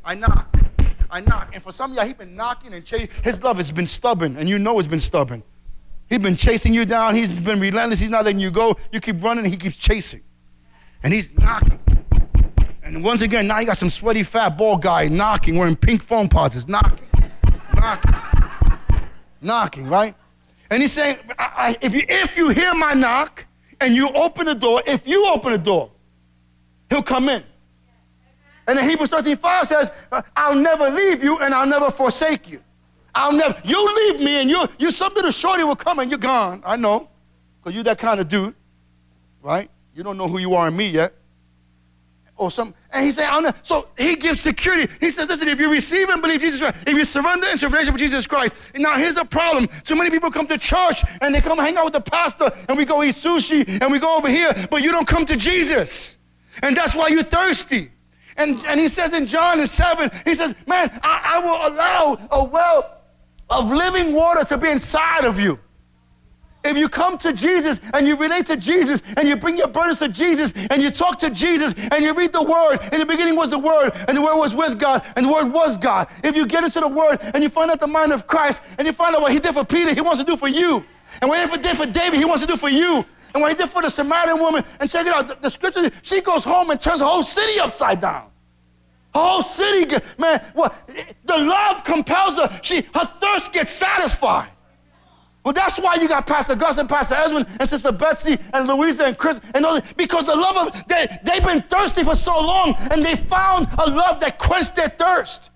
I 0.03 0.13
knock. 0.13 0.55
I 1.10 1.19
knock. 1.19 1.51
And 1.53 1.63
for 1.63 1.71
some 1.71 1.91
of 1.91 1.97
y'all, 1.97 2.05
he's 2.05 2.15
been 2.15 2.36
knocking 2.36 2.73
and 2.73 2.86
chasing. 2.86 3.10
His 3.23 3.41
love 3.41 3.58
has 3.58 3.71
been 3.71 3.88
stubborn, 3.88 4.38
and 4.38 4.47
you 4.47 4.60
know 4.60 4.77
it's 4.79 4.88
been 4.88 4.99
stubborn. 4.99 5.43
He's 6.08 6.19
been 6.19 6.36
chasing 6.36 6.73
you 6.73 6.86
down. 6.86 7.15
He's 7.15 7.39
been 7.39 7.60
relentless. 7.60 7.99
He's 7.99 8.12
not 8.12 8.25
letting 8.25 8.39
you 8.39 8.51
go. 8.51 8.77
You 8.91 8.99
keep 8.99 9.23
running, 9.23 9.45
he 9.45 9.58
keeps 9.58 9.77
chasing. 9.77 10.21
And 11.03 11.13
he's 11.13 11.36
knocking. 11.38 11.79
And 12.84 13.03
once 13.03 13.21
again, 13.21 13.47
now 13.47 13.60
you 13.60 13.65
got 13.65 13.77
some 13.77 13.89
sweaty, 13.89 14.21
fat, 14.21 14.58
bald 14.58 14.84
guy 14.84 15.08
knocking, 15.08 15.58
wearing 15.58 15.75
pink 15.75 16.03
foam 16.03 16.29
pauses, 16.29 16.67
knocking, 16.67 17.08
knocking, 17.73 18.15
knocking, 19.41 19.88
right? 19.88 20.13
And 20.69 20.81
he's 20.81 20.91
saying, 20.91 21.17
I, 21.39 21.51
I, 21.58 21.77
if, 21.81 21.95
you, 21.95 22.03
if 22.08 22.38
you 22.38 22.49
hear 22.49 22.73
my 22.75 22.93
knock 22.93 23.45
and 23.81 23.95
you 23.95 24.10
open 24.10 24.45
the 24.45 24.53
door, 24.53 24.84
if 24.86 25.08
you 25.08 25.27
open 25.27 25.51
the 25.51 25.58
door, 25.58 25.91
he'll 26.89 27.04
come 27.04 27.30
in. 27.30 27.43
And 28.67 28.78
then 28.78 28.89
Hebrews 28.89 29.12
13, 29.12 29.38
5 29.38 29.67
says, 29.67 29.91
uh, 30.12 30.21
I'll 30.36 30.56
never 30.56 30.89
leave 30.89 31.24
you 31.24 31.38
and 31.39 31.54
I'll 31.54 31.67
never 31.67 31.91
forsake 31.91 32.50
you. 32.50 32.62
I'll 33.13 33.32
never, 33.32 33.56
you 33.63 33.95
leave 33.95 34.19
me 34.19 34.41
and 34.41 34.50
you, 34.50 34.67
you 34.80 34.91
some 34.91 35.13
little 35.13 35.32
shorty 35.32 35.63
will 35.63 35.76
come 35.76 36.00
and 36.00 36.12
you're 36.12 36.17
gone. 36.17 36.62
I 36.65 36.76
know, 36.76 37.10
because 37.62 37.74
you're 37.76 37.84
that 37.86 38.00
kind 38.00 38.19
of 38.19 38.28
dude, 38.28 38.56
right? 39.41 39.69
You 39.93 40.04
don't 40.04 40.17
know 40.17 40.28
who 40.28 40.39
you 40.39 40.56
are 40.56 40.67
in 40.67 40.76
me 40.76 40.89
yet. 40.89 41.13
Or 42.38 42.52
some, 42.52 42.76
and 42.91 43.06
he 43.06 43.13
said, 43.13 43.30
I'll 43.30 43.41
never, 43.41 43.58
so 43.63 43.88
he 43.98 44.17
gives 44.17 44.41
security. 44.41 44.91
He 45.00 45.10
says, 45.10 45.30
listen, 45.30 45.48
if 45.48 45.58
you 45.58 45.71
receive 45.71 46.10
and 46.10 46.21
believe 46.21 46.41
Jesus 46.41 46.60
Christ, 46.60 46.84
if 46.86 46.93
you 46.93 47.06
surrender 47.06 47.48
into 47.48 47.67
relationship 47.67 47.93
with 47.93 48.02
Jesus 48.02 48.28
Christ, 48.28 48.54
now 48.76 48.98
here's 48.98 49.13
the 49.13 49.24
problem. 49.24 49.69
Too 49.86 49.95
many 49.95 50.10
people 50.10 50.30
come 50.30 50.45
to 50.48 50.58
church 50.58 51.02
and 51.21 51.34
they 51.34 51.39
come 51.39 51.58
hang 51.58 51.78
out 51.78 51.86
with 51.86 51.93
the 51.93 52.02
pastor 52.02 52.52
and 52.67 52.78
we 52.78 52.84
go 52.84 53.04
eat 53.04 53.15
sushi 53.15 53.82
and 53.82 53.89
we 53.89 54.00
go 54.00 54.17
over 54.17 54.28
here, 54.28 54.54
but 54.69 54.82
you 54.82 54.91
don't 54.91 55.08
come 55.08 55.26
to 55.28 55.38
Jesus. 55.38 56.17
And 56.63 56.76
that's 56.76 56.96
why 56.96 57.08
you're 57.10 57.24
thirsty. 57.24 57.91
And, 58.38 58.63
and 58.65 58.80
he 58.80 58.88
says 58.88 59.13
in 59.13 59.26
John 59.26 59.65
7, 59.65 60.12
he 60.26 60.36
says, 60.36 60.56
Man, 60.68 60.89
I, 61.04 61.36
I 61.36 61.39
will 61.39 61.74
allow 61.74 62.28
a 62.32 62.44
well 62.44 63.02
of 63.50 63.72
living 63.72 64.13
water 64.13 64.44
to 64.46 64.58
be 64.58 64.70
inside 64.70 65.26
of 65.26 65.39
you. 65.39 65.60
If 66.65 66.76
you 66.78 66.89
come 66.89 67.18
to 67.20 67.32
Jesus 67.32 67.80
and 67.94 68.08
you 68.08 68.18
relate 68.18 68.48
to 68.48 68.58
Jesus 68.58 69.04
and 69.18 69.28
you 69.28 69.36
bring 69.36 69.56
your 69.56 69.68
burdens 69.68 70.00
to 70.00 70.10
Jesus 70.10 70.52
and 70.72 70.82
you 70.82 70.89
talk 70.89 71.20
to 71.20 71.30
Jesus 71.30 71.76
and 71.78 72.04
you 72.04 72.15
read 72.15 72.34
the 72.34 72.41
Word, 72.41 72.80
in 72.91 73.00
the 73.00 73.06
beginning 73.06 73.36
was 73.36 73.52
the 73.52 73.60
Word 73.60 73.91
and 74.08 74.18
the 74.18 74.22
Word 74.22 74.36
was 74.36 74.56
with 74.56 74.80
God 74.80 75.04
and 75.15 75.28
the 75.28 75.32
Word 75.32 75.54
was 75.54 75.78
God. 75.78 76.08
If 76.24 76.36
you 76.36 76.48
get 76.48 76.63
into 76.63 76.80
the 76.80 76.88
Word 76.88 77.20
and 77.22 77.44
you 77.44 77.50
find 77.50 77.70
out 77.70 77.80
the 77.80 77.88
mind 77.88 78.12
of 78.12 78.26
Christ 78.26 78.62
and 78.80 78.88
you 78.88 78.94
find 78.94 79.15
out 79.15 79.22
what 79.22 79.32
He 79.32 79.39
did 79.39 79.54
for 79.54 79.63
Peter, 79.63 79.94
He 79.94 80.02
wants 80.02 80.20
to 80.20 80.26
do 80.26 80.36
for 80.36 80.48
you. 80.48 80.84
And 81.22 81.30
what 81.30 81.50
he 81.50 81.58
did 81.58 81.78
for 81.78 81.86
David, 81.86 82.20
he 82.20 82.26
wants 82.26 82.41
to 82.41 82.48
do 82.48 82.58
for 82.58 82.70
you. 82.70 83.06
And 83.36 83.41
what 83.41 83.52
he 83.52 83.56
did 83.56 83.69
for 83.69 83.82
the 83.82 83.89
Samaritan 83.89 84.39
woman, 84.39 84.63
and 84.80 84.89
check 84.89 85.06
it 85.06 85.13
out, 85.13 85.28
the, 85.28 85.36
the 85.36 85.50
scripture, 85.50 85.91
she 86.04 86.21
goes 86.21 86.45
home 86.45 86.69
and 86.69 86.80
turns 86.80 87.00
the 87.00 87.06
whole 87.06 87.21
city 87.21 87.60
upside 87.60 88.00
down. 88.00 88.32
Her 89.13 89.19
whole 89.21 89.41
city, 89.41 89.93
man, 90.17 90.41
what? 90.54 90.74
The 91.26 91.38
love 91.38 91.84
compels 91.84 92.38
her. 92.38 92.60
She, 92.63 92.84
her 92.93 93.06
thirst 93.19 93.52
gets 93.52 93.71
satisfied. 93.71 94.48
Well, 95.43 95.54
that's 95.54 95.78
why 95.78 95.95
you 95.95 96.08
got 96.08 96.26
Pastor 96.26 96.56
Gus 96.56 96.78
and 96.78 96.88
Pastor 96.88 97.15
Edwin 97.15 97.45
and 97.60 97.69
Sister 97.69 97.91
Betsy 97.91 98.38
and 98.54 98.69
Louisa 98.69 99.04
and 99.04 99.17
Chris 99.17 99.41
and 99.54 99.65
all 99.65 99.82
because 99.98 100.28
the 100.28 100.36
love 100.36 100.67
of 100.67 100.88
they 100.88 101.06
they've 101.24 101.43
been 101.43 101.62
thirsty 101.62 102.04
for 102.04 102.15
so 102.15 102.34
long 102.34 102.74
and 102.89 103.06
they 103.06 103.15
found 103.15 103.67
a 103.78 103.88
love 103.88 104.19
that 104.21 104.39
quenched 104.39 104.76
their 104.76 104.89
thirst. 104.89 105.52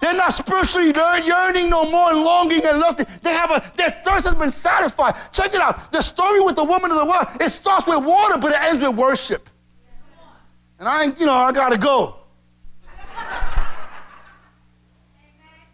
They're 0.00 0.14
not 0.14 0.32
spiritually 0.32 0.92
yearning 1.26 1.70
no 1.70 1.90
more 1.90 2.10
and 2.10 2.22
longing 2.22 2.64
and 2.64 2.78
lusting. 2.78 3.06
They 3.22 3.32
have 3.32 3.50
a 3.50 3.72
their 3.76 3.90
thirst 4.04 4.26
has 4.26 4.34
been 4.34 4.50
satisfied. 4.50 5.16
Check 5.32 5.54
it 5.54 5.60
out. 5.60 5.90
The 5.92 6.00
story 6.00 6.40
with 6.40 6.56
the 6.56 6.64
woman 6.64 6.90
of 6.90 6.98
the 6.98 7.04
well, 7.04 7.30
it 7.40 7.48
starts 7.50 7.86
with 7.86 8.04
water, 8.04 8.38
but 8.38 8.52
it 8.52 8.60
ends 8.60 8.82
with 8.82 8.96
worship. 8.96 9.50
And 10.78 10.88
I, 10.88 11.04
you 11.18 11.26
know, 11.26 11.34
I 11.34 11.50
gotta 11.50 11.76
go. 11.76 12.14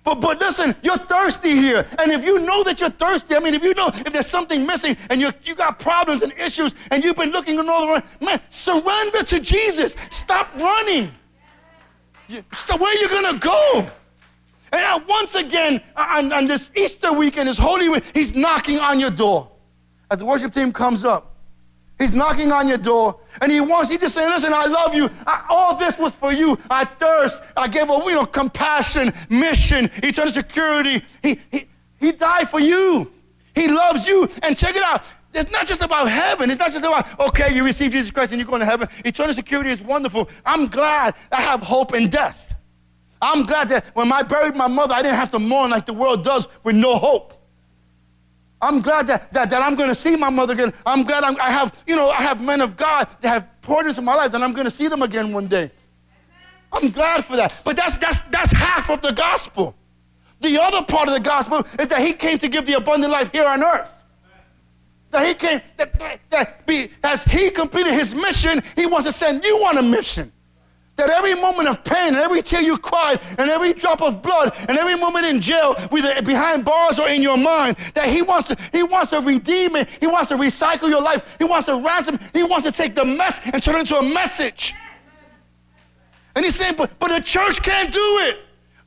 But, 0.05 0.21
but 0.21 0.39
listen, 0.39 0.75
you're 0.83 0.99
thirsty 0.99 1.53
here. 1.57 1.87
And 1.99 2.13
if 2.13 2.23
you 2.25 2.45
know 2.45 2.63
that 2.65 2.79
you're 2.79 2.91
thirsty, 2.91 3.37
I 3.37 3.41
mean, 3.41 3.55
if 3.55 3.63
you 3.63 3.73
know 3.73 3.89
if 3.89 4.13
there's 4.13 4.27
something 4.27 4.67
missing 4.67 4.97
and 5.09 5.19
you 5.21 5.31
you 5.43 5.55
got 5.55 5.79
problems 5.79 6.23
and 6.23 6.33
issues 6.35 6.75
and 6.91 7.03
you've 7.03 7.17
been 7.17 7.31
looking 7.31 7.59
in 7.59 7.69
all 7.69 7.89
around, 7.91 8.05
man, 8.21 8.41
surrender 8.51 9.23
to 9.23 9.41
Jesus. 9.41 9.97
Stop 10.11 10.55
running. 10.57 11.11
You- 12.29 12.45
so 12.55 12.77
where 12.77 12.91
are 12.95 13.01
you 13.01 13.09
going 13.09 13.35
to 13.35 13.39
go? 13.39 13.87
And 14.75 15.07
once 15.07 15.35
again, 15.35 15.81
uh, 15.97 16.07
on, 16.17 16.33
on 16.33 16.47
this 16.47 16.71
Easter 16.75 17.13
weekend, 17.13 17.49
this 17.49 17.59
Holy 17.59 17.89
Week, 17.89 18.05
he's 18.13 18.35
knocking 18.35 18.79
on 18.79 18.99
your 18.99 19.11
door. 19.11 19.51
As 20.11 20.19
the 20.19 20.25
worship 20.25 20.53
team 20.53 20.73
comes 20.73 21.05
up, 21.05 21.35
He's 21.99 22.13
knocking 22.13 22.51
on 22.51 22.67
your 22.67 22.79
door, 22.79 23.21
and 23.41 23.53
he 23.53 23.61
wants 23.61 23.91
you 23.91 23.99
to 23.99 24.11
say, 24.11 24.29
"Listen, 24.29 24.53
I 24.53 24.67
love 24.67 24.95
you. 24.95 25.09
I, 25.27 25.45
all 25.49 25.77
this 25.77 25.97
was 25.97 26.13
for 26.15 26.33
you. 26.33 26.59
I 26.69 26.85
thirst. 26.85 27.41
I 27.57 27.69
gave 27.69 27.89
a 27.89 27.93
you 27.93 28.15
know 28.15 28.27
compassion, 28.27 29.13
mission, 29.31 29.89
eternal 30.03 30.33
security. 30.33 31.05
He 31.23 31.39
he 31.53 31.69
he 32.01 32.11
died 32.11 32.49
for 32.51 32.59
you. 32.59 33.13
He 33.55 33.69
loves 33.69 34.09
you. 34.09 34.29
And 34.43 34.57
check 34.57 34.75
it 34.75 34.83
out. 34.83 35.05
It's 35.33 35.53
not 35.53 35.67
just 35.67 35.83
about 35.83 36.09
heaven. 36.09 36.51
It's 36.51 36.59
not 36.59 36.73
just 36.73 36.85
about 36.85 37.07
okay, 37.29 37.55
you 37.55 37.65
receive 37.65 37.93
Jesus 37.93 38.11
Christ 38.11 38.33
and 38.33 38.41
you're 38.41 38.49
going 38.49 38.61
to 38.61 38.67
heaven. 38.67 38.89
Eternal 39.05 39.33
security 39.33 39.71
is 39.71 39.81
wonderful. 39.81 40.29
I'm 40.45 40.67
glad 40.67 41.15
I 41.31 41.43
have 41.43 41.63
hope 41.63 41.95
in 41.95 42.11
death. 42.11 42.44
I'm 43.25 43.45
glad 43.45 43.69
that 43.71 43.87
when 43.95 44.13
I 44.13 44.23
buried 44.23 44.55
my 44.55 44.69
mother, 44.69 44.95
I 44.95 45.01
didn't 45.01 45.17
have 45.17 45.31
to 45.31 45.39
mourn 45.39 45.71
like 45.71 45.87
the 45.87 45.95
world 45.95 46.25
does 46.25 46.47
with 46.63 46.77
no 46.77 46.97
hope. 46.97 47.33
I'm 48.61 48.81
glad 48.81 49.07
that, 49.07 49.33
that, 49.33 49.51
that 49.51 49.63
I'm 49.63 49.75
going 49.75 49.89
to 49.89 49.95
see 49.95 50.15
my 50.17 50.31
mother 50.31 50.53
again. 50.53 50.73
I'm 50.85 51.05
glad 51.05 51.25
I'm, 51.25 51.39
I 51.41 51.51
have, 51.51 51.83
you 51.87 51.97
know, 51.97 52.11
I 52.11 52.23
have 52.23 52.43
men 52.43 52.61
of 52.61 52.77
God 52.77 53.09
that 53.21 53.29
have 53.29 53.49
poured 53.63 53.87
into 53.87 54.03
my 54.03 54.15
life, 54.15 54.33
that 54.33 54.43
I'm 54.43 54.53
going 54.53 54.67
to 54.67 54.71
see 54.71 54.89
them 54.89 55.03
again 55.03 55.33
one 55.33 55.47
day. 55.47 55.71
I'm 56.73 56.91
glad 56.91 57.25
for 57.25 57.37
that. 57.37 57.55
But 57.65 57.77
that's, 57.77 57.97
that's, 57.97 58.21
that's 58.31 58.53
half 58.53 58.91
of 58.91 59.01
the 59.01 59.13
gospel. 59.13 59.75
The 60.41 60.61
other 60.61 60.83
part 60.83 61.09
of 61.09 61.15
the 61.15 61.21
gospel 61.21 61.67
is 61.79 61.89
that 61.89 62.01
he 62.01 62.13
came 62.13 62.39
to 62.39 62.49
give 62.49 62.67
the 62.67 62.75
abundant 62.75 63.11
life 63.11 63.31
here 63.33 63.47
on 63.47 63.63
earth. 63.63 63.95
That 65.13 65.27
he 65.27 65.35
came, 65.35 65.61
that, 65.77 65.99
that, 65.99 66.21
that 66.31 66.67
be, 66.67 66.91
as 67.03 67.25
he 67.25 67.51
completed 67.51 67.95
his 67.95 68.15
mission, 68.15 68.63
he 68.77 68.85
wants 68.85 69.07
to 69.07 69.13
send 69.13 69.45
you 69.45 69.57
on 69.65 69.79
a 69.79 69.83
mission. 69.83 70.33
That 70.97 71.11
every 71.11 71.35
moment 71.35 71.69
of 71.69 71.83
pain, 71.83 72.09
and 72.09 72.17
every 72.17 72.41
tear 72.41 72.63
you 72.63 72.79
cried, 72.79 73.21
and 73.37 73.51
every 73.51 73.73
drop 73.73 74.01
of 74.01 74.23
blood, 74.23 74.55
and 74.69 74.79
every 74.79 74.97
moment 74.97 75.27
in 75.27 75.41
jail, 75.41 75.75
whether 75.91 76.13
uh, 76.13 76.23
behind 76.23 76.65
bars 76.65 77.01
or 77.01 77.09
in 77.09 77.21
your 77.21 77.37
mind, 77.37 77.77
that 77.95 78.09
He 78.09 78.23
wants 78.23 78.49
to, 78.49 78.57
He 78.73 78.83
wants 78.85 79.11
to 79.11 79.21
redeem 79.21 79.75
it. 79.75 79.89
He 80.01 80.07
wants 80.07 80.29
to 80.29 80.37
recycle 80.37 80.89
your 80.89 81.03
life. 81.03 81.37
He 81.39 81.45
wants 81.45 81.67
to 81.67 81.77
ransom. 81.77 82.19
He 82.33 82.45
wants 82.45 82.65
to 82.67 82.73
take 82.73 82.95
the 82.95 83.05
mess 83.05 83.41
and 83.45 83.61
turn 83.61 83.77
it 83.77 83.81
into 83.81 83.97
a 83.97 84.03
message. 84.03 84.75
And 86.37 86.45
He's 86.45 86.55
saying, 86.55 86.75
but, 86.77 86.97
but 86.99 87.09
the 87.09 87.21
church 87.21 87.63
can't 87.63 87.93
do 87.93 88.19
it. 88.23 88.39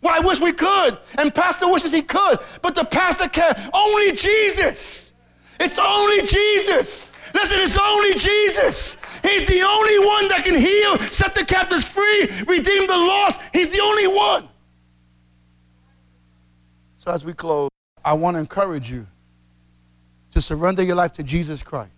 Well, 0.01 0.13
I 0.15 0.19
wish 0.25 0.39
we 0.39 0.53
could, 0.53 0.97
and 1.17 1.33
Pastor 1.33 1.71
wishes 1.71 1.91
he 1.91 2.03
could, 2.03 2.39
but 2.61 2.75
the 2.75 2.85
pastor 2.85 3.27
can't. 3.27 3.57
Only 3.73 4.11
Jesus. 4.11 5.11
It's 5.59 5.79
only 5.79 6.21
Jesus. 6.21 7.09
Listen, 7.33 7.59
it's 7.59 7.77
only 7.77 8.13
Jesus. 8.13 8.95
He's 9.23 9.45
the 9.47 9.61
only 9.61 9.99
one 9.99 10.27
that 10.29 10.43
can 10.45 10.55
heal, 10.59 10.97
set 11.17 11.33
the 11.33 11.43
captives 11.43 11.83
free, 11.87 12.27
redeem 12.47 12.87
the 12.87 12.95
lost. 12.95 13.41
He's 13.51 13.69
the 13.69 13.81
only 13.81 14.07
one. 14.07 14.47
So, 16.99 17.11
as 17.11 17.25
we 17.25 17.33
close, 17.33 17.69
I 18.05 18.13
want 18.13 18.35
to 18.35 18.39
encourage 18.39 18.91
you 18.91 19.07
to 20.31 20.41
surrender 20.41 20.83
your 20.83 20.95
life 20.95 21.13
to 21.13 21.23
Jesus 21.23 21.63
Christ. 21.63 21.91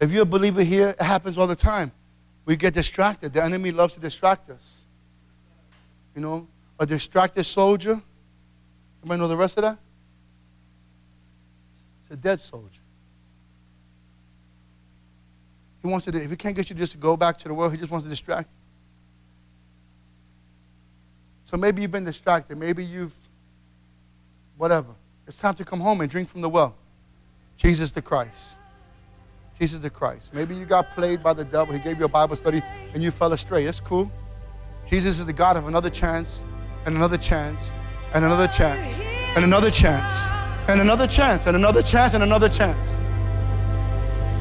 If 0.00 0.12
you're 0.12 0.22
a 0.22 0.26
believer 0.26 0.62
here, 0.62 0.90
it 0.90 1.02
happens 1.02 1.38
all 1.38 1.46
the 1.46 1.56
time. 1.56 1.90
We 2.44 2.56
get 2.56 2.74
distracted. 2.74 3.32
The 3.32 3.42
enemy 3.42 3.72
loves 3.72 3.94
to 3.94 4.00
distract 4.00 4.50
us. 4.50 4.84
You 6.14 6.20
know, 6.20 6.46
a 6.78 6.84
distracted 6.84 7.44
soldier. 7.44 8.00
Anybody 9.02 9.20
know 9.20 9.28
the 9.28 9.36
rest 9.36 9.56
of 9.56 9.62
that? 9.62 9.78
It's 12.02 12.10
a 12.10 12.16
dead 12.16 12.40
soldier. 12.40 12.83
He 15.84 15.90
wants 15.90 16.06
to, 16.06 16.16
if 16.16 16.30
he 16.30 16.36
can't 16.36 16.56
get 16.56 16.70
you 16.70 16.76
just 16.76 16.92
to 16.92 16.98
go 16.98 17.14
back 17.14 17.36
to 17.40 17.46
the 17.46 17.52
world, 17.52 17.72
he 17.72 17.78
just 17.78 17.90
wants 17.90 18.06
to 18.06 18.10
distract 18.10 18.48
you. 18.48 18.56
So 21.44 21.58
maybe 21.58 21.82
you've 21.82 21.90
been 21.90 22.06
distracted. 22.06 22.56
Maybe 22.56 22.82
you've, 22.82 23.14
whatever. 24.56 24.94
It's 25.26 25.38
time 25.38 25.52
to 25.56 25.64
come 25.64 25.80
home 25.80 26.00
and 26.00 26.10
drink 26.10 26.30
from 26.30 26.40
the 26.40 26.48
well. 26.48 26.74
Jesus 27.58 27.92
the 27.92 28.00
Christ. 28.00 28.56
Jesus 29.60 29.80
the 29.80 29.90
Christ. 29.90 30.32
Maybe 30.32 30.56
you 30.56 30.64
got 30.64 30.94
played 30.94 31.22
by 31.22 31.34
the 31.34 31.44
devil. 31.44 31.74
He 31.74 31.80
gave 31.80 31.98
you 31.98 32.06
a 32.06 32.08
Bible 32.08 32.36
study 32.36 32.62
and 32.94 33.02
you 33.02 33.10
fell 33.10 33.34
astray. 33.34 33.66
It's 33.66 33.78
cool. 33.78 34.10
Jesus 34.88 35.20
is 35.20 35.26
the 35.26 35.34
God 35.34 35.58
of 35.58 35.68
another 35.68 35.90
chance 35.90 36.42
and 36.86 36.96
another 36.96 37.18
chance 37.18 37.72
and 38.14 38.24
another 38.24 38.48
chance 38.48 38.98
and 39.36 39.44
another 39.44 39.70
chance 39.70 40.14
and 40.66 40.80
another 40.80 41.06
chance 41.06 41.46
and 41.46 41.56
another 41.56 41.82
chance 41.82 42.14
and 42.14 42.22
another 42.22 42.48
chance. 42.48 42.88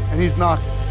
And 0.10 0.22
he's 0.22 0.38
knocking. 0.38 0.83